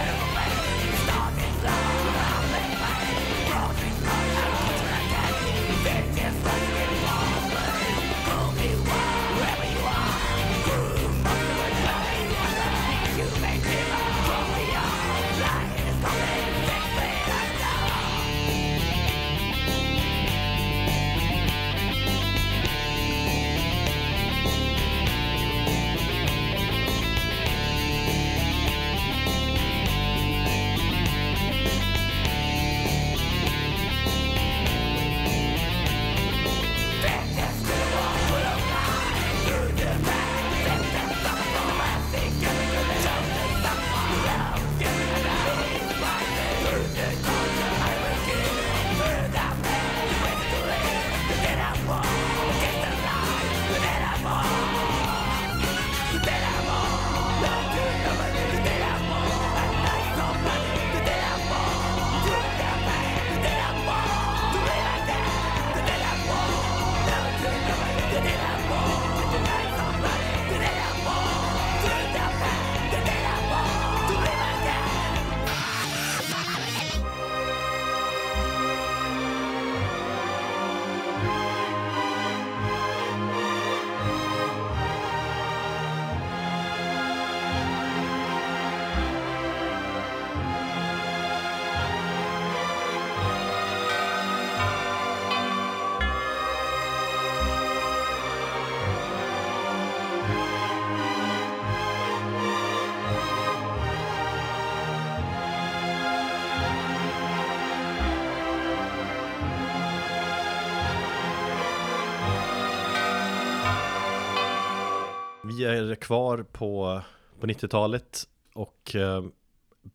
kvar 116.10 116.45
på, 116.51 117.01
på 117.39 117.47
90-talet 117.47 118.28
och 118.53 118.95
eh, 118.95 119.26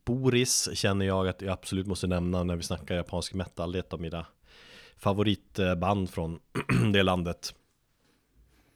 Boris 0.05 0.69
känner 0.73 1.05
jag 1.05 1.27
att 1.27 1.41
jag 1.41 1.51
absolut 1.51 1.87
måste 1.87 2.07
nämna 2.07 2.43
när 2.43 2.55
vi 2.55 2.63
snackar 2.63 2.95
japansk 2.95 3.33
metal. 3.33 3.71
Det 3.71 3.77
är 3.77 3.79
ett 3.79 3.93
av 3.93 4.01
mina 4.01 4.25
favoritband 4.97 6.09
från 6.09 6.39
det 6.93 7.03
landet. 7.03 7.55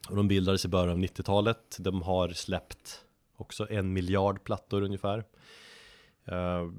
Och 0.09 0.15
de 0.15 0.27
bildades 0.27 0.65
i 0.65 0.67
början 0.67 0.89
av 0.89 0.97
90-talet. 0.97 1.77
De 1.79 2.01
har 2.01 2.29
släppt 2.29 3.05
också 3.37 3.69
en 3.69 3.93
miljard 3.93 4.43
plattor 4.43 4.81
ungefär. 4.81 5.23
Eh, 6.25 6.69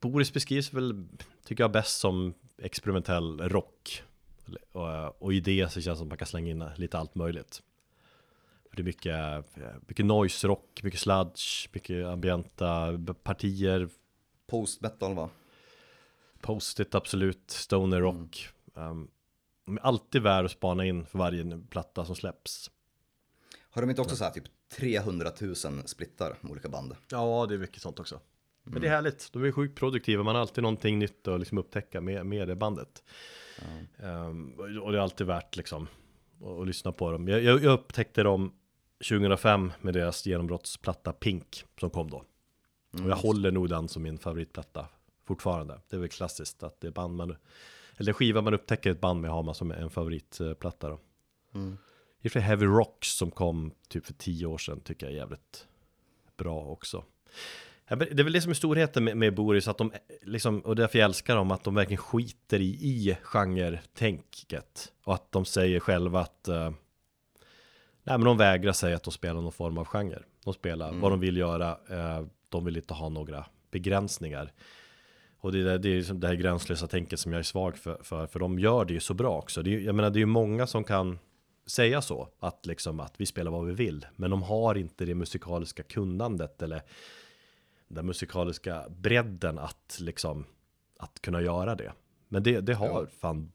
Boris 0.00 0.32
beskrivs 0.32 0.72
väl, 0.72 1.06
tycker 1.44 1.64
jag, 1.64 1.72
bäst 1.72 2.00
som 2.00 2.34
experimentell 2.58 3.40
rock. 3.40 4.02
Och, 4.72 4.92
eh, 4.92 5.06
och 5.06 5.34
i 5.34 5.40
det 5.40 5.72
så 5.72 5.80
känns 5.80 5.84
det 5.84 5.98
som 5.98 6.06
att 6.06 6.10
man 6.10 6.18
kan 6.18 6.26
slänga 6.26 6.50
in 6.50 6.64
lite 6.76 6.98
allt 6.98 7.14
möjligt. 7.14 7.62
Det 8.76 8.82
är 8.82 8.84
mycket, 8.84 9.14
eh, 9.56 9.74
mycket 9.86 10.06
noise 10.06 10.48
rock, 10.48 10.80
mycket 10.82 11.00
sludge, 11.00 11.68
mycket 11.72 12.06
ambienta 12.06 12.98
partier, 13.22 13.88
Post 14.46 14.80
metal 14.80 15.14
va? 15.14 15.30
Post-it 16.40 16.94
absolut, 16.94 17.50
stoner 17.50 18.00
rock. 18.00 18.48
Um, 18.74 19.10
de 19.66 19.76
är 19.76 19.80
alltid 19.80 20.22
värd 20.22 20.44
att 20.44 20.50
spana 20.50 20.84
in 20.84 21.06
för 21.06 21.18
varje 21.18 21.60
platta 21.70 22.04
som 22.04 22.16
släpps. 22.16 22.70
Har 23.70 23.82
de 23.82 23.90
inte 23.90 24.02
också 24.02 24.16
så 24.16 24.24
här 24.24 24.30
typ 24.30 24.44
300 24.72 25.30
000 25.40 25.56
splittar 25.84 26.36
med 26.40 26.52
olika 26.52 26.68
band? 26.68 26.96
Ja, 27.10 27.46
det 27.48 27.54
är 27.54 27.58
mycket 27.58 27.82
sånt 27.82 28.00
också. 28.00 28.20
Men 28.62 28.82
det 28.82 28.88
är 28.88 28.90
härligt, 28.90 29.32
de 29.32 29.44
är 29.44 29.52
sjukt 29.52 29.78
produktiva, 29.78 30.22
man 30.22 30.34
har 30.34 30.42
alltid 30.42 30.62
någonting 30.62 30.98
nytt 30.98 31.28
att 31.28 31.40
liksom 31.40 31.58
upptäcka 31.58 32.00
med, 32.00 32.26
med 32.26 32.48
det 32.48 32.56
bandet. 32.56 33.02
Ehm, 33.98 34.52
och 34.82 34.92
det 34.92 34.98
är 34.98 35.02
alltid 35.02 35.26
värt 35.26 35.56
liksom 35.56 35.88
att, 36.40 36.60
att 36.60 36.66
lyssna 36.66 36.92
på 36.92 37.10
dem. 37.10 37.28
Jag, 37.28 37.42
jag 37.42 37.64
jag 37.64 37.72
upptäckte 37.72 38.22
dem 38.22 38.52
2005 38.98 39.72
med 39.80 39.94
deras 39.94 40.26
genombrottsplatta 40.26 41.12
Pink 41.12 41.64
som 41.80 41.90
kom 41.90 42.10
då. 42.10 42.24
Och 43.02 43.10
jag 43.10 43.16
håller 43.16 43.50
nog 43.50 43.68
den 43.68 43.88
som 43.88 44.02
min 44.02 44.18
favoritplatta 44.18 44.86
fortfarande. 45.24 45.80
Det 45.88 45.96
är 45.96 46.00
väl 46.00 46.08
klassiskt 46.08 46.62
att 46.62 46.80
det 46.80 46.86
är 46.86 46.90
band 46.90 47.16
man, 47.16 47.36
eller 47.96 48.12
skiva 48.12 48.42
man 48.42 48.54
upptäcker 48.54 48.90
ett 48.90 49.00
band 49.00 49.20
med 49.20 49.30
har 49.30 49.42
man 49.42 49.54
som 49.54 49.70
en 49.70 49.90
favoritplatta 49.90 50.88
då. 50.88 51.00
I 52.20 52.28
och 52.28 52.32
för 52.32 52.40
Heavy 52.40 52.66
Rocks 52.66 53.08
som 53.08 53.30
kom 53.30 53.72
typ 53.88 54.06
för 54.06 54.14
tio 54.14 54.46
år 54.46 54.58
sedan 54.58 54.80
tycker 54.80 55.06
jag 55.06 55.12
är 55.12 55.16
jävligt 55.16 55.68
bra 56.36 56.64
också. 56.64 57.04
Det 57.88 58.20
är 58.20 58.24
väl 58.24 58.32
det 58.32 58.40
som 58.40 58.50
är 58.50 58.54
storheten 58.54 59.04
med, 59.04 59.16
med 59.16 59.34
Boris, 59.34 59.68
att 59.68 59.78
de 59.78 59.92
liksom, 60.22 60.60
och 60.60 60.76
därför 60.76 60.98
jag 60.98 61.06
älskar 61.06 61.36
dem, 61.36 61.50
att 61.50 61.64
de 61.64 61.74
verkligen 61.74 62.02
skiter 62.02 62.60
i, 62.60 62.68
i 62.70 63.16
genre-tänket. 63.22 64.92
Och 65.04 65.14
att 65.14 65.32
de 65.32 65.44
säger 65.44 65.80
själva 65.80 66.20
att 66.20 66.48
eh, 66.48 66.72
Nej 68.04 68.18
men 68.18 68.24
de 68.24 68.36
vägrar 68.36 68.72
säga 68.72 68.96
att 68.96 69.02
de 69.02 69.10
spelar 69.10 69.40
någon 69.40 69.52
form 69.52 69.78
av 69.78 69.84
genre. 69.84 70.22
De 70.44 70.54
spelar 70.54 70.92
vad 71.00 71.12
de 71.12 71.20
vill 71.20 71.36
göra, 71.36 71.70
eh, 71.90 72.26
de 72.48 72.64
vill 72.64 72.76
inte 72.76 72.94
ha 72.94 73.08
några 73.08 73.46
begränsningar. 73.70 74.52
Och 75.38 75.52
det, 75.52 75.58
är- 75.72 75.78
det 75.78 75.88
är 75.88 75.96
liksom 75.96 76.20
det 76.20 76.26
här 76.26 76.34
gränslösa 76.34 76.86
tänket 76.86 77.20
som 77.20 77.32
jag 77.32 77.38
är 77.38 77.42
svag 77.42 77.76
för, 77.76 77.98
för, 78.02 78.26
för 78.26 78.40
de 78.40 78.58
gör 78.58 78.84
det 78.84 78.92
ju 78.94 79.00
så 79.00 79.14
bra 79.14 79.38
också. 79.38 79.62
Det 79.62 79.74
är, 79.74 79.80
jag 79.80 79.94
menar 79.94 80.10
det 80.10 80.16
är 80.18 80.20
ju 80.20 80.26
många 80.26 80.66
som 80.66 80.84
kan 80.84 81.18
säga 81.66 82.02
så, 82.02 82.28
att 82.40 82.66
liksom 82.66 83.00
att 83.00 83.14
vi 83.16 83.26
spelar 83.26 83.50
vad 83.50 83.66
vi 83.66 83.72
vill. 83.74 84.06
Men 84.16 84.30
de 84.30 84.42
har 84.42 84.74
inte 84.74 85.04
det 85.04 85.14
musikaliska 85.14 85.82
kunnandet 85.82 86.62
eller 86.62 86.82
den 87.88 88.06
musikaliska 88.06 88.84
bredden 88.88 89.58
att 89.58 89.96
liksom 90.00 90.44
att 90.98 91.22
kunna 91.22 91.42
göra 91.42 91.74
det. 91.74 91.92
Men 92.28 92.42
det, 92.42 92.60
det 92.60 92.74
har 92.74 93.06
fan 93.06 93.52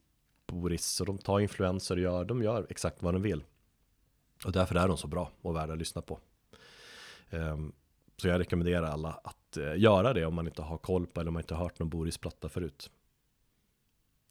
Boris 0.47 0.99
och 0.99 1.05
de 1.07 1.17
tar 1.17 1.39
influenser 1.39 1.95
och 1.95 2.01
gör, 2.01 2.25
de 2.25 2.43
gör 2.43 2.65
exakt 2.69 3.03
vad 3.03 3.13
de 3.13 3.21
vill. 3.21 3.43
Och 4.45 4.51
därför 4.51 4.75
är 4.75 4.87
de 4.87 4.97
så 4.97 5.07
bra 5.07 5.31
och 5.41 5.55
värda 5.55 5.73
att 5.73 5.79
lyssna 5.79 6.01
på. 6.01 6.19
Ehm, 7.29 7.71
så 8.17 8.27
jag 8.27 8.39
rekommenderar 8.39 8.87
alla 8.87 9.09
att 9.23 9.57
eh, 9.57 9.77
göra 9.77 10.13
det 10.13 10.25
om 10.25 10.33
man 10.33 10.47
inte 10.47 10.61
har 10.61 10.77
koll 10.77 11.07
på 11.07 11.19
eller 11.19 11.27
om 11.27 11.33
man 11.33 11.41
inte 11.41 11.55
har 11.55 11.63
hört 11.63 11.79
någon 11.79 11.89
Boris 11.89 12.17
platta 12.17 12.49
förut. 12.49 12.89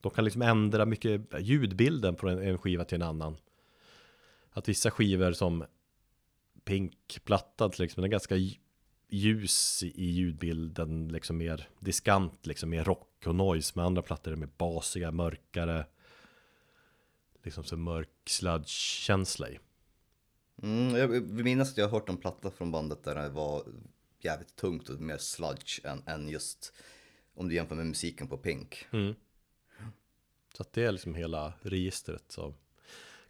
De 0.01 0.11
kan 0.11 0.25
liksom 0.25 0.43
ändra 0.43 0.87
mycket 0.87 1.35
eh, 1.35 1.41
ljudbilden 1.41 2.15
på 2.15 2.29
en, 2.29 2.59
skiva 2.59 2.85
till 2.85 3.03
en 3.03 3.09
annan. 3.09 3.37
Att 4.51 4.69
vissa 4.69 4.91
skivor 4.91 5.33
som 5.33 5.65
Pink-plattan 6.65 7.71
till 7.71 7.85
exempel, 7.85 8.03
den 8.03 8.09
är 8.09 8.13
ganska 8.13 8.37
ljus 9.09 9.83
i 9.83 9.87
i 9.87 10.11
ljudbilden, 10.11 11.09
liksom 11.09 11.37
mer 11.37 11.69
diskant, 11.79 12.47
liksom 12.47 12.71
mer 12.71 12.85
rock 12.85 13.27
och 13.27 13.35
noise. 13.35 13.73
Med 13.77 13.85
andra 13.85 14.03
plattor 14.03 14.33
är 14.33 14.37
mer 14.37 14.51
basiga, 14.57 15.11
mörkare. 15.11 15.87
Liksom 17.43 17.65
så 17.65 17.77
mörk 17.77 18.09
sludge-känsla 18.27 19.49
i. 19.49 19.59
Mm, 20.63 20.97
jag 20.97 21.09
vill 21.09 21.45
minnas 21.45 21.71
att 21.71 21.79
jag 21.79 21.89
har 21.89 22.01
hört 22.01 22.09
en 22.09 22.17
platta 22.17 22.51
från 22.51 22.71
bandet 22.71 23.05
där 23.05 23.15
det 23.15 23.29
var 23.29 23.63
jävligt 24.21 24.57
tungt 24.57 24.89
och 24.89 25.01
mer 25.01 25.19
sludge 25.19 25.85
än, 25.85 26.03
än 26.07 26.29
just 26.29 26.73
om 27.35 27.49
du 27.49 27.55
jämför 27.55 27.75
med 27.77 27.87
musiken 27.87 28.29
på 28.29 28.37
Pink. 28.37 28.87
Så 30.57 30.63
att 30.63 30.73
det 30.73 30.85
är 30.85 30.93
liksom 30.93 31.15
hela 31.15 31.53
registret 31.63 32.39
av 32.39 32.55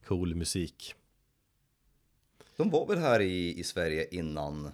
cool 0.04 0.34
musik. 0.34 0.94
De 2.56 2.70
var 2.70 2.86
väl 2.86 2.98
här 2.98 3.20
i, 3.20 3.58
i 3.58 3.64
Sverige 3.64 4.08
innan 4.10 4.72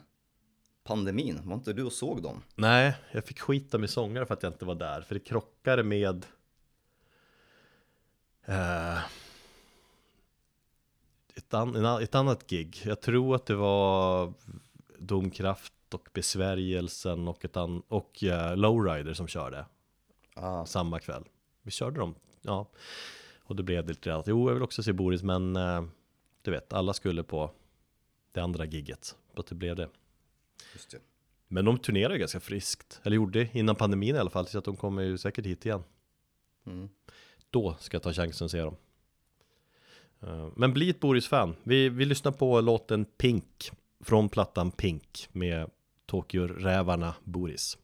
pandemin? 0.85 1.41
Var 1.45 1.55
inte 1.55 1.73
du 1.73 1.83
och 1.83 1.93
såg 1.93 2.23
dem? 2.23 2.43
Nej, 2.55 2.95
jag 3.13 3.25
fick 3.25 3.41
skita 3.41 3.79
med 3.79 3.91
sångare 3.91 4.27
för 4.27 4.35
att 4.35 4.43
jag 4.43 4.53
inte 4.53 4.65
var 4.65 4.75
där. 4.75 5.01
För 5.01 5.15
det 5.15 5.21
krockade 5.21 5.83
med 5.83 6.27
eh, 8.45 8.99
ett, 11.35 11.55
an, 11.55 11.77
ett 12.03 12.15
annat 12.15 12.47
gig. 12.47 12.83
Jag 12.85 13.01
tror 13.01 13.35
att 13.35 13.47
det 13.47 13.55
var 13.55 14.33
Domkraft 14.99 15.73
och 15.95 16.09
Besvärjelsen 16.13 17.29
och, 17.29 17.45
ett 17.45 17.57
an, 17.57 17.83
och 17.89 18.25
eh, 18.25 18.57
Lowrider 18.57 19.15
som 19.15 19.27
körde 19.27 19.67
Ah, 20.37 20.67
samma 20.67 21.01
kväll. 21.01 21.25
Vi 21.63 21.71
körde 21.71 22.01
dem, 22.01 22.15
ja. 22.43 22.71
Och 23.39 23.57
då 23.57 23.63
blev 23.63 23.87
det 23.87 23.93
lite 23.93 24.15
att, 24.15 24.27
jo 24.27 24.49
jag 24.49 24.55
vill 24.55 24.63
också 24.63 24.83
se 24.83 24.93
Boris 24.93 25.23
men 25.23 25.57
eh, 25.57 25.85
du 26.43 26.51
vet, 26.51 26.73
alla 26.73 26.93
skulle 26.93 27.23
på 27.23 27.51
det 28.33 28.41
andra 28.41 28.65
gigget. 28.65 29.17
Att 29.35 29.47
det 29.47 29.55
blev 29.55 29.77
det. 29.77 29.89
det. 30.91 30.99
Men 31.49 31.65
de 31.65 31.79
turnerar 31.79 32.13
ju 32.13 32.19
ganska 32.19 32.41
friskt, 32.41 33.01
eller 33.03 33.17
gjorde 33.17 33.49
innan 33.53 33.77
pandemin 33.77 34.17
i 34.17 34.19
alla 34.19 34.31
fall, 34.31 34.47
så 34.47 34.59
att 34.59 34.65
de 34.65 34.77
kommer 34.77 35.03
ju 35.03 35.19
säkert 35.19 35.47
hit 35.47 35.67
igen. 35.67 35.85
Mm. 36.67 36.89
Då 37.51 37.77
ska 37.81 37.95
jag 37.95 38.03
ta 38.03 38.13
chansen 38.13 38.45
att 38.45 38.51
se 38.51 38.61
dem. 38.61 38.77
Eh, 40.27 40.49
men 40.57 40.73
bli 40.73 40.91
ett 40.91 41.01
Boris-fan. 41.01 41.57
Vi, 41.63 41.89
vi 41.89 42.05
lyssnar 42.05 42.33
på 42.33 42.61
låten 42.61 43.05
Pink 43.05 43.71
från 44.05 44.29
plattan 44.29 44.71
Pink 44.71 45.29
med 45.33 45.71
Tokyo-rävarna 46.07 47.15
Boris. 47.25 47.79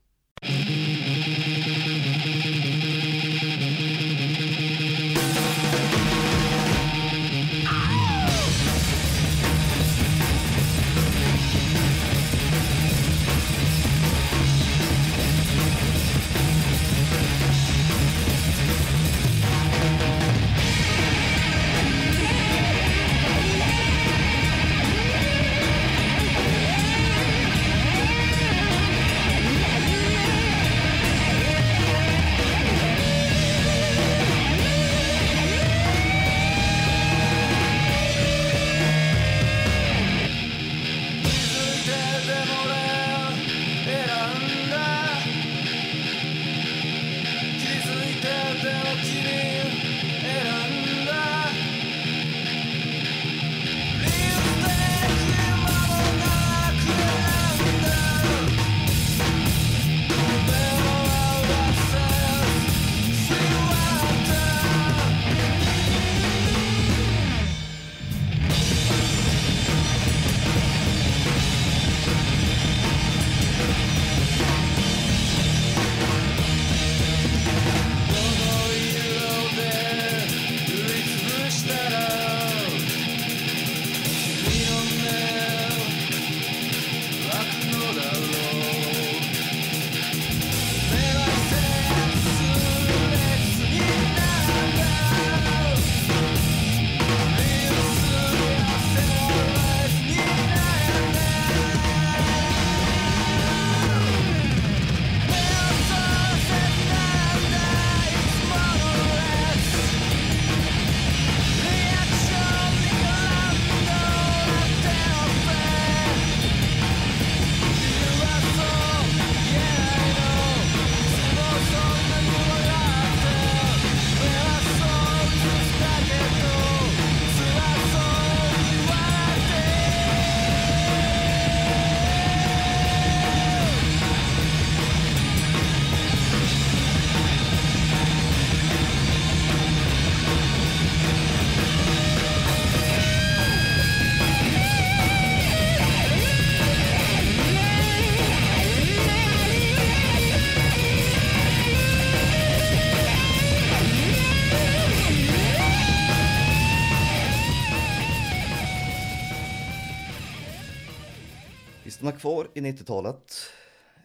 Kvar 162.20 162.50
i 162.54 162.60
90-talet 162.60 163.36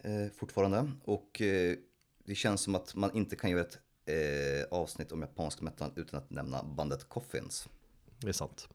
eh, 0.02 0.32
fortfarande 0.36 0.90
och 1.04 1.42
eh, 1.42 1.76
det 2.24 2.34
känns 2.34 2.60
som 2.60 2.74
att 2.74 2.94
man 2.94 3.16
inte 3.16 3.36
kan 3.36 3.50
göra 3.50 3.60
ett 3.60 3.78
eh, 4.06 4.78
avsnitt 4.78 5.12
om 5.12 5.20
japansk 5.20 5.60
metal 5.60 5.90
utan 5.96 6.18
att 6.18 6.30
nämna 6.30 6.62
bandet 6.62 7.08
Coffins. 7.08 7.68
Det 8.20 8.28
är 8.28 8.32
sant. 8.32 8.68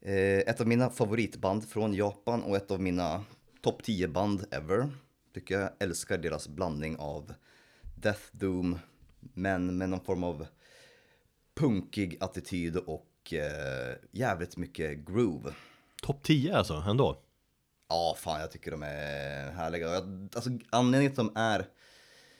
Eh, 0.00 0.38
ett 0.38 0.60
av 0.60 0.66
mina 0.66 0.90
favoritband 0.90 1.68
från 1.68 1.94
Japan 1.94 2.42
och 2.42 2.56
ett 2.56 2.70
av 2.70 2.80
mina 2.80 3.24
topp 3.60 3.82
10 3.82 4.08
band 4.08 4.44
ever. 4.50 4.90
Tycker 5.34 5.60
jag 5.60 5.70
älskar 5.78 6.18
deras 6.18 6.48
blandning 6.48 6.96
av 6.96 7.34
Death 7.94 8.22
Doom 8.32 8.78
men 9.20 9.78
med 9.78 9.88
någon 9.88 10.04
form 10.04 10.24
av 10.24 10.46
punkig 11.54 12.16
attityd 12.20 12.76
och 12.76 13.32
eh, 13.32 13.96
jävligt 14.10 14.56
mycket 14.56 15.06
groove. 15.06 15.54
Topp 16.02 16.22
10 16.22 16.56
alltså, 16.56 16.84
ändå. 16.88 17.22
Ja, 17.90 18.16
fan 18.18 18.40
jag 18.40 18.50
tycker 18.50 18.70
de 18.70 18.82
är 18.82 19.50
härliga. 19.50 19.96
Alltså, 20.34 20.50
anledningen 20.70 21.12
till 21.12 21.20
att 21.20 21.34
de 21.34 21.40
är 21.40 21.66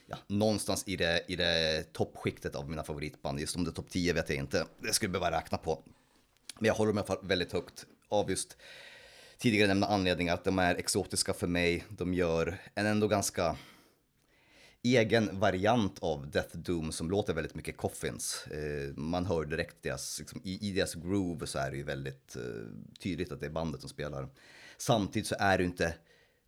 ja, 0.06 0.16
någonstans 0.26 0.84
i 0.86 0.96
det, 0.96 1.24
i 1.28 1.36
det 1.36 1.84
toppskiktet 1.92 2.54
av 2.54 2.70
mina 2.70 2.82
favoritband, 2.82 3.40
just 3.40 3.56
om 3.56 3.64
det 3.64 3.70
är 3.70 3.72
topp 3.72 3.90
10 3.90 4.12
vet 4.12 4.28
jag 4.28 4.38
inte, 4.38 4.66
det 4.78 4.92
skulle 4.92 5.12
behöva 5.12 5.38
räkna 5.38 5.58
på. 5.58 5.82
Men 6.58 6.66
jag 6.66 6.74
håller 6.74 6.92
dem 6.92 6.98
i 6.98 7.00
alla 7.00 7.06
fall 7.06 7.26
väldigt 7.28 7.52
högt 7.52 7.86
av 8.08 8.30
just 8.30 8.56
tidigare 9.38 9.68
nämnda 9.68 9.86
anledningar, 9.86 10.34
att 10.34 10.44
de 10.44 10.58
är 10.58 10.74
exotiska 10.74 11.32
för 11.32 11.46
mig. 11.46 11.84
De 11.88 12.14
gör 12.14 12.58
en 12.74 12.86
ändå 12.86 13.08
ganska 13.08 13.56
egen 14.82 15.40
variant 15.40 15.98
av 15.98 16.30
Death 16.30 16.56
Doom 16.56 16.92
som 16.92 17.10
låter 17.10 17.34
väldigt 17.34 17.54
mycket 17.54 17.76
Coffins. 17.76 18.46
Eh, 18.46 18.96
man 18.96 19.26
hör 19.26 19.44
direkt 19.44 19.82
deras, 19.82 20.18
liksom, 20.18 20.40
i, 20.44 20.68
i 20.68 20.72
deras 20.72 20.94
groove 20.94 21.46
så 21.46 21.58
är 21.58 21.70
det 21.70 21.76
ju 21.76 21.82
väldigt 21.82 22.36
eh, 22.36 22.42
tydligt 23.02 23.32
att 23.32 23.40
det 23.40 23.46
är 23.46 23.50
bandet 23.50 23.80
som 23.80 23.90
spelar. 23.90 24.28
Samtidigt 24.80 25.26
så 25.26 25.34
är 25.38 25.58
det 25.58 25.64
inte 25.64 25.94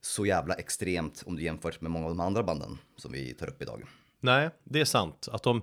så 0.01 0.26
jävla 0.26 0.55
extremt 0.55 1.22
om 1.26 1.37
du 1.37 1.43
jämför 1.43 1.76
med 1.80 1.91
många 1.91 2.05
av 2.05 2.11
de 2.11 2.20
andra 2.20 2.43
banden 2.43 2.78
som 2.97 3.12
vi 3.12 3.35
tar 3.35 3.49
upp 3.49 3.62
idag. 3.62 3.83
Nej, 4.20 4.51
det 4.64 4.80
är 4.80 4.85
sant. 4.85 5.28
Att 5.33 5.43
de, 5.43 5.62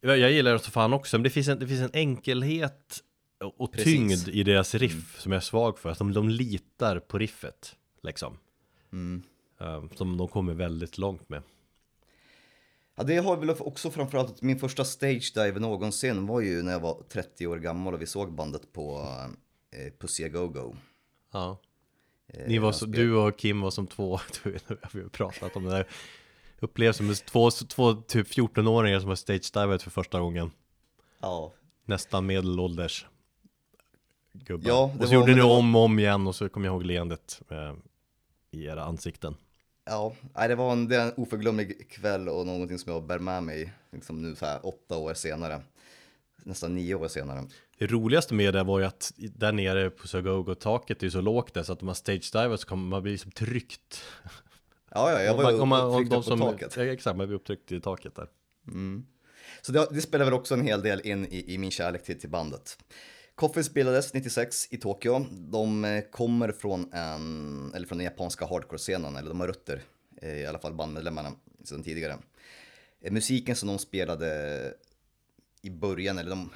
jag 0.00 0.32
gillar 0.32 0.52
det 0.52 0.58
så 0.58 0.70
fan 0.70 0.92
också, 0.92 1.18
men 1.18 1.22
det 1.22 1.30
finns 1.30 1.48
en, 1.48 1.58
det 1.58 1.66
finns 1.66 1.80
en 1.80 1.90
enkelhet 1.92 3.02
och 3.56 3.72
Precis. 3.72 3.96
Mm. 3.96 4.08
tyngd 4.08 4.28
i 4.28 4.42
deras 4.42 4.74
riff 4.74 5.20
som 5.20 5.32
jag 5.32 5.36
är 5.36 5.44
svag 5.44 5.78
för. 5.78 5.90
Att 5.90 5.98
de, 5.98 6.12
de 6.12 6.28
litar 6.28 6.98
på 6.98 7.18
riffet, 7.18 7.76
liksom. 8.02 8.38
Mm. 8.92 9.22
Eh, 9.60 9.84
som 9.94 10.16
de 10.16 10.28
kommer 10.28 10.54
väldigt 10.54 10.98
långt 10.98 11.28
med. 11.28 11.42
Ja, 12.94 13.02
det 13.02 13.16
har 13.16 13.36
väl 13.36 13.50
också 13.50 13.90
framförallt 13.90 14.42
min 14.42 14.58
första 14.58 14.84
stage 14.84 15.32
dive 15.34 15.60
någonsin 15.60 16.26
var 16.26 16.40
ju 16.40 16.62
när 16.62 16.72
jag 16.72 16.80
var 16.80 17.02
30 17.08 17.46
år 17.46 17.56
gammal 17.56 17.94
och 17.94 18.02
vi 18.02 18.06
såg 18.06 18.32
bandet 18.32 18.72
på 18.72 19.08
eh, 19.70 19.92
Pussy 19.98 20.28
Go 20.28 20.48
Go. 20.48 20.76
Ja. 21.32 21.58
Eh, 22.28 22.48
Ni 22.48 22.58
var 22.58 22.72
de 22.72 22.78
så, 22.78 22.86
du 22.86 23.14
och 23.16 23.38
Kim 23.38 23.60
var 23.60 23.70
som 23.70 23.86
två, 23.86 24.20
vi 24.92 25.02
har 25.02 25.08
pratat 25.08 25.56
om 25.56 25.64
det 25.64 25.70
där. 25.70 25.86
Upplevs 26.60 26.96
som 26.96 27.14
två, 27.14 27.50
två 27.50 27.94
typ 27.94 28.28
14-åringar 28.28 29.00
som 29.00 29.08
har 29.08 29.16
stage-divat 29.16 29.82
för 29.82 29.90
första 29.90 30.20
gången. 30.20 30.50
Ja, 31.20 31.52
Nästan 31.84 32.26
medelålders 32.26 33.06
gubbar. 34.32 34.68
Ja, 34.68 34.84
och 34.84 34.92
så 34.92 35.06
var- 35.06 35.14
gjorde 35.14 35.34
ni 35.34 35.40
var- 35.40 35.58
om 35.58 35.76
och 35.76 35.82
om 35.82 35.98
igen 35.98 36.26
och 36.26 36.34
så 36.34 36.48
kommer 36.48 36.66
jag 36.66 36.72
ihåg 36.74 36.84
leendet 36.84 37.42
eh, 37.50 37.74
i 38.50 38.64
era 38.64 38.84
ansikten. 38.84 39.36
ja. 39.84 40.12
Det 40.34 40.54
var 40.54 40.72
en, 40.72 40.88
det 40.88 40.96
är 40.96 41.06
en 41.06 41.12
oförglömlig 41.16 41.90
kväll 41.90 42.28
och 42.28 42.46
någonting 42.46 42.78
som 42.78 42.92
jag 42.92 43.02
bär 43.06 43.18
med 43.18 43.42
mig 43.42 43.72
liksom 43.92 44.22
nu 44.22 44.34
så 44.36 44.46
här 44.46 44.66
åtta 44.66 44.96
år 44.96 45.14
senare. 45.14 45.60
Nästan 46.44 46.74
nio 46.74 46.94
år 46.94 47.08
senare. 47.08 47.44
Det 47.78 47.86
roligaste 47.86 48.34
med 48.34 48.54
det 48.54 48.62
var 48.62 48.78
ju 48.78 48.84
att 48.84 49.12
där 49.16 49.52
nere 49.52 49.90
på 49.90 50.08
Sagogo-taket 50.08 51.02
är 51.02 51.06
ju 51.06 51.10
så 51.10 51.20
lågt 51.20 51.54
där 51.54 51.62
så 51.62 51.72
att 51.72 51.82
om 51.82 51.86
man 51.86 51.94
stage-divar 51.94 52.56
så 52.56 52.66
kommer 52.66 52.88
man 52.88 53.02
bli 53.02 53.12
liksom 53.12 53.30
tryckt. 53.30 54.02
Ja, 54.90 55.12
ja, 55.12 55.22
jag 55.22 55.34
var 55.34 55.50
ju 55.50 55.56
upptryckt 55.58 56.10
de 56.10 56.16
upp 56.16 56.24
på 56.24 56.30
som- 56.30 56.38
taket. 56.40 56.76
Ja, 56.76 56.84
exakt, 56.84 57.16
man 57.16 57.26
blir 57.26 57.36
upptryckt 57.36 57.72
i 57.72 57.80
taket 57.80 58.14
där. 58.14 58.28
Så 59.62 59.72
det, 59.72 59.88
det 59.90 60.00
spelar 60.00 60.24
väl 60.24 60.34
också 60.34 60.54
en 60.54 60.66
hel 60.66 60.82
del 60.82 61.00
in 61.00 61.26
i, 61.26 61.54
i 61.54 61.58
min 61.58 61.70
kärlek 61.70 62.04
till, 62.04 62.20
till 62.20 62.30
bandet. 62.30 62.78
Coffin 63.34 63.64
spelades 63.64 64.14
96 64.14 64.72
i 64.72 64.76
Tokyo. 64.76 65.26
De 65.30 65.84
eh, 65.84 66.02
kommer 66.10 66.52
från 66.52 66.92
en, 66.92 67.72
eller 67.74 67.86
från 67.86 67.98
den 67.98 68.04
japanska 68.04 68.46
hardcore-scenen, 68.46 69.16
eller 69.16 69.28
de 69.28 69.40
har 69.40 69.46
rötter, 69.46 69.82
eh, 70.22 70.36
i 70.36 70.46
alla 70.46 70.58
fall 70.58 70.74
bandmedlemmarna 70.74 71.32
sedan 71.64 71.82
tidigare. 71.82 72.16
Eh, 73.00 73.12
Musiken 73.12 73.56
som 73.56 73.68
de 73.68 73.78
spelade 73.78 74.74
i 75.62 75.70
början, 75.70 76.18
eller 76.18 76.30
de 76.30 76.50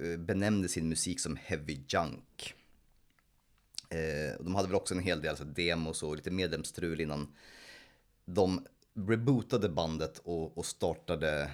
Eh, 0.00 0.16
benämnde 0.16 0.68
sin 0.68 0.88
musik 0.88 1.20
som 1.20 1.36
heavy 1.36 1.80
junk. 1.88 2.54
Eh, 3.90 4.44
de 4.44 4.54
hade 4.54 4.68
väl 4.68 4.76
också 4.76 4.94
en 4.94 5.00
hel 5.00 5.20
del 5.20 5.30
alltså, 5.30 5.44
demos 5.44 6.02
och 6.02 6.16
lite 6.16 6.30
medlemsstrul 6.30 7.00
innan 7.00 7.34
de 8.24 8.66
rebootade 8.94 9.68
bandet 9.68 10.18
och, 10.18 10.58
och 10.58 10.66
startade 10.66 11.50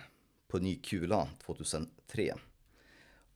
på 0.49 0.59
ny 0.59 0.76
kula 0.76 1.28
2003. 1.47 2.34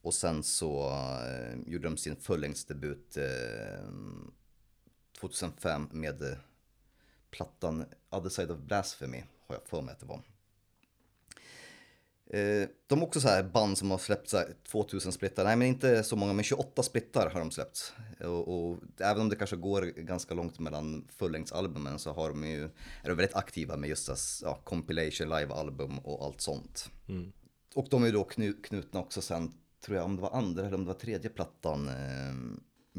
Och 0.02 0.14
sen 0.14 0.42
så 0.42 0.90
eh, 1.26 1.58
gjorde 1.66 1.88
de 1.88 1.96
sin 1.96 2.16
fullängdsdebut 2.16 3.16
eh, 3.16 3.88
2005 5.20 5.88
med 5.92 6.22
eh, 6.22 6.38
plattan 7.30 7.84
Other 8.10 8.28
Side 8.28 8.50
of 8.50 8.58
Blasphemy, 8.58 9.22
har 9.46 9.54
jag 9.54 9.66
för 9.66 9.82
mig 9.82 9.92
att 9.92 10.00
det 10.00 10.06
var. 10.06 10.22
Eh, 12.30 12.68
de 12.86 13.00
är 13.00 13.02
också 13.02 13.20
så 13.20 13.28
här 13.28 13.42
band 13.42 13.78
som 13.78 13.90
har 13.90 13.98
släppt 13.98 14.28
så 14.28 14.36
här 14.36 14.54
2000 14.70 15.12
splittar, 15.12 15.44
nej 15.44 15.56
men 15.56 15.68
inte 15.68 16.02
så 16.02 16.16
många, 16.16 16.32
men 16.32 16.44
28 16.44 16.82
splittar 16.82 17.30
har 17.30 17.40
de 17.40 17.50
släppt. 17.50 17.92
Och, 18.20 18.48
och 18.48 18.78
även 18.98 19.22
om 19.22 19.28
det 19.28 19.36
kanske 19.36 19.56
går 19.56 19.82
ganska 19.82 20.34
långt 20.34 20.58
mellan 20.58 21.08
fullängdsalbumen 21.16 21.98
så 21.98 22.12
har 22.12 22.28
de 22.28 22.44
ju, 22.44 22.64
är 23.02 23.08
de 23.08 23.14
väldigt 23.14 23.36
aktiva 23.36 23.76
med 23.76 23.88
just 23.88 24.16
så, 24.16 24.46
ja, 24.46 24.60
compilation, 24.64 25.28
live-album 25.28 25.98
och 25.98 26.24
allt 26.24 26.40
sånt. 26.40 26.90
Och 27.74 27.86
de 27.90 28.02
är 28.02 28.06
ju 28.06 28.12
då 28.12 28.24
knu, 28.24 28.52
knutna 28.52 29.00
också 29.00 29.20
sen, 29.20 29.52
tror 29.84 29.96
jag, 29.96 30.04
om 30.04 30.16
det 30.16 30.22
var 30.22 30.30
andra 30.30 30.66
eller 30.66 30.74
om 30.74 30.84
det 30.84 30.92
var 30.92 31.00
tredje 31.00 31.30
plattan, 31.30 31.88
eh, 31.88 32.34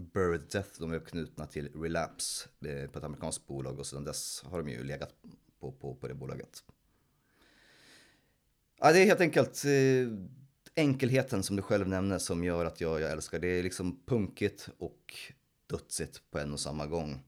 Birth 0.02 0.46
Death, 0.52 0.70
de 0.80 0.94
är 0.94 1.00
knutna 1.00 1.46
till 1.46 1.70
Relapse 1.82 2.50
eh, 2.66 2.90
på 2.90 3.00
ett 3.00 3.06
amerikanskt 3.06 3.48
bolag 3.48 3.80
och 3.80 3.86
sedan 3.86 4.04
dess 4.04 4.44
har 4.46 4.64
de 4.64 4.72
ju 4.72 4.84
legat 4.84 5.14
på, 5.60 5.72
på, 5.72 5.96
på 5.96 6.08
det 6.08 6.14
bolaget. 6.14 6.64
Ja, 8.82 8.92
det 8.92 9.00
är 9.00 9.06
helt 9.06 9.22
enkelt 9.22 9.66
eh, 9.66 9.72
enkelheten 10.76 11.44
som 11.44 11.56
du 11.56 11.62
själv 11.62 11.88
nämner 11.88 12.18
som 12.18 12.44
gör 12.44 12.66
att 12.66 12.82
jag, 12.82 13.02
jag 13.02 13.12
älskar. 13.12 13.40
Det 13.40 13.48
är 13.48 13.64
liksom 13.64 14.00
punkigt 14.06 14.70
och 14.78 15.16
dödsigt 15.70 16.22
på 16.32 16.40
en 16.40 16.54
och 16.54 16.60
samma 16.60 16.86
gång. 16.86 17.20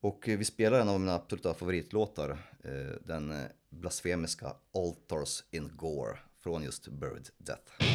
Och 0.00 0.28
eh, 0.28 0.38
vi 0.38 0.44
spelar 0.44 0.80
en 0.80 0.88
av 0.88 1.00
mina 1.00 1.14
absoluta 1.14 1.54
favoritlåtar, 1.54 2.30
eh, 2.64 2.96
den 3.04 3.30
eh, 3.30 3.46
blasfemiska 3.70 4.52
Altars 4.74 5.44
in 5.50 5.70
Gore 5.76 6.18
från 6.42 6.62
just 6.62 6.88
Bird 6.88 7.28
Death. 7.38 7.89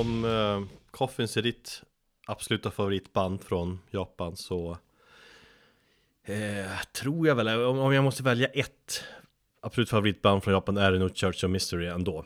Om 0.00 0.24
eh, 0.24 0.62
Coffins 0.90 1.36
är 1.36 1.42
ditt 1.42 1.82
absoluta 2.26 2.70
favoritband 2.70 3.42
från 3.42 3.78
Japan 3.90 4.36
så 4.36 4.78
eh, 6.24 6.80
tror 6.94 7.26
jag 7.26 7.34
väl, 7.34 7.48
om, 7.48 7.78
om 7.78 7.92
jag 7.92 8.04
måste 8.04 8.22
välja 8.22 8.46
ett 8.46 9.04
absolut 9.60 9.90
favoritband 9.90 10.44
från 10.44 10.54
Japan 10.54 10.76
är 10.76 10.92
det 10.92 10.98
nog 10.98 11.16
Church 11.16 11.44
of 11.44 11.50
Mystery 11.50 11.86
ändå. 11.86 12.24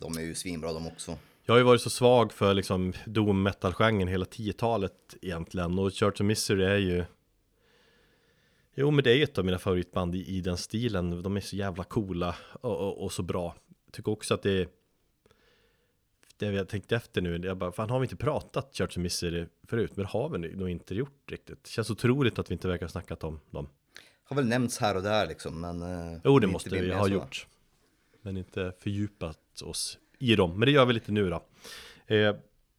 De 0.00 0.18
är 0.18 0.22
ju 0.22 0.34
svinbra 0.34 0.72
de 0.72 0.86
också. 0.86 1.18
Jag 1.44 1.54
har 1.54 1.58
ju 1.58 1.64
varit 1.64 1.82
så 1.82 1.90
svag 1.90 2.32
för 2.32 2.54
liksom 2.54 2.92
doom 3.06 3.42
metal-genren 3.42 4.08
hela 4.08 4.24
10-talet 4.24 5.16
egentligen 5.22 5.78
och 5.78 5.92
Church 5.92 6.20
of 6.20 6.24
Misery 6.24 6.64
är 6.64 6.78
ju 6.78 7.04
Jo 8.74 8.90
men 8.90 9.04
det 9.04 9.10
är 9.10 9.14
ju 9.14 9.22
ett 9.22 9.38
av 9.38 9.44
mina 9.44 9.58
favoritband 9.58 10.14
i, 10.14 10.36
i 10.36 10.40
den 10.40 10.56
stilen 10.56 11.22
De 11.22 11.36
är 11.36 11.40
så 11.40 11.56
jävla 11.56 11.84
coola 11.84 12.34
och, 12.52 12.76
och, 12.76 13.04
och 13.04 13.12
så 13.12 13.22
bra 13.22 13.54
Jag 13.86 13.92
tycker 13.94 14.12
också 14.12 14.34
att 14.34 14.42
det 14.42 14.50
är 14.50 14.68
Det 16.38 16.46
jag 16.46 16.68
tänkte 16.68 16.96
efter 16.96 17.20
nu, 17.20 17.36
jag 17.38 17.56
bara, 17.56 17.72
fan 17.72 17.90
har 17.90 17.98
vi 18.00 18.04
inte 18.04 18.16
pratat 18.16 18.74
Church 18.76 18.90
of 18.90 18.96
Misery 18.96 19.46
förut? 19.68 19.92
Men 19.94 20.02
det 20.04 20.10
har 20.10 20.28
vi 20.28 20.38
nog 20.56 20.68
inte 20.70 20.94
gjort 20.94 21.30
riktigt. 21.30 21.64
Det 21.64 21.70
känns 21.70 21.90
otroligt 21.90 22.38
att 22.38 22.50
vi 22.50 22.52
inte 22.52 22.68
verkar 22.68 22.86
ha 22.86 22.90
snackat 22.90 23.24
om 23.24 23.40
dem. 23.50 23.68
Har 24.24 24.36
väl 24.36 24.46
nämnts 24.46 24.78
här 24.78 24.96
och 24.96 25.02
där 25.02 25.26
liksom, 25.26 25.60
men... 25.60 25.82
eh, 25.82 26.20
Jo 26.24 26.38
det 26.38 26.46
måste 26.46 26.70
vi 26.70 26.92
ha 26.92 27.08
gjort. 27.08 27.46
Men 28.22 28.36
inte 28.36 28.72
fördjupat 28.78 29.62
oss 29.62 29.98
i 30.18 30.36
dem. 30.36 30.50
Men 30.58 30.66
det 30.66 30.72
gör 30.72 30.84
vi 30.86 30.92
lite 30.92 31.12
nu 31.12 31.30
då. 31.30 31.36
Eh, 32.14 32.36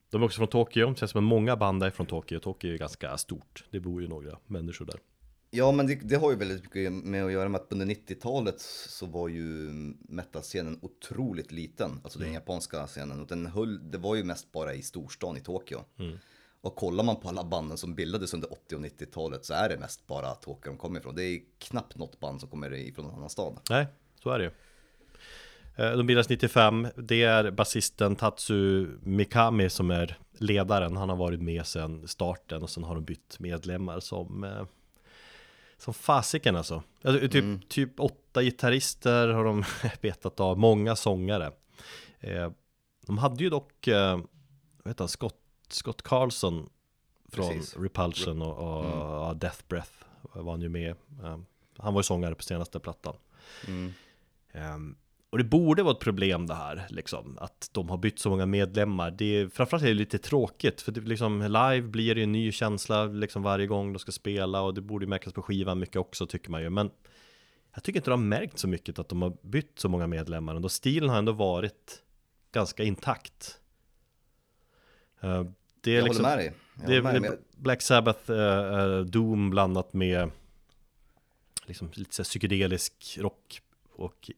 De 0.09 0.21
är 0.21 0.25
också 0.25 0.37
från 0.37 0.47
Tokyo, 0.47 0.89
det 0.89 0.95
känns 0.95 1.11
som 1.11 1.19
att 1.25 1.29
många 1.29 1.55
band 1.55 1.83
är 1.83 1.89
från 1.89 2.05
Tokyo. 2.05 2.39
Tokyo 2.39 2.73
är 2.73 2.77
ganska 2.77 3.17
stort. 3.17 3.63
Det 3.69 3.79
bor 3.79 4.01
ju 4.01 4.07
några 4.07 4.37
människor 4.45 4.85
där 4.85 4.99
Ja, 5.49 5.71
men 5.71 5.87
det, 5.87 5.95
det 5.95 6.15
har 6.15 6.31
ju 6.31 6.37
väldigt 6.37 6.63
mycket 6.63 6.93
med 6.93 7.25
att 7.25 7.31
göra 7.31 7.49
med 7.49 7.61
att 7.61 7.71
under 7.71 7.85
90-talet 7.85 8.61
så 8.89 9.05
var 9.05 9.27
ju 9.27 9.43
metalscenen 10.09 10.79
otroligt 10.81 11.51
liten, 11.51 11.99
alltså 12.03 12.19
den 12.19 12.33
japanska 12.33 12.87
scenen. 12.87 13.21
Och 13.21 13.27
den 13.27 13.45
höll, 13.45 13.91
det 13.91 13.97
var 13.97 14.15
ju 14.15 14.23
mest 14.23 14.51
bara 14.51 14.73
i 14.73 14.81
storstan 14.81 15.37
i 15.37 15.41
Tokyo. 15.41 15.79
Och 16.61 16.75
kollar 16.75 17.03
man 17.03 17.15
på 17.15 17.29
alla 17.29 17.43
banden 17.43 17.77
som 17.77 17.95
bildades 17.95 18.33
under 18.33 18.53
80 18.53 18.75
och 18.75 18.81
90-talet 18.81 19.45
så 19.45 19.53
är 19.53 19.69
det 19.69 19.77
mest 19.77 20.07
bara 20.07 20.35
Tokyo 20.35 20.71
de 20.71 20.77
kommer 20.77 20.99
ifrån. 20.99 21.15
Det 21.15 21.23
är 21.23 21.41
knappt 21.59 21.97
något 21.97 22.19
band 22.19 22.39
som 22.39 22.49
kommer 22.49 22.73
ifrån 22.73 23.05
någon 23.05 23.15
annan 23.15 23.29
stad. 23.29 23.59
Nej, 23.69 23.87
så 24.23 24.29
är 24.29 24.39
det 24.39 24.43
ju 24.45 24.51
Eh, 25.77 25.91
De 25.91 26.07
bildas 26.07 26.29
95, 26.29 26.87
det 26.95 27.23
är 27.23 27.51
basisten 27.51 28.15
Tatsu 28.15 28.87
Mikami 29.03 29.69
som 29.69 29.91
är 29.91 30.17
ledaren 30.37 30.97
Han 30.97 31.09
har 31.09 31.15
varit 31.15 31.41
med 31.41 31.65
sedan 31.65 32.07
starten 32.07 32.63
och 32.63 32.69
sen 32.69 32.83
har 32.83 32.95
de 32.95 33.03
bytt 33.03 33.39
medlemmar 33.39 33.99
som 33.99 34.43
eh, 34.43 34.65
Som 35.77 35.93
fasiken 35.93 36.55
alltså, 36.55 36.83
alltså 37.03 37.27
typ, 37.27 37.69
typ 37.69 37.99
åtta 37.99 38.41
gitarrister 38.43 39.27
har 39.27 39.43
de 39.43 39.63
betat 40.01 40.39
av, 40.39 40.57
många 40.59 40.95
sångare. 40.95 41.51
Eh, 42.19 42.51
De 43.07 43.17
hade 43.17 43.43
ju 43.43 43.49
dock, 43.49 43.87
eh, 43.87 44.17
vad 44.83 44.91
heter 44.91 45.03
han, 45.03 45.09
Scott, 45.09 45.41
Scott 45.69 46.01
Carlson 46.01 46.69
Från 47.29 47.47
Precis. 47.49 47.77
Repulsion 47.77 48.41
och, 48.41 48.57
och 48.79 48.85
ja, 48.85 49.33
Death 49.33 49.59
Breath 49.67 49.91
var 50.21 50.51
han 50.51 50.61
ju 50.61 50.69
med 50.69 50.89
eh, 51.23 51.37
Han 51.77 51.93
var 51.93 51.99
ju 51.99 52.03
sångare 52.03 52.35
på 52.35 52.43
senaste 52.43 52.79
plattan. 52.79 53.15
Ehm, 54.51 54.95
och 55.29 55.37
det 55.37 55.43
borde 55.43 55.83
vara 55.83 55.93
ett 55.93 55.99
problem 55.99 56.47
det 56.47 56.53
här, 56.53 56.85
liksom, 56.89 57.37
att 57.41 57.69
de 57.71 57.89
har 57.89 57.97
bytt 57.97 58.19
så 58.19 58.29
många 58.29 58.45
medlemmar. 58.45 59.11
Det 59.11 59.25
är, 59.25 59.49
framförallt 59.49 59.83
är 59.83 59.87
det 59.87 59.93
lite 59.93 60.17
tråkigt, 60.17 60.81
för 60.81 60.91
det, 60.91 61.01
liksom, 61.01 61.41
live 61.41 61.81
blir 61.81 62.15
det 62.15 62.19
ju 62.19 62.23
en 62.23 62.31
ny 62.31 62.51
känsla 62.51 63.05
liksom, 63.05 63.43
varje 63.43 63.67
gång 63.67 63.93
de 63.93 63.99
ska 63.99 64.11
spela 64.11 64.61
och 64.61 64.73
det 64.73 64.81
borde 64.81 65.07
märkas 65.07 65.33
på 65.33 65.41
skivan 65.41 65.79
mycket 65.79 65.95
också 65.95 66.27
tycker 66.27 66.51
man 66.51 66.61
ju. 66.61 66.69
Men 66.69 66.91
jag 67.73 67.83
tycker 67.83 67.99
inte 67.99 68.09
de 68.09 68.19
har 68.21 68.27
märkt 68.27 68.59
så 68.59 68.67
mycket 68.67 68.99
att 68.99 69.09
de 69.09 69.21
har 69.21 69.37
bytt 69.41 69.79
så 69.79 69.89
många 69.89 70.07
medlemmar. 70.07 70.55
Ändå 70.55 70.69
stilen 70.69 71.09
har 71.09 71.17
ändå 71.17 71.31
varit 71.31 72.03
ganska 72.51 72.83
intakt. 72.83 73.59
Eh, 75.21 75.43
det 75.81 75.91
är 75.91 75.95
Jag 75.95 76.03
liksom, 76.03 76.25
håller 76.25 76.37
med 76.37 76.45
dig. 76.45 76.53
Jag 76.79 76.89
det 76.89 76.95
är 76.95 77.01
med 77.01 77.21
men- 77.21 77.37
Black 77.57 77.81
Sabbath 77.81 78.31
eh, 78.31 78.99
Doom 78.99 79.49
blandat 79.49 79.93
med 79.93 80.29
liksom 81.65 81.89
lite 81.93 82.15
så 82.15 82.23
psykedelisk 82.23 83.17
rock 83.21 83.61
och 83.91 84.31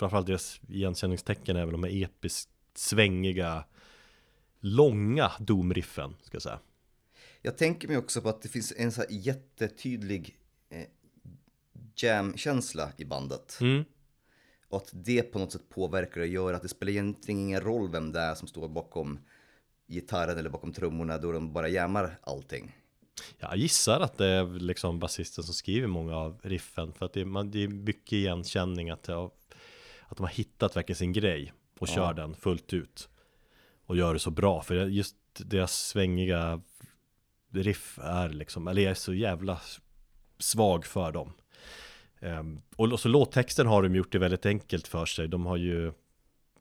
framförallt 0.00 0.26
deras 0.26 0.60
igenkänningstecken 0.68 1.56
är 1.56 1.64
väl 1.64 1.72
de 1.72 1.84
här 1.84 2.02
episkt 2.02 2.50
svängiga 2.74 3.64
långa 4.60 5.32
Doom-riffen 5.38 6.16
ska 6.22 6.34
jag 6.34 6.42
säga. 6.42 6.60
Jag 7.42 7.58
tänker 7.58 7.88
mig 7.88 7.96
också 7.96 8.20
på 8.20 8.28
att 8.28 8.42
det 8.42 8.48
finns 8.48 8.72
en 8.76 8.92
så 8.92 9.00
här 9.00 9.08
jättetydlig 9.10 10.36
eh, 10.70 10.86
jam-känsla 11.96 12.92
i 12.96 13.04
bandet. 13.04 13.58
Mm. 13.60 13.84
Och 14.68 14.76
att 14.76 14.90
det 14.92 15.22
på 15.22 15.38
något 15.38 15.52
sätt 15.52 15.68
påverkar 15.68 16.20
och 16.20 16.26
gör 16.26 16.54
att 16.54 16.62
det 16.62 16.68
spelar 16.68 16.90
egentligen 16.90 17.40
ingen 17.40 17.60
roll 17.60 17.90
vem 17.90 18.12
det 18.12 18.20
är 18.20 18.34
som 18.34 18.48
står 18.48 18.68
bakom 18.68 19.18
gitarren 19.86 20.38
eller 20.38 20.50
bakom 20.50 20.72
trummorna 20.72 21.18
då 21.18 21.32
de 21.32 21.52
bara 21.52 21.68
jammar 21.68 22.18
allting. 22.22 22.76
Jag 23.38 23.56
gissar 23.56 24.00
att 24.00 24.18
det 24.18 24.26
är 24.26 24.58
liksom 24.58 24.98
basisten 24.98 25.44
som 25.44 25.54
skriver 25.54 25.86
många 25.86 26.16
av 26.16 26.40
riffen 26.42 26.92
för 26.92 27.06
att 27.06 27.12
det 27.12 27.20
är, 27.20 27.24
man, 27.24 27.50
det 27.50 27.64
är 27.64 27.68
mycket 27.68 28.12
igenkänning 28.12 28.90
att, 28.90 29.08
jag, 29.08 29.30
att 30.10 30.16
de 30.16 30.22
har 30.22 30.30
hittat 30.30 30.76
verkligen 30.76 30.96
sin 30.96 31.12
grej 31.12 31.52
och 31.78 31.88
kör 31.88 32.14
den 32.14 32.34
fullt 32.34 32.72
ut 32.72 33.08
och 33.86 33.96
gör 33.96 34.12
det 34.12 34.20
så 34.20 34.30
bra 34.30 34.62
för 34.62 34.74
just 34.74 35.16
deras 35.36 35.86
svängiga 35.88 36.60
riff 37.52 37.98
är 38.02 38.28
liksom, 38.28 38.68
eller 38.68 38.82
jag 38.82 38.90
är 38.90 38.94
så 38.94 39.14
jävla 39.14 39.60
svag 40.38 40.86
för 40.86 41.12
dem. 41.12 41.32
Ehm, 42.20 42.62
och 42.76 43.00
så 43.00 43.08
låttexten 43.08 43.66
har 43.66 43.82
de 43.82 43.94
gjort 43.94 44.12
det 44.12 44.18
väldigt 44.18 44.46
enkelt 44.46 44.88
för 44.88 45.06
sig. 45.06 45.28
De 45.28 45.46
har 45.46 45.56
ju, 45.56 45.92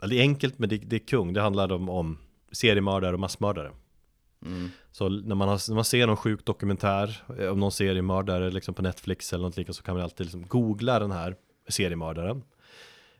eller 0.01 0.15
det 0.15 0.15
är 0.15 0.21
enkelt 0.21 0.59
men 0.59 0.69
det, 0.69 0.77
det 0.77 0.95
är 0.95 1.07
kung. 1.07 1.33
Det 1.33 1.41
handlar 1.41 1.71
om, 1.71 1.89
om 1.89 2.17
seriemördare 2.51 3.13
och 3.13 3.19
massmördare. 3.19 3.71
Så 4.91 5.09
när 5.09 5.35
man, 5.35 5.49
har, 5.49 5.69
när 5.69 5.75
man 5.75 5.85
ser 5.85 6.07
någon 6.07 6.17
sjuk 6.17 6.45
dokumentär 6.45 7.23
eh, 7.39 7.47
om 7.47 7.59
någon 7.59 7.71
seriemördare 7.71 8.51
liksom 8.51 8.73
på 8.73 8.81
Netflix 8.81 9.33
eller 9.33 9.43
något 9.43 9.57
liknande 9.57 9.73
så 9.77 9.83
kan 9.83 9.95
man 9.95 10.03
alltid 10.03 10.25
liksom 10.25 10.47
googla 10.47 10.99
den 10.99 11.11
här 11.11 11.35
seriemördaren. 11.67 12.43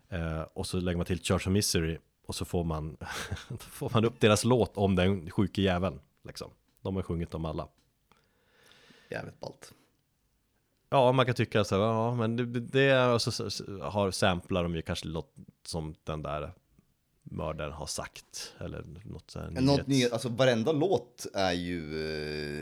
Eh, 0.09 0.41
och 0.41 0.67
så 0.67 0.79
lägger 0.79 0.97
man 0.97 1.05
till 1.05 1.23
Church 1.23 1.47
of 1.47 1.51
Misery 1.51 1.97
och 2.25 2.35
så 2.35 2.45
får 2.45 2.63
man, 2.63 2.97
får 3.59 3.89
man 3.93 4.05
upp 4.05 4.19
deras 4.19 4.43
låt 4.43 4.77
om 4.77 4.95
den 4.95 5.31
sjuke 5.31 5.61
jäveln. 5.61 5.99
Liksom. 6.23 6.51
De 6.81 6.95
har 6.95 7.03
sjungit 7.03 7.33
om 7.33 7.45
alla. 7.45 7.67
Jävligt 9.09 9.39
ballt. 9.39 9.73
Ja, 10.89 11.11
man 11.11 11.25
kan 11.25 11.35
tycka 11.35 11.63
så 11.63 11.75
här, 11.75 11.83
ja 11.83 12.15
men 12.15 12.35
det, 12.35 12.45
det 12.45 12.81
är, 12.81 13.13
och 13.13 13.21
så, 13.21 13.43
har 13.81 14.11
samplar 14.11 14.63
de 14.63 14.75
ju 14.75 14.81
kanske 14.81 15.07
något 15.07 15.33
som 15.65 15.95
den 16.03 16.23
där 16.23 16.53
mördaren 17.23 17.71
har 17.71 17.85
sagt. 17.85 18.53
Eller 18.59 18.85
något 19.03 19.31
så 19.31 19.39
här 19.39 19.49
Men 19.49 19.65
Något 19.65 19.87
nyhet, 19.87 20.11
alltså 20.13 20.29
varenda 20.29 20.71
låt 20.71 21.25
är 21.33 21.51
ju, 21.51 21.79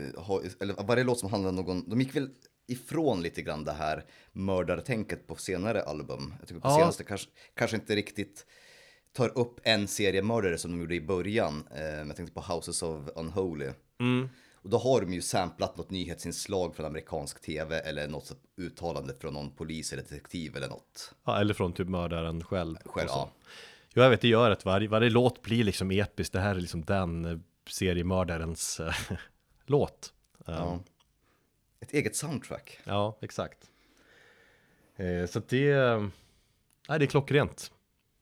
eh, 0.06 0.12
eller 0.60 0.86
varje 0.86 1.04
låt 1.04 1.18
som 1.18 1.30
handlar 1.30 1.48
om 1.48 1.56
någon, 1.56 1.88
de 1.88 2.00
gick 2.00 2.16
väl 2.16 2.30
ifrån 2.68 3.22
lite 3.22 3.42
grann 3.42 3.64
det 3.64 3.72
här 3.72 4.04
mördartänket 4.32 5.26
på 5.26 5.34
senare 5.36 5.82
album. 5.82 6.34
Jag 6.38 6.48
tycker 6.48 6.60
på 6.60 6.68
Ja. 6.68 6.76
senaste 6.76 7.04
kanske, 7.04 7.30
kanske 7.54 7.76
inte 7.76 7.94
riktigt 7.96 8.46
tar 9.12 9.38
upp 9.38 9.60
en 9.62 9.88
seriemördare 9.88 10.58
som 10.58 10.70
de 10.70 10.80
gjorde 10.80 10.94
i 10.94 11.00
början. 11.00 11.68
Eh, 11.74 11.82
jag 11.84 12.16
tänkte 12.16 12.34
på 12.34 12.40
Houses 12.40 12.82
of 12.82 13.08
Unholy. 13.16 13.70
Mm. 14.00 14.28
Och 14.62 14.70
då 14.70 14.78
har 14.78 15.00
de 15.00 15.14
ju 15.14 15.22
samplat 15.22 15.76
något 15.76 15.90
nyhetsinslag 15.90 16.76
från 16.76 16.86
amerikansk 16.86 17.40
tv 17.42 17.78
eller 17.80 18.08
något 18.08 18.32
uttalande 18.56 19.14
från 19.14 19.34
någon 19.34 19.50
polis 19.50 19.92
eller 19.92 20.02
detektiv 20.02 20.56
eller 20.56 20.68
något. 20.68 21.14
Ja, 21.24 21.40
eller 21.40 21.54
från 21.54 21.72
typ 21.72 21.88
mördaren 21.88 22.44
själv. 22.44 22.76
Själv, 22.84 23.08
ja. 23.10 23.30
Jo, 23.94 24.02
jag 24.02 24.10
vet, 24.10 24.20
det 24.20 24.28
gör 24.28 24.50
att 24.50 24.64
varje, 24.64 24.88
varje 24.88 25.10
låt 25.10 25.42
blir 25.42 25.64
liksom 25.64 25.90
episk. 25.90 26.32
Det 26.32 26.40
här 26.40 26.54
är 26.54 26.60
liksom 26.60 26.84
den 26.84 27.24
eh, 27.24 27.38
seriemördarens 27.70 28.80
eh, 28.80 28.94
låt. 29.66 30.12
Ja. 30.46 30.52
Ja. 30.54 30.80
Ett 31.80 31.92
eget 31.92 32.16
soundtrack. 32.16 32.78
ja, 32.84 33.18
exakt. 33.20 33.70
Eh, 34.96 35.26
så 35.26 35.38
att 35.38 35.48
det, 35.48 35.70
eh, 35.70 36.00
nej, 36.88 36.98
det 36.98 37.04
är 37.04 37.06
klockrent. 37.06 37.72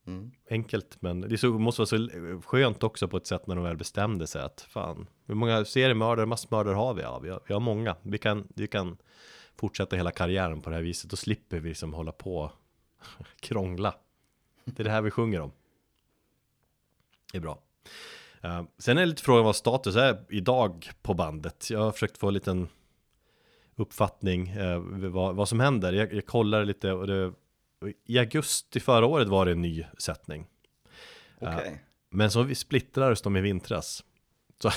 Mm. 0.07 0.31
Enkelt, 0.49 1.01
men 1.01 1.21
det 1.21 1.37
så, 1.37 1.47
måste 1.47 1.81
vara 1.81 1.87
så 1.87 2.41
skönt 2.45 2.83
också 2.83 3.07
på 3.07 3.17
ett 3.17 3.27
sätt 3.27 3.47
när 3.47 3.55
de 3.55 3.63
väl 3.63 3.77
bestämde 3.77 4.27
sig 4.27 4.41
att 4.41 4.61
fan, 4.69 5.07
hur 5.25 5.35
många 5.35 5.65
seriemördare, 5.65 6.25
massmördare 6.25 6.75
har 6.75 6.93
vi? 6.93 7.01
Ja, 7.01 7.19
vi 7.19 7.29
har, 7.29 7.41
vi 7.47 7.53
har 7.53 7.61
många. 7.61 7.95
Vi 8.01 8.17
kan, 8.17 8.47
vi 8.55 8.67
kan 8.67 8.97
fortsätta 9.55 9.95
hela 9.95 10.11
karriären 10.11 10.61
på 10.61 10.69
det 10.69 10.75
här 10.75 10.83
viset. 10.83 11.09
Då 11.09 11.15
slipper 11.15 11.59
vi 11.59 11.69
liksom 11.69 11.93
hålla 11.93 12.11
på 12.11 12.51
krångla. 13.39 13.95
Det 14.65 14.81
är 14.81 14.83
det 14.83 14.91
här 14.91 15.01
vi 15.01 15.11
sjunger 15.11 15.41
om. 15.41 15.51
Det 17.31 17.37
är 17.37 17.41
bra. 17.41 17.59
Eh, 18.41 18.63
sen 18.77 18.97
är 18.97 19.05
lite 19.05 19.23
frågan 19.23 19.45
vad 19.45 19.55
status 19.55 19.95
är 19.95 20.25
idag 20.29 20.89
på 21.01 21.13
bandet. 21.13 21.69
Jag 21.69 21.79
har 21.79 21.91
försökt 21.91 22.17
få 22.17 22.27
en 22.27 22.33
liten 22.33 22.67
uppfattning 23.77 24.49
eh, 24.49 24.79
vad, 25.09 25.35
vad 25.35 25.49
som 25.49 25.59
händer. 25.59 25.93
Jag, 25.93 26.13
jag 26.13 26.25
kollar 26.25 26.65
lite 26.65 26.91
och 26.91 27.07
det, 27.07 27.33
i 28.05 28.19
augusti 28.19 28.79
förra 28.79 29.05
året 29.05 29.27
var 29.27 29.45
det 29.45 29.51
en 29.51 29.61
ny 29.61 29.85
sättning. 29.97 30.45
Okej. 31.41 31.83
Men 32.09 32.31
så 32.31 32.55
splittrades 32.55 33.21
de 33.21 33.37
i 33.37 33.41
vintras. 33.41 34.03
Så, 34.61 34.71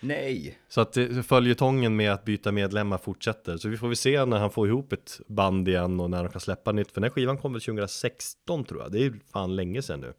Nej. 0.00 0.58
så 0.68 0.80
att 0.80 0.96
eh, 0.96 1.22
följetongen 1.22 1.96
med 1.96 2.12
att 2.12 2.24
byta 2.24 2.52
medlemmar 2.52 2.98
fortsätter. 2.98 3.56
Så 3.56 3.68
vi 3.68 3.76
får 3.76 3.86
väl 3.86 3.96
se 3.96 4.24
när 4.24 4.38
han 4.38 4.50
får 4.50 4.68
ihop 4.68 4.92
ett 4.92 5.20
band 5.26 5.68
igen 5.68 6.00
och 6.00 6.10
när 6.10 6.24
de 6.24 6.32
kan 6.32 6.40
släppa 6.40 6.72
nytt. 6.72 6.88
För 6.92 7.00
den 7.00 7.02
här 7.10 7.10
skivan 7.14 7.38
kom 7.38 7.52
väl 7.52 7.62
2016 7.62 8.64
tror 8.64 8.82
jag. 8.82 8.92
Det 8.92 8.98
är 8.98 9.02
ju 9.02 9.20
fan 9.32 9.56
länge 9.56 9.82
sedan 9.82 10.00
nu. 10.00 10.12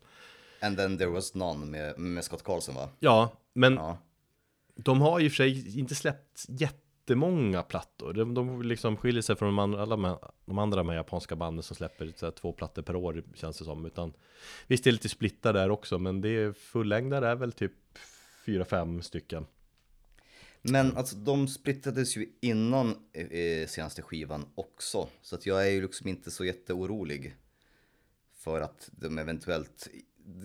And 0.61 0.77
then 0.77 0.97
there 0.97 1.09
was 1.09 1.33
none 1.35 1.65
med, 1.65 1.99
med 1.99 2.23
Scott 2.23 2.43
Carlson 2.43 2.75
va? 2.75 2.89
Ja, 2.99 3.33
men 3.53 3.73
Ja. 3.73 3.97
de 4.75 5.01
har 5.01 5.19
ju 5.19 5.29
för 5.29 5.35
sig 5.35 5.79
inte 5.79 5.95
släppt 5.95 6.45
jättemånga 7.07 7.63
plattor. 7.63 8.13
De, 8.13 8.33
de 8.33 8.61
liksom 8.61 8.97
skiljer 8.97 9.21
sig 9.21 9.35
från 9.35 9.47
de 9.47 9.59
andra, 9.59 9.81
alla 9.81 9.97
med, 9.97 10.17
de 10.45 10.57
andra 10.57 10.83
med 10.83 10.95
japanska 10.95 11.35
banden 11.35 11.63
som 11.63 11.75
släpper 11.75 12.13
så 12.15 12.25
här, 12.25 12.31
två 12.31 12.53
plattor 12.53 12.81
per 12.81 12.95
år 12.95 13.23
känns 13.33 13.57
det 13.57 13.65
som. 13.65 13.85
Utan, 13.85 14.13
visst 14.67 14.83
det 14.83 14.89
är 14.89 14.91
lite 14.91 15.09
splittar 15.09 15.53
där 15.53 15.69
också, 15.69 15.99
men 15.99 16.21
det 16.21 16.29
är 16.29 16.53
fullängdare 16.53 17.27
är 17.27 17.35
väl 17.35 17.51
typ 17.51 17.73
fyra, 18.45 18.65
fem 18.65 19.01
stycken. 19.01 19.45
Men 20.61 20.97
alltså 20.97 21.15
de 21.15 21.47
splittades 21.47 22.17
ju 22.17 22.29
innan 22.41 22.95
eh, 23.13 23.27
eh, 23.27 23.67
senaste 23.67 24.01
skivan 24.01 24.45
också. 24.55 25.07
Så 25.21 25.35
att 25.35 25.45
jag 25.45 25.67
är 25.67 25.71
ju 25.71 25.81
liksom 25.81 26.07
inte 26.07 26.31
så 26.31 26.45
jätteorolig. 26.45 27.35
För 28.33 28.61
att 28.61 28.89
de 28.91 29.17
eventuellt, 29.17 29.87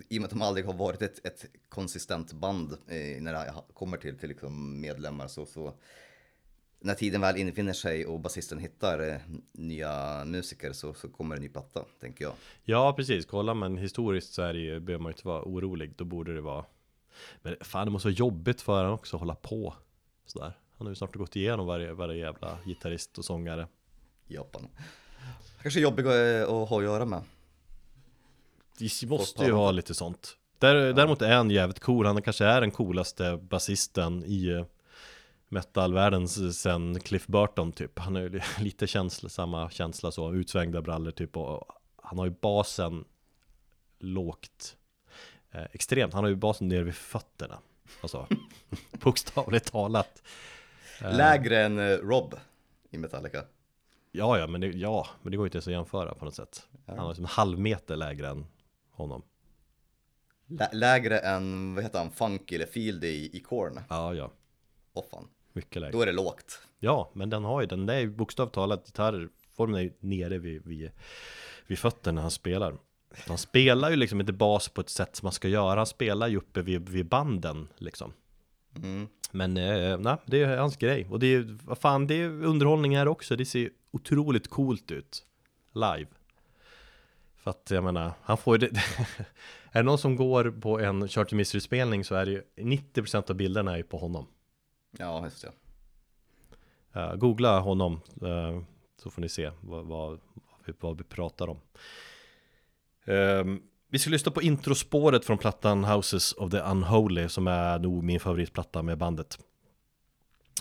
i 0.09 0.17
och 0.17 0.21
med 0.21 0.23
att 0.23 0.29
de 0.29 0.41
aldrig 0.41 0.65
har 0.65 0.73
varit 0.73 1.01
ett, 1.01 1.25
ett 1.25 1.45
konsistent 1.69 2.33
band 2.33 2.71
eh, 2.71 3.21
när 3.21 3.33
det 3.33 3.53
kommer 3.73 3.97
till, 3.97 4.17
till 4.17 4.29
liksom 4.29 4.81
medlemmar 4.81 5.27
så, 5.27 5.45
så 5.45 5.73
när 6.83 6.93
tiden 6.93 7.21
väl 7.21 7.37
infinner 7.37 7.73
sig 7.73 8.05
och 8.05 8.19
basisten 8.19 8.59
hittar 8.59 9.09
eh, 9.09 9.17
nya 9.51 10.23
musiker 10.25 10.73
så, 10.73 10.93
så 10.93 11.09
kommer 11.09 11.35
en 11.35 11.41
ny 11.41 11.49
platta, 11.49 11.85
tänker 12.01 12.25
jag. 12.25 12.33
Ja, 12.63 12.93
precis. 12.93 13.25
Kollar 13.25 13.53
man 13.53 13.77
historiskt 13.77 14.33
så 14.33 14.41
är 14.41 14.53
det 14.53 14.59
ju, 14.59 14.79
behöver 14.79 15.03
man 15.03 15.09
ju 15.09 15.13
inte 15.13 15.27
vara 15.27 15.43
orolig. 15.43 15.93
Då 15.95 16.05
borde 16.05 16.33
det 16.33 16.41
vara 16.41 16.65
Men 17.41 17.55
fan, 17.61 17.87
det 17.87 17.91
måste 17.91 18.07
vara 18.07 18.15
jobbigt 18.15 18.61
för 18.61 18.77
honom 18.77 18.93
också 18.93 19.15
att 19.15 19.19
hålla 19.19 19.35
på 19.35 19.73
sådär. 20.25 20.57
Han 20.77 20.87
har 20.87 20.91
ju 20.91 20.95
snart 20.95 21.15
gått 21.15 21.35
igenom 21.35 21.65
varje, 21.65 21.93
varje 21.93 22.19
jävla 22.19 22.57
gitarrist 22.65 23.17
och 23.17 23.25
sångare. 23.25 23.67
Japan. 24.27 24.67
Kanske 25.61 25.79
jobbig 25.79 26.05
eh, 26.05 26.43
att 26.43 26.69
ha 26.69 26.77
att 26.77 26.83
göra 26.83 27.05
med. 27.05 27.21
Det 28.77 29.09
måste 29.09 29.45
ju 29.45 29.51
ha 29.51 29.71
lite 29.71 29.93
sånt. 29.93 30.37
Där, 30.59 30.93
Däremot 30.93 31.21
är 31.21 31.35
han 31.35 31.49
jävligt 31.49 31.79
cool. 31.79 32.05
Han 32.05 32.21
kanske 32.21 32.45
är 32.45 32.61
den 32.61 32.71
coolaste 32.71 33.37
basisten 33.37 34.23
i 34.25 34.65
eh, 35.53 35.59
metalvärlden 35.59 36.23
s- 36.23 36.59
sen 36.61 36.99
Cliff 36.99 37.27
Burton 37.27 37.71
typ. 37.71 37.99
Han 37.99 38.13
li- 38.13 38.41
lite 38.59 38.87
känsla, 38.87 39.29
samma 39.29 39.69
känsla 39.69 40.11
så, 40.11 40.33
utsvängda 40.33 40.81
brallor 40.81 41.11
typ. 41.11 41.37
Och 41.37 41.67
han 41.95 42.17
har 42.17 42.25
ju 42.25 42.31
basen 42.41 43.05
lågt. 43.99 44.77
Eh, 45.51 45.63
extremt. 45.71 46.13
Han 46.13 46.23
har 46.23 46.29
ju 46.29 46.35
basen 46.35 46.67
nere 46.67 46.83
vid 46.83 46.95
fötterna. 46.95 47.59
Alltså, 48.01 48.27
bokstavligt 48.91 49.71
talat. 49.71 50.23
Lägre 51.01 51.63
än 51.65 51.79
eh, 51.79 51.97
Rob 51.97 52.35
i 52.89 52.97
Metallica. 52.97 53.43
Ja, 54.11 54.39
ja, 54.39 54.47
men 54.47 54.61
det, 54.61 54.67
ja, 54.67 55.07
men 55.21 55.31
det 55.31 55.37
går 55.37 55.45
ju 55.45 55.47
inte 55.47 55.55
ens 55.55 55.67
att 55.67 55.73
jämföra 55.73 56.13
på 56.15 56.25
något 56.25 56.35
sätt. 56.35 56.67
Han 56.87 56.97
har 56.99 57.07
liksom 57.07 57.25
en 57.25 57.29
halv 57.31 57.59
meter 57.59 57.95
lägre 57.95 58.29
än 58.29 58.45
honom. 58.91 59.23
Lä- 60.47 60.69
lägre 60.73 61.19
än, 61.19 61.75
vad 61.75 61.83
heter 61.83 61.99
han, 61.99 62.11
Funky 62.11 62.55
eller 62.55 62.65
Field 62.65 63.03
i, 63.03 63.29
i 63.37 63.39
Korn. 63.39 63.79
Ja, 63.89 64.13
ja, 64.13 64.31
Åh 64.93 65.03
fan, 65.11 65.27
mycket 65.53 65.81
lägre. 65.81 65.91
då 65.91 66.01
är 66.01 66.05
det 66.05 66.11
lågt. 66.11 66.61
Ja, 66.79 67.11
men 67.13 67.29
den 67.29 67.43
har 67.43 67.61
ju 67.61 67.67
den 67.67 67.85
där 67.85 67.95
är 67.95 68.07
bokstavligt 68.07 68.55
talat 68.55 68.85
gitarrformen 68.85 69.75
är 69.75 69.81
ju 69.81 69.93
nere 69.99 70.37
vid, 70.37 70.65
vid, 70.65 70.91
vid 71.67 71.79
fötterna 71.79 72.15
när 72.15 72.21
han 72.21 72.31
spelar. 72.31 72.77
Han 73.27 73.37
spelar 73.37 73.89
ju 73.89 73.95
liksom 73.95 74.19
inte 74.19 74.33
bas 74.33 74.69
på 74.69 74.81
ett 74.81 74.89
sätt 74.89 75.15
som 75.15 75.25
man 75.25 75.33
ska 75.33 75.47
göra. 75.47 75.79
Han 75.79 75.85
spelar 75.85 76.27
ju 76.27 76.37
uppe 76.37 76.61
vid, 76.61 76.89
vid 76.89 77.05
banden 77.05 77.67
liksom. 77.77 78.13
Men 79.31 79.57
eh, 79.57 79.97
nej, 79.97 80.17
det 80.25 80.43
är 80.43 80.57
hans 80.57 80.77
grej. 80.77 81.07
Och 81.09 81.19
det 81.19 81.27
är 81.27 81.29
ju, 81.29 81.57
vad 81.63 81.77
fan, 81.77 82.07
det 82.07 82.15
är 82.15 82.27
underhållning 82.27 82.97
här 82.97 83.07
också. 83.07 83.35
Det 83.35 83.45
ser 83.45 83.69
otroligt 83.91 84.49
coolt 84.49 84.91
ut 84.91 85.23
live. 85.73 86.07
För 87.35 87.51
att 87.51 87.71
jag 87.71 87.83
menar, 87.83 88.11
han 88.21 88.37
får 88.37 88.57
ju 88.57 88.67
det. 88.67 88.77
är 89.71 89.79
det 89.79 89.83
någon 89.83 89.97
som 89.97 90.15
går 90.15 90.51
på 90.61 90.79
en 90.79 91.07
Charter 91.07 91.35
Mystery-spelning 91.35 92.03
så 92.03 92.15
är 92.15 92.25
det 92.25 92.31
ju 92.31 92.43
90% 92.55 93.29
av 93.29 93.35
bilderna 93.35 93.71
är 93.73 93.77
ju 93.77 93.83
på 93.83 93.97
honom. 93.97 94.27
Ja, 94.99 95.23
just 95.23 95.41
det. 95.41 95.51
Uh, 96.99 97.15
googla 97.15 97.59
honom 97.59 98.01
uh, 98.23 98.61
så 98.97 99.09
får 99.09 99.21
ni 99.21 99.29
se 99.29 99.51
vad, 99.61 99.85
vad, 99.85 100.09
vad, 100.09 100.19
vi, 100.65 100.73
vad 100.79 100.97
vi 100.97 101.03
pratar 101.03 101.47
om. 101.47 101.57
Uh, 103.07 103.57
vi 103.87 103.99
ska 103.99 104.09
lyssna 104.09 104.31
på 104.31 104.41
introspåret 104.41 105.25
från 105.25 105.37
plattan 105.37 105.83
Houses 105.83 106.33
of 106.33 106.51
the 106.51 106.59
Unholy 106.59 107.29
som 107.29 107.47
är 107.47 107.79
nog 107.79 108.03
min 108.03 108.19
favoritplatta 108.19 108.81
med 108.81 108.97
bandet. 108.97 109.39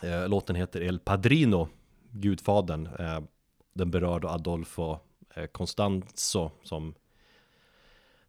Eh, 0.03 0.29
låten 0.29 0.57
heter 0.57 0.81
El 0.81 0.99
Padrino, 0.99 1.69
Gudfadern. 2.11 2.89
Den 3.73 3.91
berör 3.91 4.21
då 4.21 4.29
Adolfo 4.29 4.99
eh, 5.35 5.47
Constanzo 5.47 6.51
som 6.63 6.95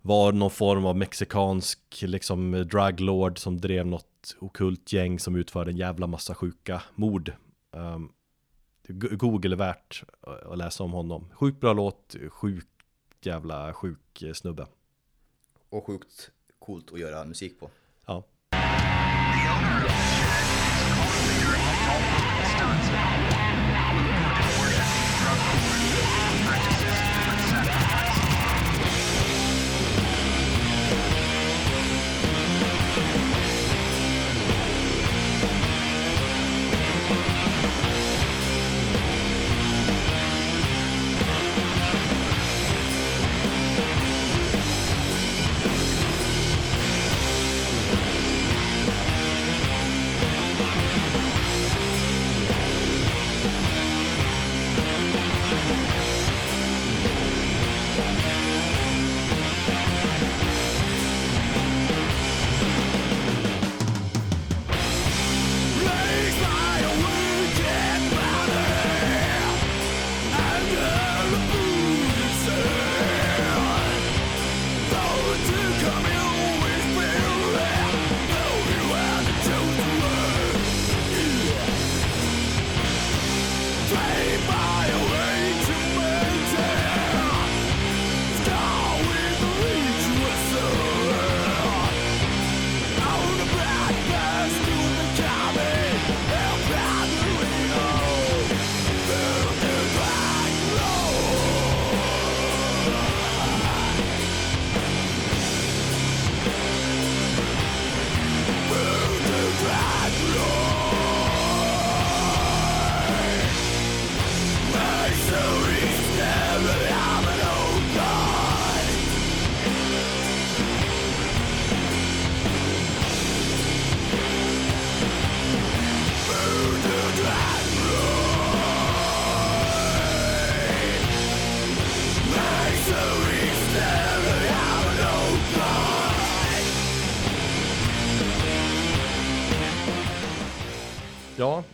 var 0.02 0.32
någon 0.32 0.52
form 0.52 0.86
av 0.86 0.98
mexikansk 0.98 1.80
liksom 2.02 2.52
druglord 2.52 3.40
som 3.40 3.62
drev 3.62 3.86
något 3.86 4.08
okult 4.40 4.94
gäng 4.94 5.20
som 5.20 5.36
utförde 5.36 5.72
en 5.72 5.78
jävla 5.78 6.08
massa 6.08 6.36
sjuka 6.36 6.84
mord. 6.96 7.32
Um, 7.72 8.14
Google 8.88 9.56
är 9.56 9.58
värt 9.58 10.04
att 10.22 10.58
läsa 10.58 10.84
om 10.84 10.92
honom. 10.92 11.30
Sjukt 11.34 11.60
bra 11.60 11.74
låt, 11.74 12.16
sjukt 12.30 12.68
jävla 13.22 13.74
sjuk 13.74 14.22
eh, 14.22 14.34
snubbe. 14.34 14.68
Och 15.70 15.86
sjukt 15.86 16.32
coolt 16.60 16.94
att 16.94 17.00
göra 17.00 17.26
musik 17.26 17.60
på. 17.60 17.70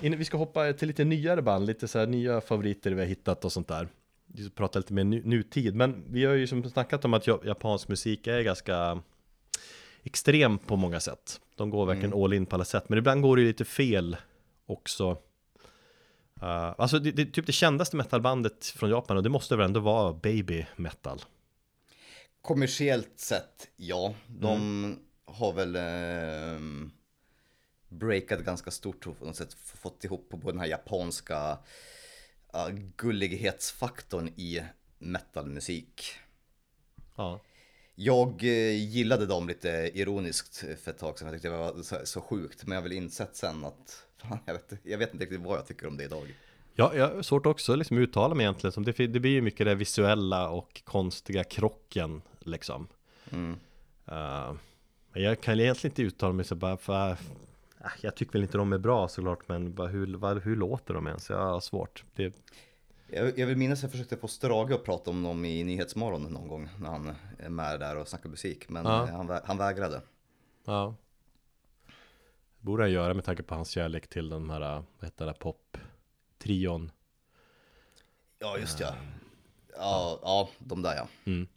Vi 0.02 0.26
ska 0.26 0.38
hoppa 0.38 0.74
till 0.74 0.88
lite 0.88 1.04
nyare 1.04 1.42
band, 1.42 1.66
lite 1.66 1.88
så 1.88 2.00
här 2.00 2.08
nya 2.08 2.42
favoriter 2.42 2.92
vi 2.92 3.02
har 3.02 3.08
hittat 3.08 3.46
och 3.46 3.52
sånt 3.52 3.68
där. 3.68 3.88
Vi 4.28 4.44
ska 4.44 4.52
prata 4.56 4.80
lite 4.80 4.94
mer 4.94 5.04
nu, 5.04 5.22
nutid, 5.26 5.76
men 5.76 6.04
vi 6.10 6.26
har 6.26 6.34
ju 6.34 6.48
som 6.48 6.70
snackat 6.70 7.06
om 7.06 7.14
att 7.14 7.28
ja- 7.28 7.42
japansk 7.46 7.88
musik 7.88 8.28
är 8.28 8.42
ganska 8.42 9.02
extrem 10.04 10.58
på 10.58 10.76
många 10.76 11.00
sätt. 11.00 11.42
De 11.56 11.70
går 11.70 11.86
verkligen 11.86 12.14
all 12.24 12.34
in 12.34 12.46
på 12.46 12.56
alla 12.56 12.66
sätt, 12.66 12.90
men 12.90 13.00
ibland 13.00 13.22
går 13.22 13.36
det 13.36 13.42
ju 13.42 13.48
lite 13.48 13.66
fel 13.66 14.18
också. 14.66 15.18
Uh, 16.44 16.74
alltså 16.78 17.00
det, 17.00 17.12
det, 17.12 17.26
typ 17.26 17.46
det 17.46 17.52
kändaste 17.52 17.96
metalbandet 17.96 18.66
från 18.66 18.90
Japan 18.90 19.18
och 19.18 19.24
det 19.24 19.30
måste 19.30 19.56
väl 19.56 19.66
ändå 19.66 19.80
vara 19.80 20.14
Baby 20.14 20.66
Metal. 20.76 21.22
Kommersiellt 22.42 23.20
sett, 23.20 23.68
ja. 23.76 24.14
De 24.28 24.58
Mm. 24.62 25.00
har 25.26 25.54
väl 25.54 25.76
eh, 25.76 26.60
breakat 27.90 28.40
ganska 28.40 28.72
stort 28.72 29.08
och 29.08 29.20
på 29.20 29.26
något 29.26 29.36
sätt 29.36 29.54
fått 29.54 30.04
ihop 30.04 30.30
på 30.30 30.38
både 30.38 30.54
den 30.54 30.60
här 30.60 30.68
japanska 30.68 31.58
uh, 32.56 32.76
gullighetsfaktorn 32.96 34.28
i 34.28 34.62
metalmusik. 35.00 36.12
Ja. 37.16 37.40
Jag 37.96 38.44
eh, 38.44 38.90
gillade 38.90 39.26
dem 39.26 39.48
lite 39.48 39.92
ironiskt 39.94 40.66
för 40.84 40.92
ett 40.92 40.98
tag 40.98 41.20
sedan. 41.20 41.28
Jag 41.28 41.36
tyckte 41.36 41.50
det 41.50 41.58
var 41.58 42.06
så, 42.06 42.22
sjukt. 42.22 42.64
Men 42.64 42.72
jag 42.72 42.82
har 42.82 42.84
väl 42.84 42.98
insett 42.98 43.36
sen 43.36 43.66
att 43.66 44.06
fan, 44.18 44.40
jag, 44.46 44.54
vet, 44.54 44.74
jag 44.84 44.98
vet 44.98 45.14
inte 45.14 45.26
riktigt 45.26 45.42
vad 45.42 45.58
jag 45.58 45.68
tycker 45.68 45.88
om 45.88 45.98
det 45.98 46.04
idag. 46.04 46.34
Ja, 46.76 46.96
jag 46.96 47.16
har 47.16 47.22
svårt 47.22 47.46
också 47.46 47.76
liksom 47.76 47.98
uttala 47.98 48.36
mig 48.36 48.44
egentligen. 48.44 48.72
Som 48.72 48.86
det, 48.86 49.08
det 49.08 49.20
blir 49.20 49.32
ju 49.32 49.42
mycket 49.42 49.66
det 49.66 49.76
visuella 49.76 50.50
och 50.50 50.82
konstiga 50.84 51.44
krocken 51.44 52.22
liksom. 52.40 52.88
Mm. 53.32 53.52
Uh, 54.12 54.54
men 55.14 55.24
jag 55.24 55.42
kan 55.42 55.60
egentligen 55.60 55.92
inte 55.92 56.02
uttala 56.02 56.34
mig 56.34 56.46
så 56.46 56.56
bara 56.56 56.78
för 56.78 57.18
Jag 58.02 58.16
tycker 58.16 58.34
väl 58.34 58.42
inte 58.44 58.58
de 58.58 58.74
är 58.74 58.78
bra 58.78 59.08
såklart 59.08 59.48
men 59.48 59.74
bara 59.76 59.88
hur, 59.88 60.40
hur 60.40 60.56
låter 60.56 60.94
de 60.94 61.08
ens? 61.08 61.30
Jag 61.30 61.38
har 61.38 61.60
svårt 61.60 62.04
det, 62.16 62.34
Jag, 63.08 63.40
jag 63.40 63.48
vill 63.48 63.58
minnas 63.58 63.80
att 63.80 63.84
jag 63.84 63.92
försökte 63.92 64.18
få 64.18 64.28
Strage 64.28 64.72
att 64.72 64.84
prata 64.84 65.10
om 65.10 65.24
dem 65.24 65.46
i 65.46 65.64
Nyhetsmorgon 65.64 66.24
någon 66.24 66.48
gång 66.48 66.70
när 66.80 66.90
han 66.90 67.16
är 67.40 67.50
med 67.50 67.80
där 67.80 67.98
och 67.98 68.08
snackar 68.08 68.30
musik. 68.30 68.70
Men 68.70 68.86
Ja. 68.86 69.08
eh, 69.08 69.16
han, 69.16 69.30
vä- 69.30 69.42
han 69.46 69.58
vägrade. 69.58 70.02
Ja 70.66 70.96
Borde 72.60 72.84
han 72.84 72.92
göra 72.92 73.14
med 73.14 73.24
tanke 73.26 73.44
på 73.44 73.56
hans 73.56 73.70
kärlek 73.70 74.08
till 74.08 74.30
den 74.30 74.50
här, 74.50 74.60
vad 74.60 74.84
heter 75.04 75.26
det, 75.26 75.34
pop-trion 75.34 76.92
Ja, 78.40 78.58
just 78.58 78.80
ja. 78.80 78.94
Ja, 79.78 80.20
ja, 80.22 80.50
de 80.60 80.82
där 80.82 80.96
ja. 80.96 81.08
Mm. 81.26 81.48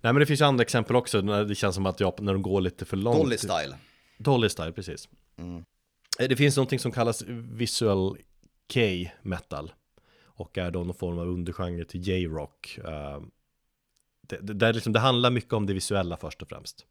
Nej 0.00 0.12
men 0.12 0.14
det 0.20 0.26
finns 0.26 0.40
ju 0.40 0.44
andra 0.44 0.62
exempel 0.62 0.96
också 0.96 1.22
det 1.22 1.54
känns 1.54 1.74
som 1.74 1.86
att 1.86 2.00
Japan, 2.00 2.24
när 2.26 2.32
de 2.32 2.42
går 2.42 2.60
lite 2.60 2.84
för 2.84 2.96
långt 2.96 3.18
Dolly 3.18 3.38
Style. 3.38 3.76
Dolly 4.18 4.48
Style, 4.48 4.72
precis. 4.72 5.08
Mm. 5.36 5.64
Eh, 6.18 6.28
Det 6.28 6.36
finns 6.36 6.56
någonting 6.56 6.78
som 6.78 6.92
kallas 6.92 7.22
Visual 7.28 8.18
K-metal 8.74 9.72
Och 10.24 10.58
är 10.58 10.70
då 10.70 10.84
någon 10.84 10.94
form 10.94 11.18
av 11.18 11.28
undergenre 11.28 11.84
till 11.84 12.08
J-rock. 12.08 12.78
Eh, 12.84 13.20
det, 14.20 14.36
det, 14.36 14.54
där 14.54 14.72
liksom, 14.72 14.92
det 14.92 15.00
handlar 15.00 15.30
mycket 15.30 15.52
om 15.52 15.66
det 15.66 15.72
visuella 15.72 16.16
först 16.16 16.42
och 16.42 16.48
främst 16.48 16.86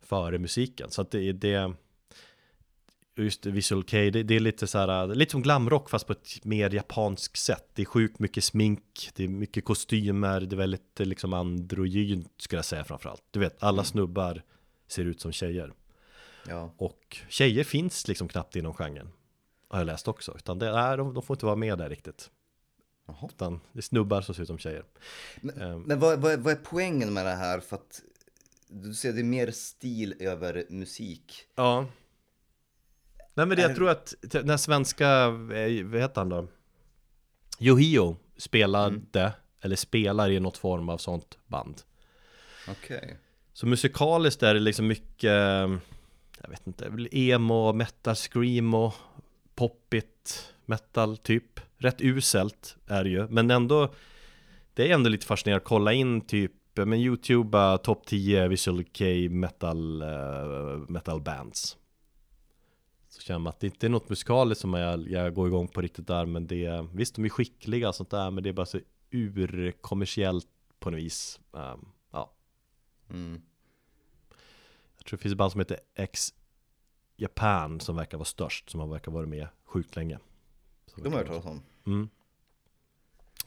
Före 0.00 0.38
musiken, 0.38 0.90
så 0.90 1.02
att 1.02 1.10
det 1.10 1.22
är 1.22 1.32
det 1.32 1.74
Just 3.16 3.42
det, 3.42 3.50
Visual 3.50 3.82
K, 3.82 3.96
det, 3.96 4.22
det 4.22 4.36
är 4.36 4.40
lite 4.40 4.66
så 4.66 4.78
här, 4.78 5.06
lite 5.06 5.30
som 5.30 5.42
glamrock 5.42 5.90
fast 5.90 6.06
på 6.06 6.12
ett 6.12 6.44
mer 6.44 6.74
japanskt 6.74 7.36
sätt. 7.36 7.70
Det 7.74 7.82
är 7.82 7.86
sjukt 7.86 8.18
mycket 8.18 8.44
smink, 8.44 9.10
det 9.14 9.24
är 9.24 9.28
mycket 9.28 9.64
kostymer, 9.64 10.40
det 10.40 10.54
är 10.54 10.58
väldigt 10.58 10.98
liksom 10.98 11.32
androgynt 11.32 12.32
skulle 12.36 12.58
jag 12.58 12.64
säga 12.64 12.84
framförallt. 12.84 13.22
Du 13.30 13.40
vet, 13.40 13.62
alla 13.62 13.84
snubbar 13.84 14.42
ser 14.88 15.04
ut 15.04 15.20
som 15.20 15.32
tjejer 15.32 15.72
Ja. 16.48 16.74
och 16.76 17.16
tjejer 17.28 17.64
finns 17.64 18.08
liksom 18.08 18.28
knappt 18.28 18.56
inom 18.56 18.74
genren 18.74 19.10
Har 19.68 19.78
jag 19.78 19.86
läst 19.86 20.08
också 20.08 20.34
Utan 20.36 20.58
det 20.58 20.68
är, 20.68 20.96
de, 20.96 21.14
de 21.14 21.22
får 21.22 21.34
inte 21.36 21.46
vara 21.46 21.56
med 21.56 21.78
där 21.78 21.88
riktigt 21.88 22.30
Jaha. 23.06 23.28
Utan 23.34 23.60
det 23.72 23.78
är 23.78 23.82
snubbar 23.82 24.20
som 24.22 24.34
ser 24.34 24.42
ut 24.42 24.48
som 24.48 24.58
tjejer 24.58 24.84
Men, 25.40 25.60
Ehm. 25.62 25.82
men 25.82 25.98
vad, 26.00 26.20
vad, 26.20 26.40
vad 26.40 26.52
är 26.52 26.58
poängen 26.64 27.12
med 27.12 27.26
det 27.26 27.34
här? 27.34 27.60
För 27.60 27.76
att 27.76 28.02
du 28.68 28.94
ser 28.94 29.12
det 29.12 29.20
är 29.20 29.24
mer 29.24 29.50
stil 29.50 30.14
över 30.20 30.64
musik. 30.68 31.44
Ja 31.54 31.86
Nej 33.34 33.46
men 33.46 33.56
det, 33.56 33.62
jag 33.62 33.74
tror 33.74 33.88
att 33.90 34.14
den 34.20 34.50
här 34.50 34.56
svenska, 34.56 35.08
eh, 35.26 35.84
vad 35.86 36.00
heter 36.00 36.14
han 36.20 36.28
då? 36.28 36.48
Yohio 37.60 38.16
spelade, 38.36 39.32
eller 39.60 39.76
spelar 39.76 40.30
i 40.30 40.40
något 40.40 40.56
form 40.56 40.88
av 40.88 40.98
sånt 40.98 41.38
band 41.46 41.82
Okej. 42.68 43.18
Så 43.52 43.66
musikaliskt 43.66 44.42
är 44.42 44.54
det 44.54 44.60
liksom 44.60 44.86
mycket 44.86 45.32
jag 46.42 46.50
vet 46.50 46.66
inte, 46.66 47.08
emo, 47.12 47.72
metal, 47.72 48.14
screamo 48.14 48.92
Poppigt, 49.54 50.54
metal 50.66 51.16
typ. 51.16 51.60
Rätt 51.76 52.00
uselt 52.00 52.76
är 52.86 53.04
det 53.04 53.10
ju, 53.10 53.28
men 53.28 53.50
ändå 53.50 53.94
Det 54.74 54.90
är 54.90 54.94
ändå 54.94 55.10
lite 55.10 55.26
fascinerande 55.26 55.62
att 55.62 55.68
kolla 55.68 55.92
in 55.92 56.20
typ 56.20 56.52
Men 56.74 56.92
youtuba 56.92 57.78
topp 57.78 58.06
10 58.06 58.48
visual 58.48 58.84
K 58.84 59.04
metal 59.30 60.02
eh, 60.02 60.78
Metal 60.88 61.20
bands. 61.20 61.76
Så 63.08 63.20
känner 63.20 63.38
man 63.38 63.50
att 63.50 63.60
det 63.60 63.66
inte 63.66 63.86
är 63.86 63.90
något 63.90 64.08
musikaliskt 64.08 64.60
som 64.60 64.74
jag, 64.74 65.10
jag 65.10 65.34
går 65.34 65.48
igång 65.48 65.68
på 65.68 65.80
riktigt 65.80 66.06
där 66.06 66.26
Men 66.26 66.46
det 66.46 66.88
visst 66.92 67.14
de 67.14 67.24
är 67.24 67.28
skickliga 67.28 67.88
och 67.88 67.94
sånt 67.94 68.10
där 68.10 68.30
Men 68.30 68.42
det 68.42 68.48
är 68.48 68.52
bara 68.52 68.66
så 68.66 68.80
urkommersiellt 69.10 70.48
på 70.80 70.90
något 70.90 71.00
vis 71.00 71.40
um, 71.50 71.88
Ja. 72.12 72.32
Mm 73.10 73.40
tror 75.08 75.18
det 75.18 75.22
finns 75.22 75.32
ett 75.32 75.38
band 75.38 75.52
som 75.52 75.60
heter 75.60 75.78
X 75.94 76.34
Japan 77.16 77.80
som 77.80 77.96
verkar 77.96 78.18
vara 78.18 78.24
störst, 78.24 78.70
som 78.70 78.80
har 78.80 78.86
verkar 78.86 79.12
vara 79.12 79.26
med 79.26 79.48
sjukt 79.64 79.96
länge. 79.96 80.18
Så 80.86 81.00
De 81.00 81.12
har 81.12 81.18
jag 81.18 81.18
hört 81.18 81.26
talas 81.26 81.44
om. 81.44 81.62
Mm. 81.86 82.08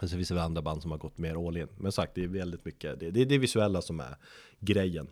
Och 0.01 0.09
så 0.09 0.15
finns 0.15 0.29
det 0.29 0.43
andra 0.43 0.61
band 0.61 0.81
som 0.81 0.91
har 0.91 0.97
gått 0.97 1.17
mer 1.17 1.47
all 1.47 1.57
in. 1.57 1.67
Men 1.77 1.91
sagt, 1.91 2.15
det 2.15 2.23
är 2.23 2.27
väldigt 2.27 2.65
mycket, 2.65 2.99
det, 2.99 3.11
det 3.11 3.21
är 3.21 3.25
det 3.25 3.37
visuella 3.37 3.81
som 3.81 3.99
är 3.99 4.15
grejen. 4.59 5.07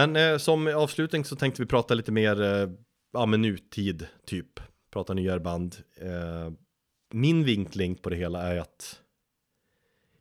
Men 0.00 0.16
eh, 0.16 0.38
som 0.38 0.66
avslutning 0.66 1.24
så 1.24 1.36
tänkte 1.36 1.62
vi 1.62 1.66
prata 1.66 1.94
lite 1.94 2.12
mer, 2.12 2.42
eh, 2.42 2.68
ja 3.12 3.26
men 3.26 3.42
nutid 3.42 4.06
typ. 4.24 4.60
Prata 4.90 5.14
nyare 5.14 5.40
band. 5.40 5.76
Eh, 5.96 6.52
min 7.12 7.44
vinkling 7.44 7.94
på 7.96 8.10
det 8.10 8.16
hela 8.16 8.42
är 8.42 8.58
att 8.58 9.00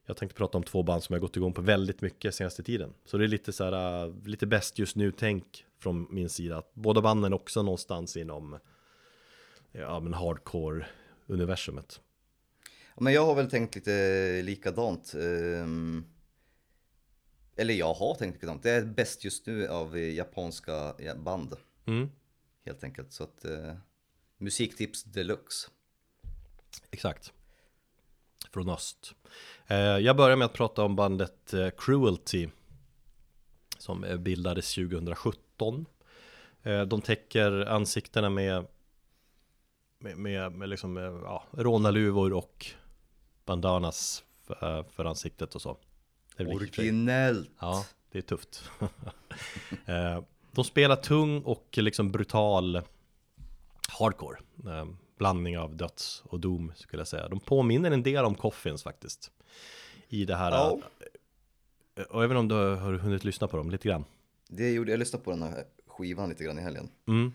jag 0.06 0.18
tänkte 0.18 0.38
prata 0.38 0.57
om 0.57 0.64
två 0.64 0.84
band 0.84 1.03
som 1.03 1.14
jag 1.14 1.22
gått 1.22 1.38
igång 1.38 1.53
på 1.53 1.61
väldigt 1.61 2.01
mycket 2.01 2.35
senaste 2.35 2.64
tiden. 2.64 2.93
Så 3.06 3.18
det 3.18 3.23
är 3.23 3.27
lite 3.27 3.53
så 3.53 3.64
här, 3.64 4.06
eh, 4.06 4.14
lite 4.26 4.47
bäst 4.47 4.80
just 4.80 4.95
nu 4.95 5.11
tänk 5.11 5.65
från 5.80 6.07
min 6.10 6.30
sida. 6.30 6.64
Båda 6.73 7.01
banden 7.01 7.34
också 7.34 7.64
någonstans 7.64 8.18
inom, 8.18 8.60
ja 9.72 9.99
men 9.99 10.14
hardcore 10.14 10.85
universumet. 11.27 12.01
Ja, 12.95 13.03
Men 13.03 13.14
jag 13.14 13.26
har 13.26 13.35
väl 13.35 13.49
tänkt 13.49 13.76
lite 13.76 14.41
likadant. 14.41 15.14
ehm, 15.14 16.03
eller 17.60 17.73
jag 17.73 17.94
har 17.94 18.15
tänkt 18.15 18.34
likadant. 18.34 18.64
Det 18.64 18.72
är 18.72 18.86
bäst 18.86 19.23
just 19.23 19.45
nu 19.45 19.68
av 19.68 19.99
japanska 19.99 20.94
ja, 20.98 21.15
band. 21.15 21.56
Mm. 21.86 22.10
Helt 22.65 22.84
enkelt. 22.84 23.14
Så 23.14 23.23
att 23.23 23.45
eh, 23.45 23.73
musiktips 24.38 25.03
deluxe. 25.03 25.69
Exakt. 26.91 27.34
Från 28.53 28.69
öst. 28.69 29.14
Eh, 29.68 29.77
jag 29.77 30.18
börjar 30.18 30.38
med 30.38 30.45
att 30.45 30.53
prata 30.53 30.84
om 30.84 30.95
bandet 30.95 31.53
eh, 31.53 31.69
Cruelty. 31.77 32.49
Som 33.77 34.03
eh, 34.03 34.18
bildades 34.18 34.76
2017. 34.76 35.86
Eh, 36.64 36.81
de 36.81 37.02
täcker 37.02 37.52
ansiktena 37.52 38.30
med 38.30 38.68
med, 39.99 40.18
med, 40.18 40.52
med 40.52 40.69
liksom, 40.69 40.98
eh, 40.98 41.03
ja, 41.03 41.44
rånarluvor 41.52 42.34
och 42.34 42.65
bandanas 43.45 44.23
för, 44.44 44.84
för 44.84 45.06
ansiktet 45.06 45.56
och 45.56 45.61
så. 45.61 45.77
Det 46.44 46.49
lite- 46.49 46.56
Originellt. 46.56 47.49
Ja, 47.60 47.86
det 48.11 48.18
är 48.18 48.22
tufft. 48.22 48.64
Eh, 49.86 50.24
De 50.52 50.64
spelar 50.64 50.95
tung 50.95 51.41
och 51.41 51.68
liksom 51.78 52.11
brutal 52.11 52.82
hardcore. 53.99 54.38
Eh, 54.66 54.86
Blandning 55.18 55.57
av 55.57 55.76
döds 55.76 56.24
och 56.26 56.40
dom 56.40 56.72
skulle 56.76 56.99
jag 57.02 57.07
säga. 57.07 57.28
De 57.28 57.40
påminner 57.40 57.91
en 57.91 58.03
del 58.03 58.26
om 58.26 58.36
Coffins 58.36 58.84
faktiskt. 58.84 59.32
I 60.07 60.26
det 60.26 60.36
här. 60.36 60.52
Ja. 60.52 60.80
eh, 61.95 62.03
Och 62.03 62.24
även 62.24 62.38
om 62.38 62.48
du 62.48 62.56
har 62.56 62.94
hunnit 62.94 63.24
lyssna 63.24 63.48
på 63.48 63.57
dem 63.57 63.70
lite 63.72 63.88
grann. 63.88 64.06
Det 64.48 64.72
gjorde 64.72 64.91
jag 64.91 64.99
lyssnade 64.99 65.24
på 65.26 65.32
den 65.32 65.44
här 65.44 65.64
skivan 65.88 66.30
lite 66.30 66.44
grann 66.44 66.60
i 66.60 66.61
helgen. 66.61 66.90
Mm. 67.07 67.34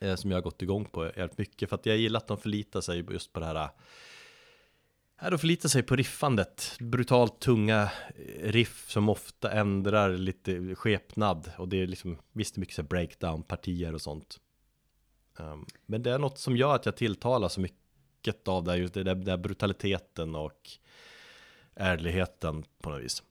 Eh, 0.00 0.14
Som 0.16 0.30
jag 0.30 0.36
har 0.38 0.42
gått 0.42 0.62
igång 0.62 0.84
på 0.84 1.04
jävligt 1.06 1.38
mycket. 1.38 1.68
För 1.68 1.76
att 1.76 1.86
jag 1.86 1.96
gillar 1.96 2.20
att 2.20 2.26
de 2.26 2.38
förlitar 2.38 2.80
sig 2.80 3.06
just 3.10 3.32
på 3.32 3.40
det 3.40 3.46
här. 3.46 3.68
Här 5.24 5.30
de 5.30 5.38
förlitar 5.38 5.68
sig 5.68 5.82
på 5.82 5.96
riffandet. 5.96 6.76
Brutalt 6.80 7.40
tunga 7.40 7.90
riff 8.42 8.90
som 8.90 9.08
ofta 9.08 9.52
ändrar 9.52 10.16
lite 10.16 10.74
skepnad. 10.74 11.50
Och 11.58 11.68
det 11.68 11.82
är 11.82 11.86
liksom, 11.86 12.18
visst 12.32 12.54
det 12.54 12.58
är 12.58 12.60
mycket 12.60 12.74
så 12.74 12.82
breakdown-partier 12.82 13.94
och 13.94 14.02
sånt. 14.02 14.40
Um, 15.38 15.66
men 15.86 16.02
det 16.02 16.10
är 16.10 16.18
något 16.18 16.38
som 16.38 16.56
gör 16.56 16.74
att 16.74 16.86
jag 16.86 16.96
tilltalar 16.96 17.48
så 17.48 17.60
mycket 17.60 18.48
av 18.48 18.64
det 18.64 18.70
här, 18.70 18.78
just 18.78 18.94
det 18.94 19.02
där, 19.02 19.14
där 19.14 19.36
brutaliteten 19.36 20.34
och 20.34 20.70
ärligheten 21.74 22.64
på 22.80 22.90
något 22.90 23.02
vis. 23.02 23.22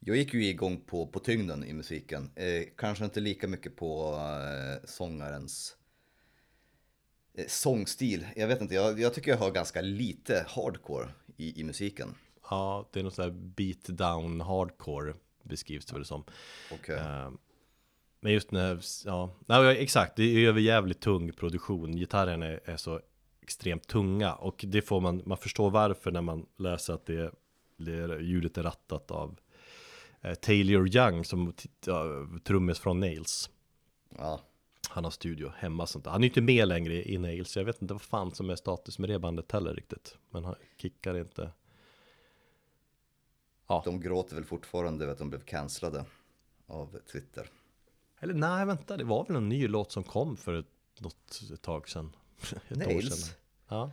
Jag 0.00 0.16
gick 0.16 0.34
ju 0.34 0.46
igång 0.46 0.80
på, 0.80 1.06
på 1.06 1.18
tyngden 1.18 1.64
i 1.64 1.72
musiken. 1.72 2.30
Eh, 2.34 2.64
kanske 2.76 3.04
inte 3.04 3.20
lika 3.20 3.48
mycket 3.48 3.76
på 3.76 4.14
eh, 4.14 4.88
sångarens 4.88 5.76
sångstil. 7.46 8.26
Jag 8.36 8.48
vet 8.48 8.60
inte, 8.60 8.74
jag, 8.74 9.00
jag 9.00 9.14
tycker 9.14 9.30
jag 9.30 9.38
har 9.38 9.50
ganska 9.50 9.80
lite 9.80 10.46
hardcore 10.48 11.08
i, 11.36 11.60
i 11.60 11.64
musiken. 11.64 12.14
Ja, 12.50 12.88
det 12.92 13.00
är 13.00 13.04
något 13.04 13.14
sånt 13.14 13.34
där 13.34 13.40
beat 13.40 13.84
down 13.84 14.40
hardcore 14.40 15.14
beskrivs 15.42 15.84
det 15.86 15.94
väl 15.94 16.04
som. 16.04 16.24
Okej. 16.72 16.96
Eh, 16.96 17.30
Men 18.20 18.32
just 18.32 18.50
när, 18.50 18.80
ja, 19.04 19.34
nej, 19.46 19.78
exakt, 19.78 20.16
det 20.16 20.22
är 20.22 20.48
över 20.48 20.60
jävligt 20.60 21.00
tung 21.00 21.32
produktion. 21.32 21.96
Gitarren 21.96 22.42
är, 22.42 22.60
är 22.64 22.76
så 22.76 23.00
extremt 23.42 23.86
tunga 23.86 24.34
och 24.34 24.64
det 24.68 24.82
får 24.82 25.00
man, 25.00 25.22
man 25.26 25.38
förstår 25.38 25.70
varför 25.70 26.10
när 26.10 26.20
man 26.20 26.46
läser 26.56 26.92
att 26.92 27.06
det, 27.06 27.32
det 27.76 27.92
är, 27.92 28.20
ljudet 28.20 28.58
är 28.58 28.62
rattat 28.62 29.10
av 29.10 29.38
eh, 30.20 30.34
Taylor 30.34 30.96
Young 30.96 31.24
som 31.24 31.54
ja, 31.86 32.04
trummis 32.44 32.78
från 32.78 33.00
Nails. 33.00 33.50
Ja. 34.18 34.40
Han 34.92 35.04
har 35.04 35.10
studio 35.10 35.52
hemma 35.56 35.86
sånt. 35.86 36.06
Han 36.06 36.14
är 36.14 36.20
ju 36.20 36.28
inte 36.28 36.40
med 36.40 36.68
längre 36.68 37.10
i 37.10 37.18
Nails, 37.18 37.50
så 37.50 37.58
jag 37.58 37.64
vet 37.64 37.82
inte 37.82 37.94
vad 37.94 38.02
fan 38.02 38.34
som 38.34 38.50
är 38.50 38.56
status 38.56 38.98
med 38.98 39.08
det 39.10 39.18
bandet 39.18 39.52
heller 39.52 39.74
riktigt. 39.74 40.16
Men 40.30 40.44
han 40.44 40.54
kickar 40.76 41.18
inte. 41.18 41.50
Ja, 43.66 43.82
De 43.84 44.00
gråter 44.00 44.34
väl 44.34 44.44
fortfarande 44.44 45.04
över 45.04 45.12
att 45.12 45.18
de 45.18 45.30
blev 45.30 45.40
cancellade 45.40 46.04
av 46.66 46.98
Twitter. 47.12 47.50
eller 48.20 48.34
nej 48.34 48.66
vänta, 48.66 48.96
det 48.96 49.04
var 49.04 49.24
väl 49.26 49.36
en 49.36 49.48
ny 49.48 49.68
låt 49.68 49.92
som 49.92 50.04
kom 50.04 50.36
för 50.36 50.54
ett, 50.54 50.66
något 50.98 51.40
ett 51.52 51.62
tag 51.62 51.88
sedan. 51.88 52.16
Ett 52.68 52.76
Nails? 52.76 53.24
sedan. 53.24 53.36
Ja. 53.68 53.90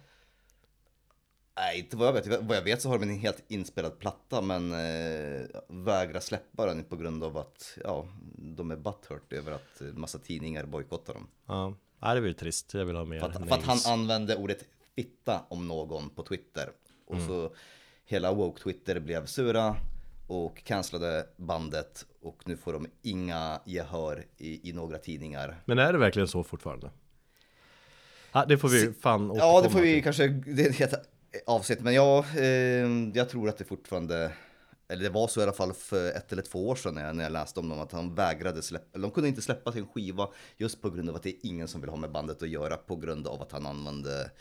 Nej, 1.62 1.80
inte 1.80 1.98
vad 1.98 2.08
jag 2.08 2.14
vet. 2.14 2.28
Vad 2.42 2.58
jag 2.58 2.62
vet 2.62 2.82
så 2.82 2.90
har 2.90 3.00
de 3.00 3.10
en 3.10 3.20
helt 3.20 3.44
inspelad 3.48 4.00
platta 4.00 4.42
men 4.42 4.72
eh, 4.72 5.46
vägrar 5.68 6.20
släppa 6.20 6.66
den 6.66 6.84
på 6.84 6.96
grund 6.96 7.24
av 7.24 7.38
att 7.38 7.78
ja, 7.84 8.08
de 8.38 8.72
är 8.72 8.76
butthurt 8.76 9.34
över 9.34 9.52
att 9.52 9.82
massa 9.98 10.20
tidningar 10.20 10.66
bojkottar 10.66 11.14
dem. 11.14 11.28
Ja, 11.48 11.74
Nej, 12.02 12.16
det 12.16 12.22
väl 12.22 12.34
trist. 12.36 12.74
Jag 12.74 12.86
vill 12.86 12.96
ha 12.96 13.06
mer 13.06 13.20
För 13.20 13.28
att, 13.30 13.48
för 13.48 13.56
att 13.56 13.64
han 13.64 13.78
använde 13.94 14.36
ordet 14.36 14.66
fitta 14.96 15.42
om 15.50 15.68
någon 15.68 16.10
på 16.10 16.24
Twitter. 16.24 16.70
Och 17.08 17.16
Mm. 17.16 17.28
så 17.28 17.54
hela 18.06 18.34
woke 18.34 18.62
Twitter 18.64 19.00
blev 19.00 19.26
sura 19.26 19.76
och 20.28 20.64
cancellade 20.64 21.28
bandet 21.38 22.06
och 22.22 22.42
nu 22.46 22.58
får 22.58 22.74
de 22.74 22.88
inga 23.02 23.62
gehör 23.66 24.26
i, 24.38 24.70
i 24.70 24.74
några 24.74 24.98
tidningar. 24.98 25.62
Men 25.66 25.80
är 25.80 25.94
det 25.94 26.00
verkligen 26.00 26.28
så 26.28 26.44
fortfarande? 26.44 26.92
Ja, 28.32 28.46
det 28.46 28.58
får 28.58 28.70
vi 28.70 28.94
fan 28.94 29.22
Ja, 29.22 29.32
återkomma 29.32 29.62
det 29.62 29.70
får 29.70 29.80
vi 29.82 29.94
till. 29.94 30.04
kanske, 30.04 30.28
det 30.28 30.74
avsnitt, 31.46 31.80
men 31.82 31.94
ja, 31.94 32.26
eh, 32.38 32.88
jag 33.14 33.30
tror 33.30 33.50
att 33.50 33.58
det 33.58 33.66
fortfarande, 33.66 34.32
eller 34.88 35.04
det 35.04 35.10
var 35.10 35.28
så 35.28 35.40
i 35.40 35.44
alla 35.44 35.54
fall 35.54 35.74
för 35.74 36.12
ett 36.12 36.32
eller 36.32 36.42
två 36.42 36.68
år 36.70 36.76
sedan 36.76 36.96
när 36.96 37.06
jag, 37.06 37.16
när 37.16 37.24
jag 37.24 37.32
läste 37.34 37.60
om 37.60 37.70
dem, 37.70 37.80
att 37.80 37.92
han 37.92 38.16
vägrade 38.16 38.62
släppa, 38.62 39.00
de 39.00 39.12
kunde 39.12 39.30
inte 39.30 39.42
släppa 39.42 39.72
sin 39.72 39.88
skiva 39.88 40.30
just 40.58 40.82
på 40.82 40.90
grund 40.90 41.10
av 41.10 41.16
att 41.16 41.24
det 41.24 41.30
är 41.30 41.36
ingen 41.50 41.68
som 41.68 41.82
vill 41.82 41.90
ha 41.90 41.98
med 41.98 42.12
bandet 42.12 42.44
att 42.44 42.50
göra 42.50 42.78
på 42.78 42.96
grund 42.96 43.28
av 43.28 43.42
att 43.42 43.52
han 43.52 43.66
använde 43.66 44.32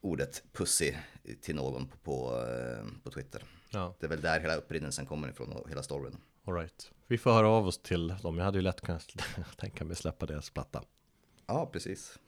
ordet 0.00 0.42
pussy 0.52 0.94
till 1.40 1.54
någon 1.56 1.88
på, 1.88 1.96
på, 1.96 2.46
eh, 2.46 2.84
på 3.04 3.10
Twitter. 3.10 3.44
Ja, 3.70 3.94
Det 4.00 4.06
är 4.06 4.10
väl 4.10 4.20
där 4.20 4.40
hela 4.40 4.56
upprinnelsen 4.56 5.06
kommer 5.06 5.28
ifrån 5.28 5.52
och 5.52 5.70
hela 5.70 5.82
storyn. 5.82 6.16
all 6.46 6.54
right. 6.54 6.90
Vi 7.06 7.18
får 7.18 7.30
höra 7.32 7.48
av 7.48 7.66
oss 7.66 7.78
till 7.82 8.08
dem. 8.22 8.38
Jag 8.38 8.44
hade 8.44 8.58
ju 8.58 8.62
lätt 8.62 8.80
kunnat 8.80 9.06
tänka 9.56 9.84
mig 9.84 9.96
släppa 9.96 10.26
deras 10.26 10.50
platta. 10.50 10.82
Ja, 11.46 11.66
precis. 11.72 12.18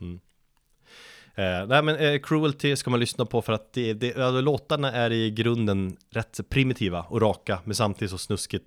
Eh, 1.40 1.66
nej 1.66 1.82
men 1.82 1.96
eh, 1.96 2.20
Cruelty 2.20 2.76
ska 2.76 2.90
man 2.90 3.00
lyssna 3.00 3.24
på 3.24 3.42
för 3.42 3.52
att 3.52 3.72
det, 3.72 3.94
det, 3.94 4.16
alltså, 4.16 4.40
låtarna 4.40 4.92
är 4.92 5.12
i 5.12 5.30
grunden 5.30 5.96
rätt 6.10 6.40
primitiva 6.48 7.02
och 7.02 7.20
raka 7.20 7.58
men 7.64 7.74
samtidigt 7.74 8.10
så 8.10 8.18
snuskigt 8.18 8.64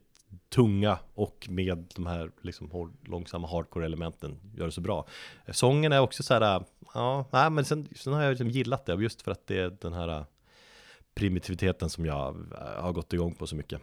tunga 0.50 1.00
och 1.14 1.48
med 1.50 1.86
de 1.96 2.06
här 2.06 2.32
liksom 2.42 2.72
hård, 2.72 2.94
långsamma 3.06 3.48
hardcore-elementen 3.48 4.40
gör 4.58 4.66
det 4.66 4.72
så 4.72 4.82
bra. 4.82 5.06
Eh, 5.46 5.54
Sången 5.54 5.92
är 5.92 6.00
också 6.00 6.24
så 6.24 6.34
här, 6.34 6.56
eh, 6.56 6.64
ja, 6.94 7.26
nej 7.32 7.50
men 7.50 7.66
sen, 7.66 7.88
sen 7.96 8.14
har 8.14 8.22
jag 8.24 8.30
liksom 8.30 8.50
gillat 8.50 8.86
det 8.86 8.94
just 8.94 9.22
för 9.22 9.32
att 9.32 9.48
det 9.48 9.60
är 9.60 9.78
den 9.82 9.94
här 9.94 10.08
eh, 10.08 10.24
primitiviteten 11.16 11.90
som 11.90 12.06
jag 12.06 12.36
eh, 12.36 12.84
har 12.84 12.92
gått 12.92 13.14
igång 13.14 13.36
på 13.36 13.48
så 13.48 13.56
mycket. 13.56 13.82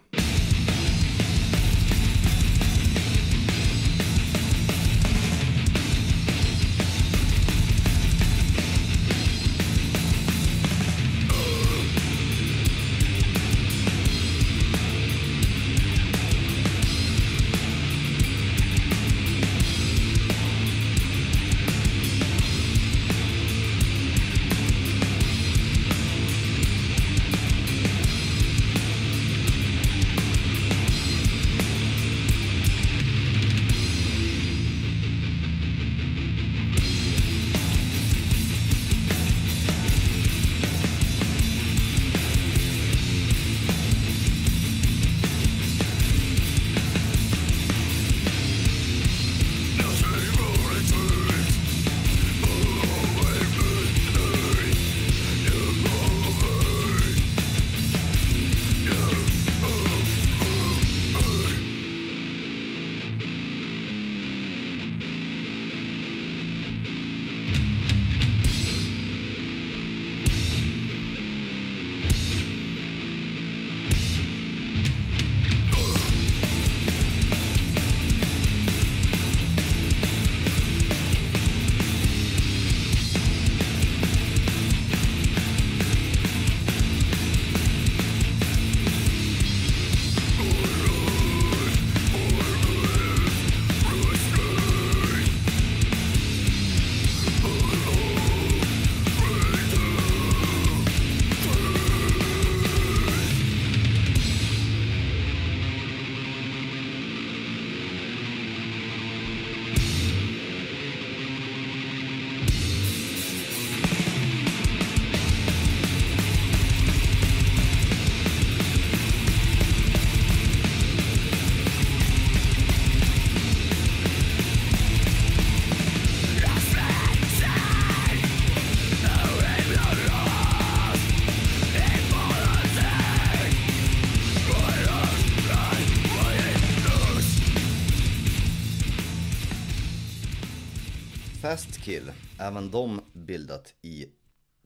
Även 142.40 142.70
de 142.70 143.00
bildat 143.12 143.74
i 143.82 144.06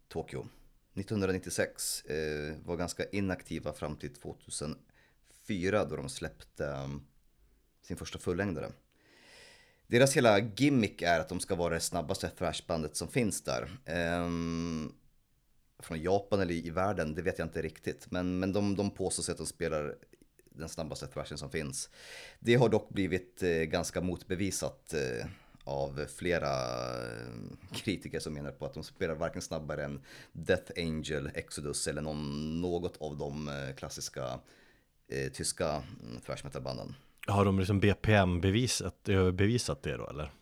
Tokyo. 0.08 0.48
1996 0.94 2.04
eh, 2.04 2.54
var 2.64 2.76
ganska 2.76 3.04
inaktiva 3.04 3.72
fram 3.72 3.96
till 3.96 4.14
2004 4.14 5.84
då 5.84 5.96
de 5.96 6.08
släppte 6.08 6.64
um, 6.64 7.06
sin 7.82 7.96
första 7.96 8.18
fullängdare. 8.18 8.72
Deras 9.86 10.16
hela 10.16 10.38
gimmick 10.38 11.02
är 11.02 11.20
att 11.20 11.28
de 11.28 11.40
ska 11.40 11.54
vara 11.54 11.74
det 11.74 11.80
snabbaste 11.80 12.28
thrashbandet 12.28 12.96
som 12.96 13.08
finns 13.08 13.42
där. 13.42 13.78
Ehm, 13.84 14.92
från 15.78 16.02
Japan 16.02 16.40
eller 16.40 16.54
i 16.54 16.70
världen, 16.70 17.14
det 17.14 17.22
vet 17.22 17.38
jag 17.38 17.46
inte 17.46 17.62
riktigt. 17.62 18.10
Men, 18.10 18.38
men 18.38 18.52
de, 18.52 18.76
de 18.76 18.90
påstår 18.90 19.22
sig 19.22 19.32
att 19.32 19.38
de 19.38 19.46
spelar 19.46 19.96
den 20.44 20.68
snabbaste 20.68 21.06
thrashen 21.06 21.38
som 21.38 21.50
finns. 21.50 21.90
Det 22.40 22.54
har 22.54 22.68
dock 22.68 22.88
blivit 22.88 23.42
eh, 23.42 23.48
ganska 23.50 24.00
motbevisat 24.00 24.94
eh, 24.94 25.26
av 25.64 26.06
flera 26.16 26.52
eh, 27.02 27.26
kritiker 27.72 28.20
som 28.20 28.34
menar 28.34 28.50
på 28.50 28.66
att 28.66 28.74
de 28.74 28.82
spelar 28.84 29.14
varken 29.14 29.42
snabbare 29.42 29.84
än 29.84 30.00
Death 30.32 30.72
Angel, 30.76 31.30
Exodus 31.34 31.88
eller 31.88 32.02
någon, 32.02 32.60
något 32.60 32.96
av 32.96 33.16
de 33.16 33.48
eh, 33.48 33.74
klassiska 33.76 34.38
eh, 35.08 35.32
tyska 35.32 35.68
mm, 35.68 36.20
thrash 36.26 36.44
metal-banden. 36.44 36.94
Har 37.26 37.44
de 37.44 37.58
liksom 37.58 37.80
BPM-bevisat 37.80 39.04
bevisat 39.32 39.82
det 39.82 39.96
då 39.96 40.08
eller? 40.08 40.32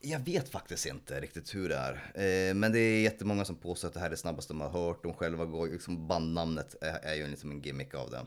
Jag 0.00 0.18
vet 0.18 0.48
faktiskt 0.48 0.86
inte 0.86 1.20
riktigt 1.20 1.54
hur 1.54 1.68
det 1.68 1.76
är. 1.76 1.92
Eh, 2.14 2.54
men 2.54 2.72
det 2.72 2.78
är 2.78 3.00
jättemånga 3.00 3.44
som 3.44 3.56
påstår 3.56 3.88
att 3.88 3.94
det 3.94 4.00
här 4.00 4.06
är 4.06 4.10
det 4.10 4.16
snabbaste 4.16 4.52
de 4.52 4.60
har 4.60 4.68
hört. 4.68 5.02
De 5.02 5.14
själva 5.14 5.44
går, 5.44 5.68
liksom 5.68 6.08
bandnamnet 6.08 6.74
är, 6.80 7.14
ju 7.14 7.26
liksom 7.26 7.50
en 7.50 7.60
gimmick 7.60 7.94
av 7.94 8.10
det. 8.10 8.26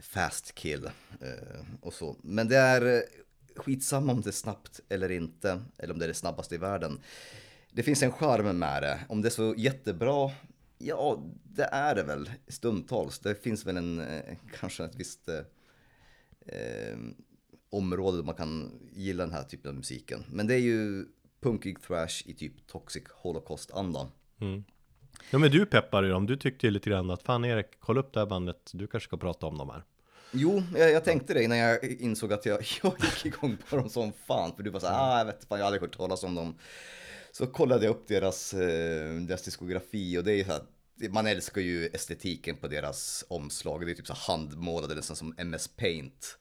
Fast 0.00 0.54
kill 0.54 0.90
och 1.80 1.94
så. 1.94 2.16
Men 2.22 2.48
det 2.48 2.56
är 2.56 3.04
skitsamma 3.56 4.12
om 4.12 4.20
det 4.20 4.30
är 4.30 4.32
snabbt 4.32 4.80
eller 4.88 5.10
inte. 5.10 5.60
Eller 5.78 5.92
om 5.92 5.98
det 5.98 6.06
är 6.06 6.08
det 6.08 6.14
snabbaste 6.14 6.54
i 6.54 6.58
världen. 6.58 7.00
Det 7.72 7.82
finns 7.82 8.02
en 8.02 8.12
charm 8.12 8.58
med 8.58 8.82
det. 8.82 9.00
Om 9.08 9.22
det 9.22 9.28
är 9.28 9.30
så 9.30 9.54
jättebra, 9.56 10.30
ja 10.78 11.22
det 11.44 11.64
är 11.64 11.94
det 11.94 12.02
väl 12.02 12.30
stundtals. 12.48 13.18
Det 13.18 13.42
finns 13.42 13.66
väl 13.66 13.76
en, 13.76 14.00
eh, 14.00 14.36
kanske 14.60 14.84
ett 14.84 14.96
visst 14.96 15.28
eh, 15.28 15.38
eh, 16.46 16.98
område 17.70 18.16
där 18.16 18.24
man 18.24 18.34
kan 18.34 18.80
gilla 18.92 19.24
den 19.24 19.32
här 19.32 19.42
typen 19.42 19.68
av 19.68 19.74
musiken. 19.74 20.24
Men 20.30 20.46
det 20.46 20.54
är 20.54 20.58
ju 20.58 21.06
punkig 21.40 21.82
thrash 21.82 22.22
i 22.26 22.34
typ 22.34 22.66
Toxic 22.66 23.04
Holocaust-anda. 23.22 24.08
Mm. 24.40 24.64
Ja 25.30 25.38
men 25.38 25.50
du 25.50 25.66
peppar 25.66 26.02
ju 26.02 26.08
dem, 26.08 26.26
du 26.26 26.36
tyckte 26.36 26.66
ju 26.66 26.70
lite 26.70 26.90
grann 26.90 27.10
att 27.10 27.22
fan 27.22 27.44
Erik, 27.44 27.66
kolla 27.78 28.00
upp 28.00 28.12
det 28.12 28.20
här 28.20 28.26
bandet, 28.26 28.70
du 28.74 28.86
kanske 28.86 29.08
ska 29.08 29.16
prata 29.16 29.46
om 29.46 29.58
dem 29.58 29.70
här. 29.70 29.84
Jo, 30.34 30.62
jag, 30.76 30.90
jag 30.90 31.04
tänkte 31.04 31.34
det 31.34 31.42
innan 31.42 31.58
jag 31.58 31.84
insåg 31.84 32.32
att 32.32 32.46
jag, 32.46 32.58
jag 32.82 32.94
gick 33.00 33.26
igång 33.26 33.56
på 33.70 33.76
dem 33.76 33.88
som 33.88 34.12
fan. 34.12 34.56
För 34.56 34.62
du 34.62 34.70
var 34.70 34.80
så 34.80 34.86
här, 34.86 35.14
ah, 35.14 35.18
jag 35.18 35.24
vet 35.24 35.34
inte, 35.34 35.46
fan, 35.46 35.58
jag 35.58 35.64
har 35.64 35.66
aldrig 35.66 35.82
hört 35.82 35.96
talas 35.96 36.22
om 36.24 36.34
dem. 36.34 36.58
Så 37.32 37.46
kollade 37.46 37.84
jag 37.84 37.90
upp 37.90 38.08
deras, 38.08 38.54
eh, 38.54 39.14
deras 39.14 39.42
diskografi 39.42 40.18
och 40.18 40.24
det 40.24 40.32
är 40.32 40.36
ju 40.36 40.44
så 40.44 40.52
här, 40.52 40.62
man 41.10 41.26
älskar 41.26 41.60
ju 41.60 41.86
estetiken 41.86 42.56
på 42.56 42.68
deras 42.68 43.24
omslag. 43.28 43.86
Det 43.86 43.92
är 43.92 43.94
typ 43.94 44.06
så 44.06 44.14
handmålade, 44.14 44.94
nästan 44.94 45.16
som 45.16 45.34
MS 45.38 45.68
Paint. 45.68 46.38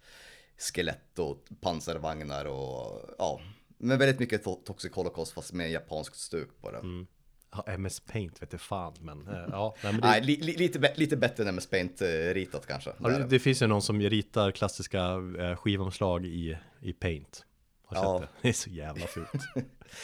Skelett 0.57 1.19
och 1.19 1.47
pansarvagnar 1.61 2.45
och 2.45 3.01
ja. 3.17 3.41
Men 3.77 3.99
väldigt 3.99 4.19
mycket 4.19 4.45
to- 4.45 4.63
Toxic 4.63 4.93
Holocaust 4.93 5.31
fast 5.33 5.53
med 5.53 5.71
japanskt 5.71 6.19
stuk 6.19 6.49
på 6.61 6.71
det. 6.71 6.77
Mm. 6.77 7.07
Ja, 7.55 7.63
MS 7.67 7.99
Paint 7.99 8.41
vet 8.41 8.51
jag 8.51 8.61
fan 8.61 8.93
men 9.01 9.27
eh, 9.27 9.33
ja, 9.51 9.75
nej, 9.83 9.93
men 9.93 10.01
det, 10.01 10.07
Nej, 10.07 10.21
li, 10.23 10.35
li, 10.41 10.55
lite, 10.57 10.93
lite 10.95 11.17
bättre 11.17 11.43
än 11.43 11.49
MS 11.49 11.67
Paint 11.69 12.01
eh, 12.01 12.07
ritat 12.07 12.67
kanske. 12.67 12.91
har 12.99 13.11
Det 13.11 13.23
det. 13.25 13.39
finns 13.39 13.61
ju 13.61 13.67
någon 13.67 13.81
som 13.81 14.01
ritar 14.01 14.51
klassiska 14.51 14.99
eh, 15.39 15.55
skivomslag 15.55 16.25
i, 16.25 16.57
i 16.81 16.93
Paint. 16.93 17.45
Har 17.85 17.97
Ja. 17.97 18.19
sett 18.19 18.29
det? 18.31 18.37
Det 18.41 18.49
är 18.49 18.53
så 18.53 18.69
jävla 18.69 19.07
fult. 19.07 19.27
Det- 19.55 19.63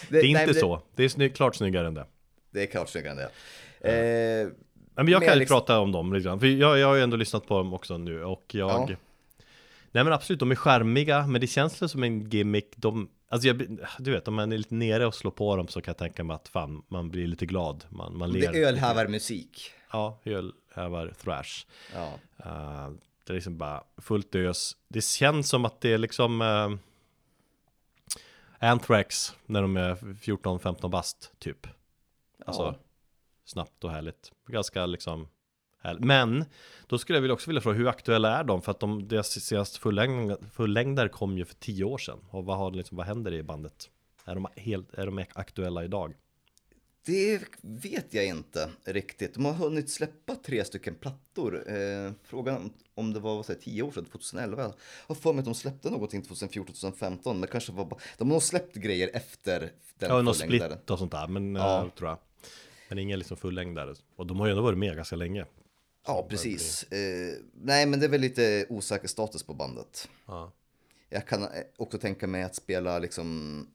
Det 0.09 0.17
är 0.17 0.21
nej, 0.21 0.29
inte 0.31 0.45
det- 0.45 0.53
så, 0.59 0.81
det 0.95 1.03
är 1.03 1.07
sny- 1.07 1.29
klart 1.33 1.55
snyggare 1.55 1.87
än 1.87 1.93
det. 1.93 2.05
Det 2.51 2.61
är 2.63 2.67
klart 2.67 2.89
snyggare 2.89 3.11
än 3.11 3.17
det. 3.17 3.29
Eh, 3.81 4.47
Nej, 4.95 5.05
men 5.05 5.07
jag 5.07 5.21
kan 5.23 5.33
ju 5.33 5.39
liksom- 5.39 5.55
prata 5.59 5.79
om 5.79 5.91
dem 5.91 6.13
lite 6.13 6.23
grann, 6.23 6.39
för 6.39 6.47
jag, 6.47 6.79
jag 6.79 6.87
har 6.87 6.95
ju 6.95 7.01
ändå 7.01 7.17
lyssnat 7.17 7.47
på 7.47 7.57
dem 7.57 7.73
också 7.73 7.97
nu 7.97 8.23
och 8.23 8.45
jag 8.55 8.69
Ja. 8.89 8.95
Nej 9.91 10.03
men 10.03 10.13
absolut, 10.13 10.39
de 10.39 10.51
är 10.51 10.55
charmiga, 10.55 11.27
men 11.27 11.41
det 11.41 11.47
känns 11.47 11.91
som 11.91 12.03
en 12.03 12.29
gimmick 12.29 12.73
de, 12.77 13.09
Alltså 13.31 13.47
jag, 13.47 13.77
du 13.99 14.11
vet, 14.11 14.27
om 14.27 14.33
man 14.33 14.51
är 14.51 14.57
lite 14.57 14.75
nere 14.75 15.05
och 15.05 15.15
slår 15.15 15.31
på 15.31 15.55
dem 15.55 15.67
så 15.67 15.81
kan 15.81 15.91
jag 15.91 15.97
tänka 15.97 16.23
mig 16.23 16.35
att 16.35 16.47
fan, 16.47 16.83
man 16.87 17.09
blir 17.11 17.27
lite 17.27 17.45
glad 17.45 17.85
Man, 17.89 18.17
man 18.17 18.33
det 18.33 18.39
ler 18.39 18.53
är 18.55 18.67
ölhävar 18.67 19.07
musik. 19.07 19.71
Ja, 19.91 20.19
ölhävar 20.23 21.13
thrash 21.23 21.65
Ja. 21.93 22.13
Eh, 22.37 22.91
Det 23.23 23.33
är 23.33 23.35
liksom 23.35 23.57
bara 23.57 23.83
fullt 23.97 24.35
ös 24.35 24.77
Det 24.87 25.03
känns 25.03 25.49
som 25.49 25.65
att 25.65 25.81
det 25.81 25.93
är 25.93 25.97
liksom 25.97 26.41
uh, 26.41 26.75
Anthrax 28.59 29.35
när 29.45 29.61
de 29.61 29.77
är 29.77 29.95
14-15 29.95 30.89
bast 30.89 31.31
typ 31.39 31.67
Alltså 32.45 32.61
Ja. 32.63 32.75
snabbt 33.45 33.83
och 33.83 33.91
härligt 33.91 34.31
Ganska 34.47 34.85
liksom. 34.85 35.27
Men 35.99 36.45
då 36.87 36.97
skulle 36.97 37.17
jag 37.17 37.21
väl 37.21 37.31
också 37.31 37.49
vilja 37.49 37.61
fråga 37.61 37.77
hur 37.77 37.87
aktuella 37.87 38.37
är 38.39 38.43
de? 38.43 38.61
För 38.61 38.71
att 38.71 38.79
de, 38.79 39.07
deras 39.07 39.31
senaste 39.31 39.79
fullängd, 39.79 40.35
fullängdare 40.53 41.09
kom 41.09 41.37
ju 41.37 41.45
för 41.45 41.55
10 41.55 41.83
år 41.83 41.97
sedan 41.97 42.19
Och 42.29 42.45
vad, 42.45 42.57
har, 42.57 42.71
liksom, 42.71 42.97
vad 42.97 43.05
händer 43.05 43.33
i 43.33 43.43
bandet? 43.43 43.89
Är 44.25 44.35
de, 44.35 44.47
helt, 44.55 44.93
är 44.93 45.05
de 45.05 45.25
aktuella 45.33 45.83
idag? 45.83 46.13
Det 47.05 47.41
vet 47.61 48.13
jag 48.13 48.25
inte 48.25 48.69
riktigt. 48.85 49.33
De 49.33 49.45
har 49.45 49.53
hunnit 49.53 49.89
släppa 49.89 50.35
tre 50.35 50.65
stycken 50.65 50.95
plattor. 50.95 51.63
Eh, 51.67 52.11
frågan 52.23 52.73
om 52.95 53.13
det 53.13 53.19
var 53.19 53.35
vad 53.35 53.45
säger, 53.45 53.61
10 53.61 53.81
år 53.81 53.91
sedan, 53.91 54.05
2011. 54.05 54.61
Jag 54.63 54.73
har 55.07 55.15
för 55.15 55.33
mig 55.33 55.39
att 55.39 55.45
de 55.45 55.55
släppte 55.55 55.89
någonting 55.89 56.21
2014-2015. 56.21 57.33
Men 57.33 57.47
kanske 57.49 57.71
var 57.71 57.85
bara, 57.85 57.99
de 58.17 58.27
har 58.27 58.33
nog 58.35 58.43
släppt 58.43 58.75
grejer 58.75 59.09
efter 59.13 59.59
den 59.99 60.09
Ja, 60.09 60.21
någon 60.21 60.35
split 60.35 60.89
och 60.89 60.99
sånt 60.99 61.11
där, 61.11 61.27
men 61.27 61.55
Ja. 61.55 61.83
eh, 61.83 61.89
tror 61.89 62.09
jag 62.09 62.17
Men 62.89 62.99
ingen 62.99 63.19
liksom 63.19 63.37
fullängdare 63.37 63.95
Och 64.15 64.27
de 64.27 64.39
har 64.39 64.47
ju 64.47 64.51
ändå 64.51 64.63
varit 64.63 64.77
med 64.77 64.95
ganska 64.95 65.15
länge 65.15 65.45
Ja, 66.05 66.27
precis. 66.29 66.83
Eh, 66.83 67.33
nej, 67.53 67.85
men 67.85 67.99
det 67.99 68.05
är 68.05 68.09
väl 68.09 68.21
lite 68.21 68.65
osäker 68.69 69.07
status 69.07 69.43
på 69.43 69.53
bandet. 69.53 70.09
Ja. 70.25 70.51
Jag 71.09 71.27
kan 71.27 71.43
eh, 71.43 71.49
också 71.77 71.97
tänka 71.97 72.27
mig 72.27 72.43
att 72.43 72.55
spela 72.55 72.99
liksom 72.99 73.67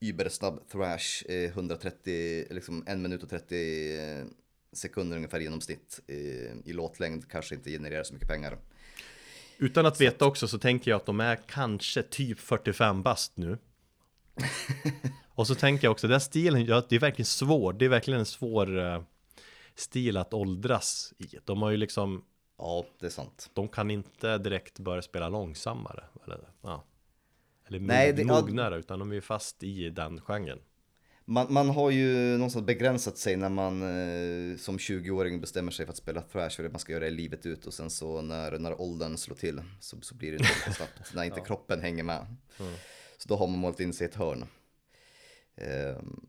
übersnabb 0.00 0.68
thrash, 0.72 1.24
eh, 1.28 1.50
130, 1.50 2.46
liksom 2.50 2.84
en 2.86 3.02
minut 3.02 3.22
och 3.22 3.30
30 3.30 3.98
eh, 3.98 4.24
sekunder 4.72 5.16
ungefär 5.16 5.40
genomsnitt 5.40 6.00
eh, 6.06 6.16
i 6.64 6.72
låtlängd 6.72 7.28
kanske 7.30 7.54
inte 7.54 7.70
genererar 7.70 8.02
så 8.02 8.14
mycket 8.14 8.28
pengar. 8.28 8.58
Utan 9.58 9.86
att 9.86 10.00
veta 10.00 10.26
också 10.26 10.48
så 10.48 10.58
tänker 10.58 10.90
jag 10.90 10.96
att 10.96 11.06
de 11.06 11.20
är 11.20 11.38
kanske 11.46 12.02
typ 12.02 12.40
45 12.40 13.02
bast 13.02 13.36
nu 13.36 13.58
Och 15.34 15.46
så 15.46 15.54
tänker 15.54 15.86
jag 15.86 15.92
också, 15.92 16.08
den 16.08 16.20
stilen, 16.20 16.66
ja, 16.66 16.82
det 16.88 16.96
är 16.96 17.00
verkligen 17.00 17.26
svår, 17.26 17.72
det 17.72 17.84
är 17.84 17.88
verkligen 17.88 18.20
en 18.20 18.26
svår 18.26 18.78
eh, 18.78 19.02
stil 19.78 20.16
att 20.16 20.34
åldras 20.34 21.12
i 21.18 21.26
De 21.44 21.62
har 21.62 21.70
ju 21.70 21.76
liksom, 21.76 22.24
Ja, 22.58 22.84
det 23.00 23.06
är 23.06 23.10
sant. 23.10 23.50
de 23.54 23.68
kan 23.68 23.90
inte 23.90 24.38
direkt 24.38 24.78
börja 24.78 25.02
spela 25.02 25.28
långsammare 25.28 26.04
Eller, 26.26 26.48
ja. 26.62 26.84
eller 27.66 27.80
Nej, 27.80 28.12
det- 28.12 28.22
ja. 28.22 28.40
mognare, 28.40 28.78
utan 28.78 28.98
de 28.98 29.10
är 29.10 29.14
ju 29.14 29.20
fast 29.20 29.62
i 29.62 29.90
den 29.90 30.20
genren 30.20 30.58
Man, 31.24 31.52
man 31.52 31.68
har 31.70 31.90
ju 31.90 32.32
någonstans 32.36 32.66
begränsat 32.66 33.18
sig 33.18 33.36
när 33.36 33.48
man 33.48 33.82
eh, 33.82 34.56
som 34.56 34.78
20-åring 34.78 35.40
bestämmer 35.40 35.72
sig 35.72 35.86
för 35.86 35.90
att 35.92 35.96
spela 35.96 36.20
thrash 36.22 36.50
för 36.50 36.62
det 36.62 36.68
man 36.70 36.78
ska 36.78 36.92
göra 36.92 37.04
det 37.04 37.10
livet 37.10 37.46
ut 37.46 37.66
och 37.66 37.74
sen 37.74 37.90
så 37.90 38.22
när, 38.22 38.58
när 38.58 38.80
åldern 38.80 39.16
slår 39.16 39.36
till 39.36 39.62
så, 39.80 40.00
så 40.00 40.14
blir 40.14 40.30
det 40.30 40.36
inte 40.36 40.72
snabbt 40.76 41.00
när 41.14 41.24
inte 41.24 41.40
kroppen 41.40 41.80
hänger 41.80 42.02
med. 42.04 42.36
Så 43.18 43.28
då 43.28 43.36
har 43.36 43.46
man 43.46 43.58
målat 43.58 43.80
in 43.80 43.92
sig 43.92 44.06
i 44.06 44.10
ett 44.10 44.16
hörn. 44.16 44.44
Ehm, 45.56 46.26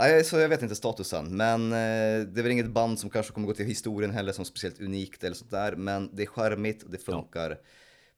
Nej, 0.00 0.24
så 0.24 0.38
jag 0.38 0.48
vet 0.48 0.62
inte 0.62 0.74
statusen, 0.74 1.36
men 1.36 1.72
eh, 1.72 2.26
det 2.26 2.40
är 2.40 2.42
väl 2.42 2.52
inget 2.52 2.70
band 2.70 2.98
som 2.98 3.10
kanske 3.10 3.32
kommer 3.32 3.46
gå 3.46 3.54
till 3.54 3.66
historien 3.66 4.10
heller 4.10 4.32
som 4.32 4.44
speciellt 4.44 4.80
unikt 4.80 5.24
eller 5.24 5.34
sånt 5.34 5.50
där, 5.50 5.76
men 5.76 6.10
det 6.16 6.22
är 6.22 6.26
charmigt 6.26 6.82
och 6.82 6.90
det 6.90 6.98
funkar 6.98 7.58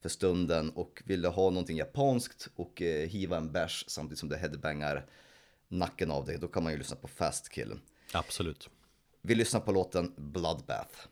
för 0.01 0.09
stunden 0.09 0.69
och 0.69 1.03
vill 1.05 1.21
du 1.21 1.29
ha 1.29 1.49
någonting 1.49 1.77
japanskt 1.77 2.47
och 2.55 2.81
eh, 2.81 3.09
hiva 3.09 3.37
en 3.37 3.51
bärs 3.51 3.85
samtidigt 3.87 4.19
som 4.19 4.29
det 4.29 4.37
headbangar 4.37 5.05
nacken 5.67 6.11
av 6.11 6.25
dig, 6.25 6.37
då 6.37 6.47
kan 6.47 6.63
man 6.63 6.71
ju 6.71 6.77
lyssna 6.77 6.95
på 6.95 7.07
Fast 7.07 7.49
Kill. 7.49 7.79
Absolut 8.13 8.69
Vi 9.21 9.35
lyssnar 9.35 9.59
på 9.59 9.71
låten 9.71 10.13
Bloodbath. 10.17 11.07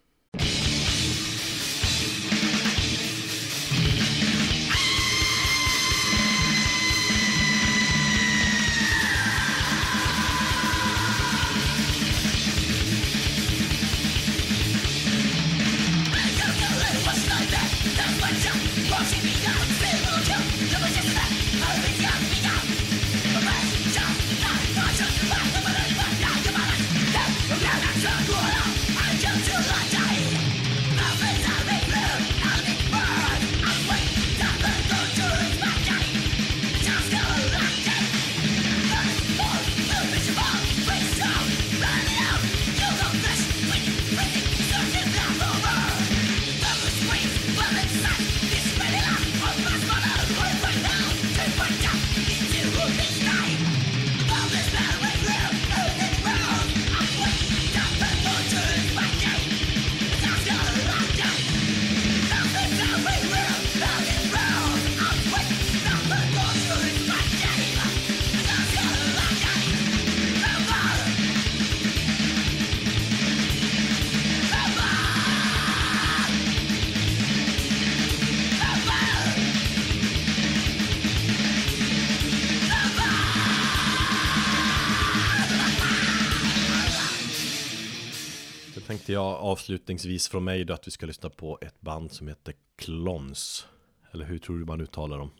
Tänkte 89.01 89.13
jag 89.13 89.25
avslutningsvis 89.25 90.29
från 90.29 90.43
mig 90.43 90.65
då 90.65 90.73
att 90.73 90.87
vi 90.87 90.91
ska 90.91 91.05
lyssna 91.05 91.29
på 91.29 91.59
ett 91.61 91.81
band 91.81 92.11
som 92.11 92.27
heter 92.27 92.55
Klons. 92.75 93.67
Eller 94.11 94.25
hur 94.25 94.39
tror 94.39 94.59
du 94.59 94.65
man 94.65 94.81
uttalar 94.81 95.17
dem? 95.17 95.31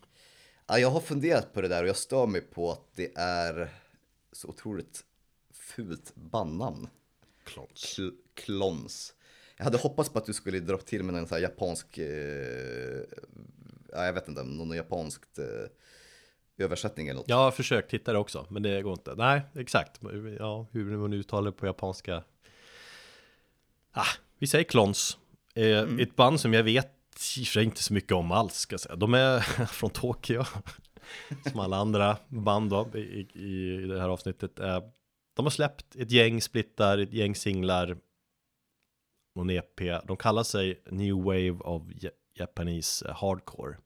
Ja, 0.66 0.78
jag 0.78 0.90
har 0.90 1.00
funderat 1.00 1.52
på 1.52 1.60
det 1.60 1.68
där 1.68 1.82
och 1.82 1.88
jag 1.88 1.96
stör 1.96 2.26
mig 2.26 2.40
på 2.40 2.72
att 2.72 2.94
det 2.94 3.12
är 3.16 3.70
så 4.32 4.48
otroligt 4.48 5.04
fult 5.52 6.14
bandnamn. 6.14 6.88
Klons. 7.44 7.98
Kl- 7.98 8.14
klons. 8.34 9.14
Jag 9.56 9.64
hade 9.64 9.78
hoppats 9.78 10.08
på 10.10 10.18
att 10.18 10.26
du 10.26 10.32
skulle 10.32 10.60
dra 10.60 10.78
till 10.78 11.02
med 11.02 11.14
en 11.14 11.26
sån 11.26 11.34
här 11.34 11.42
japansk, 11.42 11.98
eh, 11.98 13.02
ja, 13.92 14.04
jag 14.04 14.12
vet 14.12 14.28
inte, 14.28 14.42
någon 14.42 14.76
japanskt 14.76 15.38
eh, 15.38 16.64
översättning 16.64 17.08
eller 17.08 17.20
något. 17.20 17.28
Jag 17.28 17.36
har 17.36 17.50
försökt 17.50 17.94
hitta 17.94 18.12
det 18.12 18.18
också, 18.18 18.46
men 18.50 18.62
det 18.62 18.82
går 18.82 18.92
inte. 18.92 19.14
Nej, 19.14 19.42
exakt. 19.54 20.00
Ja, 20.38 20.66
hur 20.72 20.96
man 20.96 21.12
uttalar 21.12 21.50
det 21.50 21.56
på 21.56 21.66
japanska. 21.66 22.22
Ah, 23.92 24.06
vi 24.38 24.46
säger 24.46 24.64
Klons. 24.64 25.18
Eh, 25.54 25.82
Ett 26.00 26.16
band 26.16 26.40
som 26.40 26.54
jag 26.54 26.62
vet 26.62 26.86
i 27.38 27.42
och 27.42 27.46
för 27.46 27.52
sig 27.52 27.64
inte 27.64 27.82
så 27.82 27.92
mycket 27.94 28.12
om 28.12 28.32
alls 28.32 28.54
ska 28.54 28.72
jag 28.72 28.80
säga. 28.80 28.96
De 28.96 29.14
är 29.14 29.40
från 29.66 29.90
Tokyo. 29.90 30.44
som 31.50 31.60
alla 31.60 31.76
andra 31.76 32.16
band 32.28 32.70
då 32.70 32.90
i, 32.94 32.98
i, 33.34 33.74
i 33.82 33.86
det 33.86 34.00
här 34.00 34.08
avsnittet. 34.08 34.58
Eh, 34.58 34.80
de 35.36 35.46
har 35.46 35.50
släppt 35.50 35.96
ett 35.96 36.10
gäng 36.10 36.40
splittar, 36.42 36.98
ett 36.98 37.12
gäng 37.12 37.34
singlar. 37.34 37.96
Och 39.34 39.42
en 39.42 39.50
EP. 39.50 39.80
De 40.04 40.16
kallar 40.16 40.42
sig 40.42 40.82
New 40.90 41.14
Wave 41.16 41.50
of 41.50 41.82
Ja- 42.00 42.10
Japanese 42.34 43.04
Hardcore. 43.16 43.76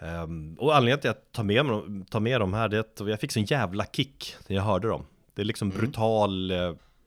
Ehm, 0.00 0.54
och 0.58 0.76
anledningen 0.76 1.00
till 1.00 1.10
att 1.10 1.16
jag 1.16 1.32
tar 1.32 1.42
med, 1.44 1.64
dem- 1.66 2.04
tar 2.10 2.20
med 2.20 2.40
dem 2.40 2.54
här, 2.54 2.68
det 2.68 2.76
är 2.76 2.80
att 2.80 3.00
jag 3.08 3.20
fick 3.20 3.32
sån 3.32 3.44
jävla 3.44 3.84
kick 3.86 4.34
när 4.48 4.56
jag 4.56 4.62
hörde 4.62 4.88
dem. 4.88 5.06
Det 5.34 5.42
är 5.42 5.46
liksom 5.46 5.70
brutal 5.70 6.50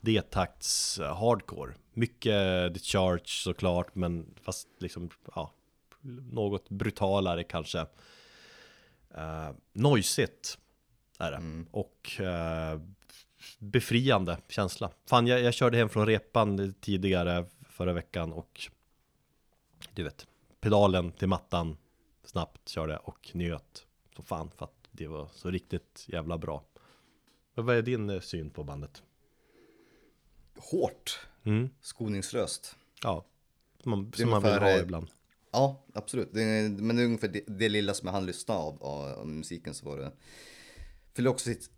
uh, 0.04 0.06
D-takts 0.06 1.00
eh, 1.00 1.18
hardcore. 1.18 1.74
Mycket 1.94 2.74
The 2.74 2.80
Charge 2.80 3.28
såklart, 3.28 3.96
men 3.96 4.34
fast 4.42 4.68
liksom, 4.80 5.10
ja, 5.36 5.52
något 6.32 6.70
brutalare 6.70 7.44
kanske. 7.44 7.80
Uh, 9.18 9.50
noisigt 9.74 10.58
är 11.20 11.32
det. 11.32 11.66
Och 11.72 12.22
eh, 12.22 12.82
befriande 13.60 14.38
känsla. 14.48 14.92
Fan, 15.06 15.28
jag, 15.28 15.42
jag 15.42 15.54
körde 15.54 15.78
hem 15.78 15.90
från 15.90 16.06
repan 16.06 16.74
tidigare 16.82 17.46
förra 17.70 17.94
veckan 17.94 18.34
och 18.34 18.70
du 19.94 20.04
vet, 20.04 20.28
pedalen 20.60 21.12
till 21.12 21.28
mattan 21.28 21.78
snabbt 22.24 22.70
körde 22.70 22.98
och 22.98 23.32
njöt 23.34 23.86
så 24.16 24.24
fan 24.24 24.52
för 24.52 24.66
att 24.66 24.90
det 24.92 25.08
var 25.08 25.28
så 25.34 25.52
riktigt 25.52 26.06
jävla 26.08 26.38
bra. 26.38 26.64
Men 27.54 27.66
Vad 27.66 27.76
är 27.76 27.82
din 27.82 28.22
syn 28.22 28.50
på 28.50 28.64
bandet? 28.64 29.04
Hårt, 30.56 31.20
Mm. 31.46 31.70
skoningslöst. 31.82 32.76
Ja, 33.02 33.26
man, 33.84 34.12
som 34.16 34.30
man 34.30 34.44
vill 34.44 34.52
ha 34.52 34.80
ibland. 34.80 35.08
Ja, 35.52 35.84
absolut. 35.94 36.30
Det, 36.34 36.70
men 36.70 36.96
det 36.96 37.02
är 37.02 37.06
ungefär 37.06 37.28
det, 37.28 37.44
det 37.48 37.70
lilla 37.70 37.94
som 37.94 38.06
jag 38.06 38.14
hann 38.14 38.26
lyssna 38.26 38.54
av, 38.54 38.84
av, 38.84 39.28
musiken 39.28 39.74
så 39.74 39.86
var 39.86 39.98
det 39.98 40.12
fyller 41.14 41.30
också, 41.30 41.50
sitt, 41.50 41.70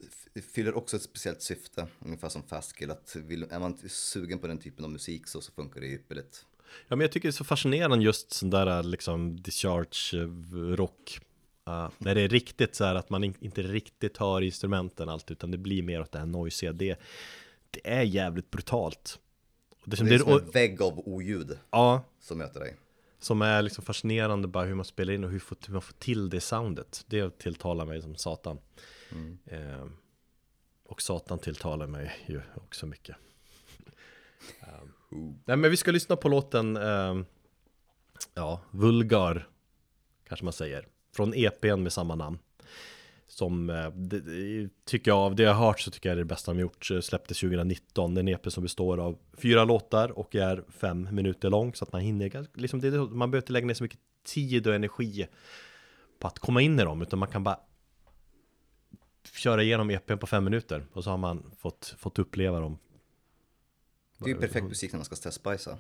fyller 0.52 0.78
också 0.78 0.96
ett 0.96 1.02
speciellt 1.02 1.42
syfte, 1.42 1.88
ungefär 2.00 2.30
som 2.30 2.44
Fastkill, 2.44 2.92
att 2.92 3.16
vill, 3.16 3.44
är 3.50 3.60
man 3.60 3.78
sugen 3.88 4.40
på 4.40 4.48
den 4.48 4.58
typen 4.58 4.86
av 4.86 4.92
musik 4.92 5.28
så, 5.28 5.42
så 5.42 5.52
funkar 5.52 5.82
det 5.82 5.88
ypperligt. 5.88 6.46
Ja, 6.88 6.96
men 6.96 7.00
jag 7.00 7.12
tycker 7.12 7.28
det 7.28 7.30
är 7.30 7.34
så 7.34 7.44
fascinerande 7.44 8.06
just 8.06 8.34
sån 8.34 8.50
där 8.50 8.84
liksom 8.84 9.42
discharge 9.42 10.14
eh, 10.14 10.28
rock. 10.76 11.20
Uh, 11.70 11.90
när 11.98 12.16
det 12.16 12.22
är 12.22 12.30
riktigt 12.30 12.76
så 12.76 12.84
här 12.84 12.96
att 12.96 13.10
man 13.10 13.24
in, 13.24 13.34
inte 13.40 13.62
riktigt 13.62 14.18
hör 14.18 14.42
instrumenten 14.42 15.10
allt 15.10 15.32
utan 15.32 15.52
det 15.52 15.58
blir 15.58 15.84
mer 15.84 16.02
åt 16.02 16.12
det 16.12 16.20
här 16.20 16.26
noisiga. 16.26 16.74
Det, 16.74 17.00
det 17.84 17.90
är 17.94 18.02
jävligt 18.02 18.52
brutalt. 18.52 19.20
Och 19.70 19.90
det, 19.90 20.04
Det 20.04 20.16
är 20.16 20.20
som 20.20 20.32
en 20.32 20.52
vägg 20.52 20.82
av 20.82 21.00
oljud 21.00 21.60
ja, 21.72 22.04
som 22.20 22.38
möter 22.38 22.60
dig. 22.60 22.76
som 23.20 23.42
är 23.42 23.62
liksom 23.62 23.84
fascinerande 23.84 24.48
bara 24.48 24.66
hur 24.66 24.76
man 24.76 24.86
spelar 24.86 25.14
in 25.14 25.24
och 25.24 25.30
hur, 25.30 25.44
hur 25.66 25.74
man 25.74 25.82
får 25.82 25.94
till 25.94 26.30
det 26.30 26.42
soundet. 26.42 27.06
Det 27.08 27.40
tilltalar 27.40 27.86
mig 27.86 28.02
som 28.02 28.16
satan. 28.16 28.60
Eh, 29.46 29.86
och 30.84 31.02
satan 31.02 31.40
tilltalar 31.40 31.88
mig 31.88 32.16
ju 32.26 32.42
också 32.56 32.86
mycket. 32.86 33.16
Um, 35.12 35.40
nej 35.46 35.58
men 35.58 35.72
vi 35.72 35.78
ska 35.78 35.92
lyssna 35.92 36.16
på 36.16 36.30
låten, 36.30 36.78
ehm, 36.78 37.26
ja, 38.34 38.62
Vulgar, 38.72 39.48
kanske 40.28 40.44
man 40.44 40.54
säger. 40.54 40.88
Från 41.16 41.34
EPn 41.34 41.84
med 41.84 41.94
samma 41.94 42.16
namn. 42.16 42.40
Som, 43.36 43.70
eh, 43.70 43.90
det, 43.92 44.70
tycker 44.86 45.12
jag, 45.12 45.18
av 45.18 45.36
det 45.36 45.44
jag 45.44 45.54
har 45.54 45.68
hört 45.68 45.80
så 45.80 45.92
tycker 45.92 46.10
jag 46.10 46.18
det 46.18 46.20
är 46.20 46.24
det 46.24 46.28
bästa 46.28 46.54
de 46.54 46.60
gjort. 46.60 46.92
Eh, 46.92 47.00
släpptes 47.00 47.40
2019, 47.40 48.18
en 48.18 48.28
EP 48.28 48.52
som 48.52 48.64
består 48.64 48.98
av 48.98 49.18
fyra 49.38 49.64
låtar 49.64 50.20
och 50.20 50.36
är 50.36 50.64
fem 50.70 51.08
minuter 51.12 51.50
lång. 51.50 51.74
Så 51.74 51.86
att 51.86 51.94
man 51.94 52.02
hinner, 52.02 52.48
liksom 52.54 52.80
det, 52.80 52.92
man 52.92 53.32
behöver 53.32 53.38
inte 53.44 53.54
lägga 53.54 53.68
ner 53.68 53.74
så 53.74 53.84
mycket 53.84 54.00
tid 54.24 54.68
och 54.68 54.76
energi 54.76 55.28
på 56.20 56.28
att 56.28 56.40
komma 56.40 56.62
in 56.62 56.80
i 56.80 56.84
dem. 56.84 57.02
Utan 57.02 57.20
man 57.20 57.30
kan 57.30 57.44
bara 57.44 57.60
köra 59.34 59.64
igenom 59.64 59.90
EPn 59.90 60.18
på 60.18 60.28
fem 60.28 60.44
minuter. 60.44 60.86
Och 60.94 61.04
så 61.04 61.10
har 61.10 61.18
man 61.18 61.52
fått, 61.58 61.96
fått 61.98 62.20
uppleva 62.20 62.60
dem. 62.60 62.78
Det 64.18 64.26
är 64.26 64.34
ju 64.34 64.40
perfekt 64.40 64.68
musik 64.68 64.92
när 64.92 64.98
man 64.98 65.06
ska 65.06 65.16
stressbajsa. 65.16 65.78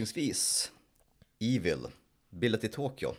Avslutningsvis, 0.00 0.72
Evil, 1.40 1.86
bildat 2.30 2.64
i 2.64 2.68
Tokyo. 2.68 3.14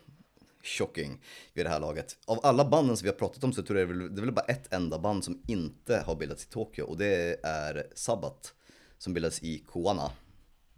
Shocking 0.63 1.21
vid 1.53 1.65
det 1.65 1.69
här 1.69 1.79
laget. 1.79 2.17
Av 2.25 2.39
alla 2.43 2.65
banden 2.65 2.97
som 2.97 3.05
vi 3.05 3.09
har 3.09 3.17
pratat 3.17 3.43
om 3.43 3.53
så 3.53 3.63
tror 3.63 3.79
jag 3.79 3.89
det 3.89 3.93
är 3.93 3.97
väl, 3.97 4.15
det 4.15 4.21
är 4.21 4.25
väl 4.25 4.31
bara 4.31 4.45
ett 4.45 4.73
enda 4.73 4.99
band 4.99 5.23
som 5.23 5.41
inte 5.47 6.03
har 6.05 6.15
bildats 6.15 6.45
i 6.45 6.47
Tokyo 6.47 6.83
och 6.83 6.97
det 6.97 7.39
är 7.43 7.87
Sabbath 7.95 8.49
som 8.97 9.13
bildades 9.13 9.43
i 9.43 9.59
Koana, 9.59 10.11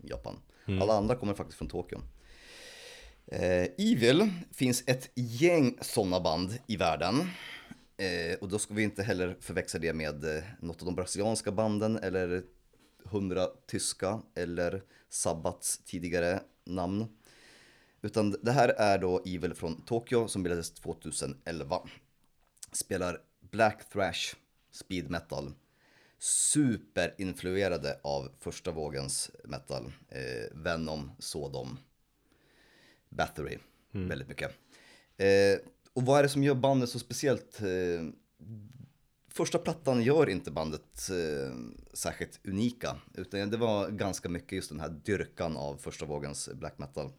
Japan. 0.04 0.36
Alla 0.82 0.94
andra 0.94 1.16
kommer 1.16 1.34
faktiskt 1.34 1.58
från 1.58 1.70
Tokyo. 1.70 2.02
Eh, 3.28 3.68
Evil 3.78 4.30
finns 4.52 4.84
ett 4.88 5.12
gäng 5.16 5.78
sådana 5.82 6.20
band 6.20 6.58
i 6.68 6.78
världen. 6.78 7.16
Eh, 7.98 8.38
och 8.42 8.50
då 8.50 8.60
ska 8.60 8.74
vi 8.74 8.84
inte 8.84 9.04
heller 9.04 9.38
förväxla 9.40 9.80
det 9.80 9.94
med 9.94 10.38
eh, 10.38 10.44
något 10.60 10.82
av 10.82 10.86
de 10.86 10.96
brasilianska 10.96 11.52
banden 11.52 11.98
eller 11.98 12.44
hundra 13.06 13.48
tyska 13.68 14.22
eller 14.36 14.84
Sabbats 15.10 15.78
tidigare 15.86 16.42
namn. 16.66 17.06
Utan 18.02 18.36
det 18.42 18.52
här 18.52 18.70
är 18.70 18.98
då 18.98 19.22
Evil 19.26 19.54
från 19.54 19.82
Tokyo 19.82 20.28
som 20.28 20.44
bildades 20.44 20.74
2011. 20.74 21.82
Spelar 22.72 23.22
black 23.52 23.90
thrash, 23.90 24.36
speed 24.72 25.10
metal, 25.10 25.54
superinfluerade 26.20 28.00
av 28.04 28.32
första 28.40 28.72
vågens 28.72 29.32
metal. 29.44 29.92
Eh, 30.10 30.58
Venom, 30.58 31.12
Sodom, 31.20 31.78
Battery, 33.10 33.58
väldigt 33.92 34.28
mycket. 34.28 34.52
Eh, 35.18 35.60
och 35.94 36.04
vad 36.04 36.20
är 36.20 36.24
det 36.24 36.30
som 36.30 36.44
gör 36.44 36.56
bandet 36.56 36.90
så 36.90 37.00
speciellt? 37.00 37.62
Eh, 37.62 38.04
första 39.34 39.58
plattan 39.58 40.04
gör 40.04 40.30
inte 40.30 40.52
bandet 40.52 41.10
eh, 41.10 41.56
särskilt 41.94 42.40
unika, 42.44 42.98
utan 43.14 43.50
det 43.50 43.58
var 43.58 43.90
ganska 43.90 44.30
mycket 44.30 44.52
just 44.52 44.70
den 44.70 44.80
här 44.80 44.90
dyrkan 44.90 45.58
av 45.58 45.78
första 45.78 46.06
vågens 46.06 46.50
black 46.54 46.78
metal. 46.78 47.12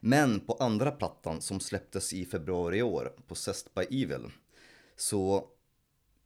Men 0.00 0.40
på 0.40 0.52
andra 0.52 0.90
plattan 0.90 1.40
som 1.40 1.60
släpptes 1.60 2.12
i 2.12 2.24
februari 2.24 2.78
i 2.78 2.82
år, 2.82 3.12
på 3.16 3.22
Possessed 3.22 3.72
by 3.74 4.02
Evil, 4.02 4.30
så 4.96 5.48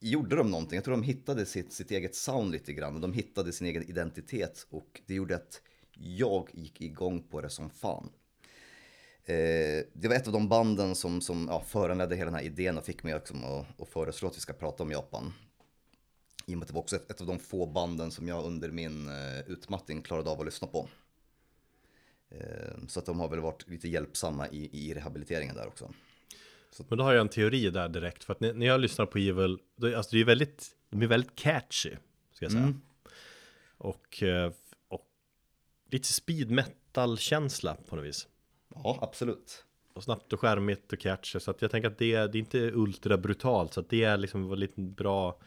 gjorde 0.00 0.36
de 0.36 0.50
någonting. 0.50 0.76
Jag 0.76 0.84
tror 0.84 0.96
de 0.96 1.02
hittade 1.02 1.46
sitt, 1.46 1.72
sitt 1.72 1.90
eget 1.90 2.14
sound 2.14 2.52
lite 2.52 2.72
grann 2.72 3.00
de 3.00 3.12
hittade 3.12 3.52
sin 3.52 3.66
egen 3.66 3.82
identitet 3.82 4.66
och 4.70 5.00
det 5.06 5.14
gjorde 5.14 5.36
att 5.36 5.60
jag 5.92 6.50
gick 6.52 6.80
igång 6.80 7.22
på 7.22 7.40
det 7.40 7.50
som 7.50 7.70
fan. 7.70 8.10
Eh, 9.28 9.84
det 9.92 10.08
var 10.08 10.14
ett 10.14 10.26
av 10.26 10.32
de 10.32 10.48
banden 10.48 10.94
som, 10.94 11.20
som 11.20 11.46
ja, 11.50 11.60
föranledde 11.60 12.16
hela 12.16 12.30
den 12.30 12.40
här 12.40 12.46
idén 12.46 12.78
och 12.78 12.84
fick 12.84 13.02
mig 13.02 13.14
liksom 13.14 13.44
att, 13.44 13.80
att 13.80 13.88
föreslå 13.88 14.28
att 14.28 14.36
vi 14.36 14.40
ska 14.40 14.52
prata 14.52 14.82
om 14.82 14.90
Japan. 14.90 15.32
I 16.46 16.54
och 16.54 16.58
med 16.58 16.62
att 16.62 16.68
det 16.68 16.74
var 16.74 16.80
också 16.80 16.96
ett, 16.96 17.10
ett 17.10 17.20
av 17.20 17.26
de 17.26 17.38
få 17.38 17.66
banden 17.66 18.10
som 18.10 18.28
jag 18.28 18.44
under 18.44 18.70
min 18.70 19.08
eh, 19.08 19.40
utmattning 19.46 20.02
klarade 20.02 20.30
av 20.30 20.40
att 20.40 20.46
lyssna 20.46 20.68
på. 20.68 20.88
Eh, 22.28 22.86
så 22.88 23.00
att 23.00 23.06
de 23.06 23.20
har 23.20 23.28
väl 23.28 23.40
varit 23.40 23.68
lite 23.68 23.88
hjälpsamma 23.88 24.48
i, 24.48 24.88
i 24.88 24.94
rehabiliteringen 24.94 25.54
där 25.54 25.66
också. 25.66 25.94
Men 26.88 26.98
då 26.98 27.04
har 27.04 27.12
jag 27.12 27.20
en 27.20 27.28
teori 27.28 27.70
där 27.70 27.88
direkt, 27.88 28.24
för 28.24 28.32
att 28.32 28.40
när 28.40 28.66
jag 28.66 28.80
lyssnar 28.80 29.06
på 29.06 29.18
Evil, 29.18 29.58
då, 29.76 29.96
alltså 29.96 30.16
det 30.16 30.20
är 30.20 30.24
väldigt, 30.24 30.76
de 30.90 31.02
är 31.02 31.06
väldigt 31.06 31.36
catchy, 31.36 31.96
ska 32.32 32.44
jag 32.44 32.52
säga. 32.52 32.64
Mm. 32.64 32.80
Och, 33.78 34.22
eh, 34.22 34.52
och 34.88 35.06
lite 35.90 36.12
speed 36.12 36.50
metal-känsla 36.50 37.76
på 37.88 37.96
något 37.96 38.04
vis. 38.04 38.28
Ja, 38.84 38.98
absolut. 39.02 39.64
Och 39.94 40.04
snabbt 40.04 40.32
och 40.32 40.40
skärmigt 40.40 40.92
och 40.92 40.98
catchy, 40.98 41.40
så 41.40 41.50
att 41.50 41.62
jag 41.62 41.70
tänker 41.70 41.88
att 41.88 41.98
det, 41.98 42.12
det 42.12 42.38
är 42.38 42.40
inte 42.40 42.58
ultra 42.58 43.18
brutalt, 43.18 43.74
så 43.74 43.80
att 43.80 43.88
det 43.88 44.04
är 44.04 44.16
liksom 44.16 44.52
en 44.52 44.60
lite 44.60 44.80
bra 44.80 45.38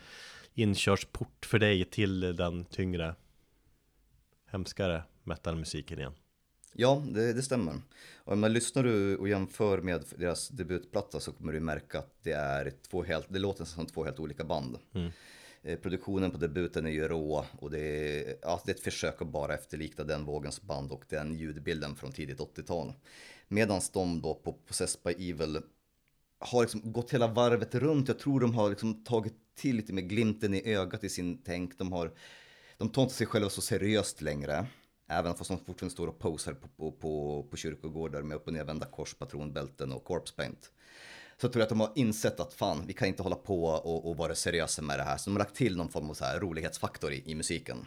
inkörsport 0.54 1.46
för 1.46 1.60
dig 1.60 1.86
till 1.86 2.36
den 2.36 2.66
tyngre, 2.66 3.16
hemskare 4.46 5.04
metalmusiken 5.24 6.00
igen. 6.00 6.14
Ja, 6.74 7.04
det, 7.12 7.34
det 7.34 7.42
stämmer. 7.42 7.74
Och 8.18 8.34
om 8.34 8.40
man 8.40 8.54
lyssnar 8.54 8.84
du 8.84 9.18
och 9.18 9.30
jämför 9.30 9.82
med 9.82 10.04
deras 10.18 10.50
debutplatta 10.50 11.20
så 11.20 11.32
kommer 11.32 11.54
du 11.54 11.60
märka 11.60 12.00
att 12.00 12.14
det 12.24 12.32
är 12.32 12.74
två 12.90 13.04
helt, 13.04 13.26
det 13.30 13.40
låter 13.40 13.66
som 13.66 13.86
två 13.86 14.04
helt 14.04 14.20
olika 14.20 14.44
band. 14.44 14.78
Eh, 14.94 15.08
Eh, 15.64 15.80
produktionen 15.80 16.32
på 16.32 16.38
debuten 16.38 16.86
är 16.86 16.92
ju 16.92 17.08
rå 17.08 17.46
och 17.60 17.72
det 17.72 17.80
är, 17.80 18.36
ja, 18.42 18.62
det 18.66 18.72
är 18.72 18.76
ett 18.76 18.84
försök 18.84 19.22
att 19.22 19.28
bara 19.28 19.54
efterlikna 19.54 20.04
den 20.04 20.26
vågens 20.26 20.62
band 20.62 20.92
och 20.92 21.04
den 21.10 21.34
ljudbilden 21.34 21.96
från 21.96 22.12
tidigt 22.12 22.40
80-tal. 22.40 22.94
Medan 23.48 23.82
de 23.94 24.22
då 24.22 24.34
på 24.36 24.54
Possessed 24.54 25.02
by 25.04 25.30
Evil 25.30 25.62
har 26.40 26.62
liksom 26.62 26.92
gått 26.92 27.14
hela 27.14 27.28
varvet 27.28 27.76
runt. 27.76 28.08
Jag 28.08 28.20
tror 28.20 28.40
de 28.40 28.56
har 28.56 28.70
liksom 28.70 29.04
tagit 29.04 29.34
till 29.56 29.76
lite 29.76 29.94
med 29.94 30.10
glimten 30.10 30.54
i 30.54 30.74
ögat 30.74 31.04
i 31.04 31.10
sin 31.10 31.42
tänk. 31.44 31.78
De, 31.78 31.92
har, 31.92 32.12
de 32.78 32.90
tar 32.90 33.02
inte 33.02 33.16
sig 33.16 33.28
själva 33.28 33.50
så 33.50 33.62
seriöst 33.62 34.22
längre. 34.22 34.66
Även 35.08 35.36
fast 35.36 35.50
de 35.50 35.58
fortfarande 35.58 35.94
står 35.94 36.08
och 36.08 36.20
posar 36.20 36.54
på, 36.54 36.68
på, 36.68 36.92
på, 36.92 37.44
på 37.44 37.58
kyrkogårdar 37.58 38.22
med 38.22 38.36
upp 38.36 38.48
och 38.48 38.54
nervända 38.54 38.86
kors, 38.86 39.14
patronbälten 39.14 39.92
och 39.92 40.04
corpse 40.04 40.36
paint. 40.36 40.72
Så 41.42 41.48
tror 41.50 41.60
jag 41.60 41.64
att 41.64 41.70
de 41.70 41.80
har 41.80 41.92
insett 41.96 42.40
att 42.40 42.54
fan, 42.54 42.84
vi 42.88 42.94
kan 42.94 43.08
inte 43.08 43.24
hålla 43.24 43.36
på 43.36 43.64
och, 43.66 44.10
och 44.10 44.18
vara 44.18 44.36
seriösa 44.36 44.82
med 44.82 45.00
det 45.00 45.04
här. 45.04 45.18
Så 45.18 45.30
de 45.30 45.34
har 45.34 45.40
lagt 45.40 45.56
till 45.56 45.78
någon 45.78 45.90
form 45.90 46.10
av 46.10 46.14
så 46.14 46.26
här 46.26 46.40
rolighetsfaktor 46.40 47.14
i, 47.14 47.24
i 47.32 47.36
musiken. 47.36 47.86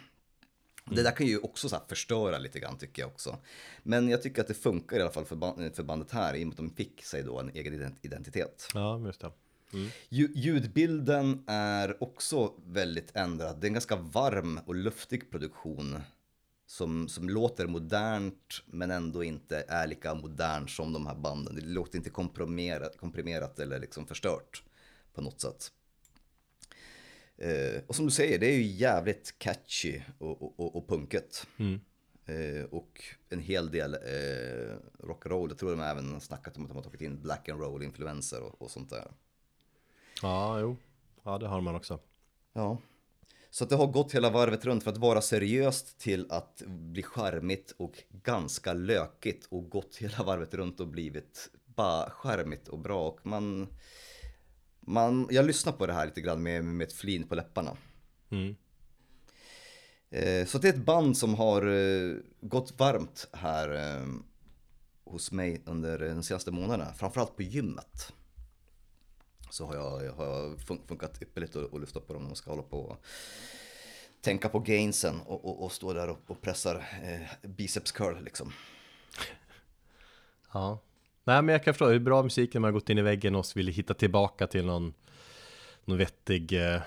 Det 0.85 1.03
där 1.03 1.11
kan 1.11 1.27
ju 1.27 1.37
också 1.37 1.69
så 1.69 1.77
förstöra 1.89 2.37
lite 2.37 2.59
grann 2.59 2.77
tycker 2.77 3.01
jag 3.01 3.09
också. 3.09 3.37
Men 3.83 4.09
jag 4.09 4.21
tycker 4.21 4.41
att 4.41 4.47
det 4.47 4.53
funkar 4.53 4.97
i 4.97 5.01
alla 5.01 5.11
fall 5.11 5.25
för, 5.25 5.35
band, 5.35 5.75
för 5.75 5.83
bandet 5.83 6.11
här 6.11 6.35
i 6.35 6.43
och 6.43 6.47
med 6.47 6.53
att 6.53 6.57
de 6.57 6.69
fick 6.75 7.03
sig 7.03 7.23
då 7.23 7.39
en 7.39 7.49
egen 7.49 7.73
ident- 7.73 7.97
identitet. 8.01 8.67
Ja, 8.73 8.99
just 9.05 9.21
det. 9.21 9.31
Ju- 10.09 10.31
Ljudbilden 10.35 11.43
är 11.47 12.03
också 12.03 12.53
väldigt 12.65 13.15
ändrad. 13.15 13.57
Det 13.61 13.65
är 13.65 13.69
en 13.69 13.73
ganska 13.73 13.95
varm 13.95 14.59
och 14.65 14.75
luftig 14.75 15.31
produktion. 15.31 16.01
Som, 16.73 17.07
som 17.07 17.29
låter 17.29 17.67
modernt 17.67 18.63
men 18.65 18.91
ändå 18.91 19.23
inte 19.23 19.65
är 19.67 19.87
lika 19.87 20.13
modern 20.13 20.67
som 20.67 20.93
de 20.93 21.07
här 21.07 21.15
banden. 21.15 21.55
Det 21.55 21.61
låter 21.61 21.97
inte 21.97 22.09
komprimerat, 22.09 22.97
komprimerat 22.97 23.59
eller 23.59 23.79
liksom 23.79 24.07
förstört 24.07 24.63
på 25.13 25.21
något 25.21 25.41
sätt. 25.41 25.71
Eh, 27.37 27.81
och 27.87 27.95
som 27.95 28.05
du 28.05 28.11
säger, 28.11 28.39
det 28.39 28.45
är 28.45 28.55
ju 28.55 28.63
jävligt 28.63 29.39
catchy 29.39 30.01
och, 30.17 30.59
och, 30.59 30.75
och, 30.75 30.87
punket. 30.87 31.47
Eh, 32.25 32.63
och 32.71 33.01
en 33.29 33.39
hel 33.39 33.71
del 33.71 33.93
eh, 33.93 34.75
rock'n'roll. 34.97 35.49
Jag 35.49 35.57
tror 35.57 35.71
de 35.71 35.79
har 35.79 35.87
även 35.87 36.21
snackat 36.21 36.57
om 36.57 36.63
att 36.63 36.69
de 36.69 36.75
har 36.75 36.83
tagit 36.83 37.01
in 37.01 37.21
black 37.21 37.49
and 37.49 37.61
roll 37.61 37.83
influenser 37.83 38.41
och, 38.41 38.61
och 38.61 38.71
sånt 38.71 38.89
där. 38.89 39.11
Ja, 40.21 40.59
jo. 40.59 40.77
Ja, 41.23 41.37
det 41.37 41.47
har 41.47 41.61
man 41.61 41.75
också. 41.75 41.99
Ja. 42.53 42.77
Så 43.53 43.65
det 43.65 43.75
har 43.75 43.87
gått 43.87 44.15
hela 44.15 44.29
varvet 44.29 44.65
runt 44.65 44.83
för 44.83 44.91
att 44.91 44.97
vara 44.97 45.21
seriöst 45.21 45.99
till 45.99 46.27
att 46.29 46.61
bli 46.67 47.03
charmigt 47.03 47.75
och 47.77 48.03
ganska 48.23 48.73
lökigt 48.73 49.47
och 49.49 49.69
gått 49.69 49.95
hela 49.95 50.23
varvet 50.23 50.53
runt 50.53 50.79
och 50.79 50.87
blivit 50.87 51.49
bara 51.65 52.09
charmigt 52.09 52.67
och 52.67 52.79
bra 52.79 53.07
och 53.07 53.19
man, 53.25 53.67
man 54.79 55.27
jag 55.31 55.45
lyssnar 55.45 55.73
på 55.73 55.85
det 55.85 55.93
här 55.93 56.05
lite 56.05 56.21
grann 56.21 56.43
med, 56.43 56.65
med 56.65 56.87
ett 56.87 56.93
flin 56.93 57.27
på 57.27 57.35
läpparna. 57.35 57.77
Mm. 58.29 58.55
Eh, 60.09 60.45
Så 60.45 60.57
det 60.57 60.69
är 60.69 60.73
ett 60.73 60.85
band 60.85 61.17
som 61.17 61.35
har 61.35 61.67
eh, 61.67 62.15
gått 62.41 62.79
varmt 62.79 63.27
här 63.33 63.73
eh, 63.75 64.07
hos 65.03 65.31
mig 65.31 65.61
under 65.65 65.99
de 65.99 66.23
senaste 66.23 66.51
månaderna, 66.51 66.93
framförallt 66.93 67.35
på 67.35 67.43
gymmet. 67.43 68.13
Så 69.53 69.65
har 69.65 69.75
jag, 69.75 70.13
har 70.13 70.25
jag 70.25 70.57
fun- 70.57 70.87
funkat 70.87 71.21
ypperligt 71.21 71.55
att, 71.55 71.81
lyssna 71.81 72.01
på 72.01 72.13
dem 72.13 72.21
när 72.21 72.29
man 72.29 72.35
ska 72.35 72.49
hålla 72.51 72.63
på 72.63 72.79
och 72.79 73.05
tänka 74.21 74.49
på 74.49 74.59
gainsen 74.59 75.19
och, 75.21 75.45
och, 75.45 75.63
och 75.63 75.71
stå 75.71 75.93
där 75.93 76.09
och, 76.09 76.17
och 76.27 76.41
pressar 76.41 76.75
eh, 77.03 77.49
biceps 77.49 77.91
curl 77.91 78.23
liksom. 78.23 78.51
Ja. 80.53 80.79
Nej 81.23 81.41
men 81.41 81.53
jag 81.53 81.63
kan 81.63 81.73
förstå, 81.73 81.89
hur 81.89 81.99
bra 81.99 82.23
musik 82.23 82.53
när 82.53 82.61
man 82.61 82.67
har 82.67 82.71
gått 82.79 82.89
in 82.89 82.97
i 82.97 83.01
väggen 83.01 83.35
och 83.35 83.45
vill 83.55 83.67
hitta 83.67 83.93
tillbaka 83.93 84.47
till 84.47 84.65
någon, 84.65 84.93
någon 85.85 85.97
vettig, 85.97 86.53
eh, 86.73 86.81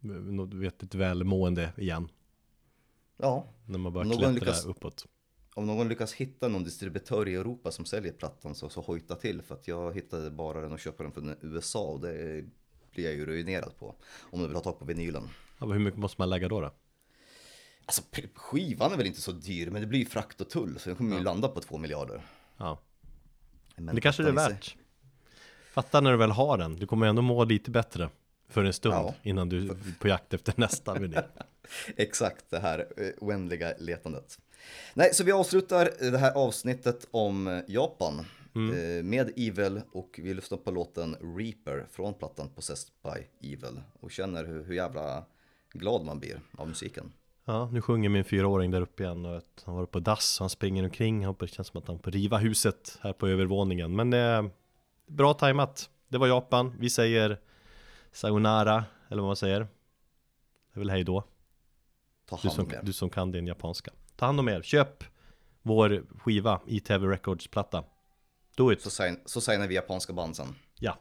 något 0.00 0.54
vettigt 0.54 0.94
välmående 0.94 1.72
igen. 1.76 2.08
Ja, 3.16 3.46
När 3.66 3.78
man 3.78 3.92
börjar 3.92 4.12
klättra 4.12 4.30
lyckas- 4.32 4.66
uppåt. 4.66 5.06
Om 5.54 5.66
någon 5.66 5.88
lyckas 5.88 6.12
hitta 6.12 6.48
någon 6.48 6.64
distributör 6.64 7.28
i 7.28 7.34
Europa 7.34 7.70
som 7.70 7.84
säljer 7.84 8.12
plattan 8.12 8.54
så, 8.54 8.68
så 8.68 8.80
hojta 8.80 9.14
till 9.16 9.42
för 9.42 9.54
att 9.54 9.68
jag 9.68 9.94
hittade 9.94 10.30
bara 10.30 10.60
den 10.60 10.72
och 10.72 10.80
köper 10.80 11.04
den 11.04 11.12
från 11.12 11.36
USA 11.40 11.82
och 11.82 12.00
det 12.00 12.44
blir 12.92 13.04
jag 13.04 13.14
ju 13.14 13.26
ruinerad 13.26 13.76
på. 13.78 13.94
Om 14.20 14.40
du 14.40 14.46
vill 14.46 14.56
ha 14.56 14.62
tag 14.62 14.78
på 14.78 14.84
vinylen. 14.84 15.28
Ja, 15.58 15.66
men 15.66 15.72
hur 15.72 15.84
mycket 15.84 16.00
måste 16.00 16.20
man 16.20 16.30
lägga 16.30 16.48
då? 16.48 16.60
då? 16.60 16.70
Alltså 17.84 18.02
skivan 18.34 18.92
är 18.92 18.96
väl 18.96 19.06
inte 19.06 19.20
så 19.20 19.32
dyr 19.32 19.70
men 19.70 19.80
det 19.80 19.86
blir 19.86 19.98
ju 19.98 20.06
frakt 20.06 20.40
och 20.40 20.50
tull 20.50 20.78
så 20.78 20.88
den 20.88 20.96
kommer 20.96 21.16
ju 21.16 21.22
landa 21.22 21.48
på 21.48 21.60
två 21.60 21.78
miljarder. 21.78 22.26
Ja. 22.56 22.78
Men 23.76 23.94
det 23.94 24.00
kanske 24.00 24.22
det 24.22 24.28
är 24.28 24.32
värt. 24.32 24.76
Fatta 25.72 26.00
när 26.00 26.10
du 26.10 26.16
väl 26.16 26.30
har 26.30 26.58
den, 26.58 26.76
du 26.76 26.86
kommer 26.86 27.06
ändå 27.06 27.22
må 27.22 27.44
lite 27.44 27.70
bättre 27.70 28.10
för 28.48 28.64
en 28.64 28.72
stund 28.72 28.94
Ja. 28.94 29.14
innan 29.22 29.48
du 29.48 29.70
är 29.70 29.76
på 29.98 30.08
jakt 30.08 30.34
efter 30.34 30.54
nästa 30.56 30.94
vinyl. 30.94 31.20
Exakt 31.96 32.44
det 32.50 32.58
här 32.58 32.78
eh, 32.96 33.06
oändliga 33.18 33.74
letandet. 33.78 34.38
Nej, 34.94 35.14
så 35.14 35.24
vi 35.24 35.32
avslutar 35.32 36.10
det 36.10 36.18
här 36.18 36.32
avsnittet 36.34 37.08
om 37.10 37.46
eh, 37.46 37.60
Japan 37.68 38.18
eh, 38.54 39.04
med 39.04 39.30
Evil 39.36 39.80
och 39.92 40.20
vi 40.22 40.34
lyssnar 40.34 40.58
på 40.58 40.70
låten 40.70 41.16
Reaper 41.38 41.86
från 41.90 42.14
plattan 42.14 42.48
Possessed 42.48 42.92
by 43.02 43.52
Evil 43.52 43.80
och 44.00 44.10
känner 44.10 44.44
hur, 44.44 44.64
hur 44.64 44.74
jävla 44.74 45.24
glad 45.72 46.04
man 46.04 46.18
blir 46.20 46.40
av 46.58 46.68
musiken. 46.68 47.12
Ja, 47.44 47.70
nu 47.72 47.80
sjunger 47.80 48.08
min 48.08 48.24
fyraåring 48.24 48.70
där 48.70 48.80
uppe 48.80 49.02
igen 49.02 49.26
och 49.26 49.36
att 49.36 49.62
han 49.64 49.74
var 49.74 49.86
på 49.86 50.00
dass, 50.00 50.38
han 50.40 50.50
springer 50.50 50.84
omkring, 50.84 51.26
hoppas 51.26 51.50
det 51.50 51.56
känns 51.56 51.68
som 51.68 51.80
att 51.80 51.88
han 51.88 51.98
får 51.98 52.10
riva 52.10 52.38
huset 52.38 52.98
här 53.00 53.12
på 53.12 53.28
övervåningen. 53.28 53.96
Men 53.96 54.12
eh, 54.12 54.52
bra 55.06 55.34
tajmat, 55.34 55.90
det 56.08 56.18
var 56.18 56.26
Japan, 56.26 56.74
vi 56.78 56.90
säger 56.90 57.40
sayonara, 58.12 58.84
eller 59.08 59.22
vad 59.22 59.28
man 59.28 59.36
säger. 59.36 59.60
Det 59.60 59.68
är 60.74 60.78
väl 60.78 60.90
hej 60.90 61.04
då, 61.04 61.24
Ta 62.28 62.36
du 62.36 62.48
hand 62.48 62.54
som, 62.54 62.64
om 62.66 62.72
er. 62.72 62.80
du 62.82 62.92
som 62.92 63.10
kan 63.10 63.30
din 63.32 63.46
japanska. 63.46 63.90
Ta 64.16 64.26
hand 64.26 64.40
om 64.40 64.48
er, 64.48 64.62
köp 64.62 65.04
vår 65.62 66.02
skiva, 66.24 66.60
ITV 66.66 67.06
Records 67.06 67.46
platta. 67.48 67.84
Do 68.56 68.72
it, 68.72 68.82
Så, 68.82 68.90
sign, 68.90 69.20
så 69.24 69.40
signar 69.40 69.66
vi 69.66 69.74
japanska 69.74 70.12
band 70.12 70.36
sen. 70.36 70.54
ja. 70.80 70.98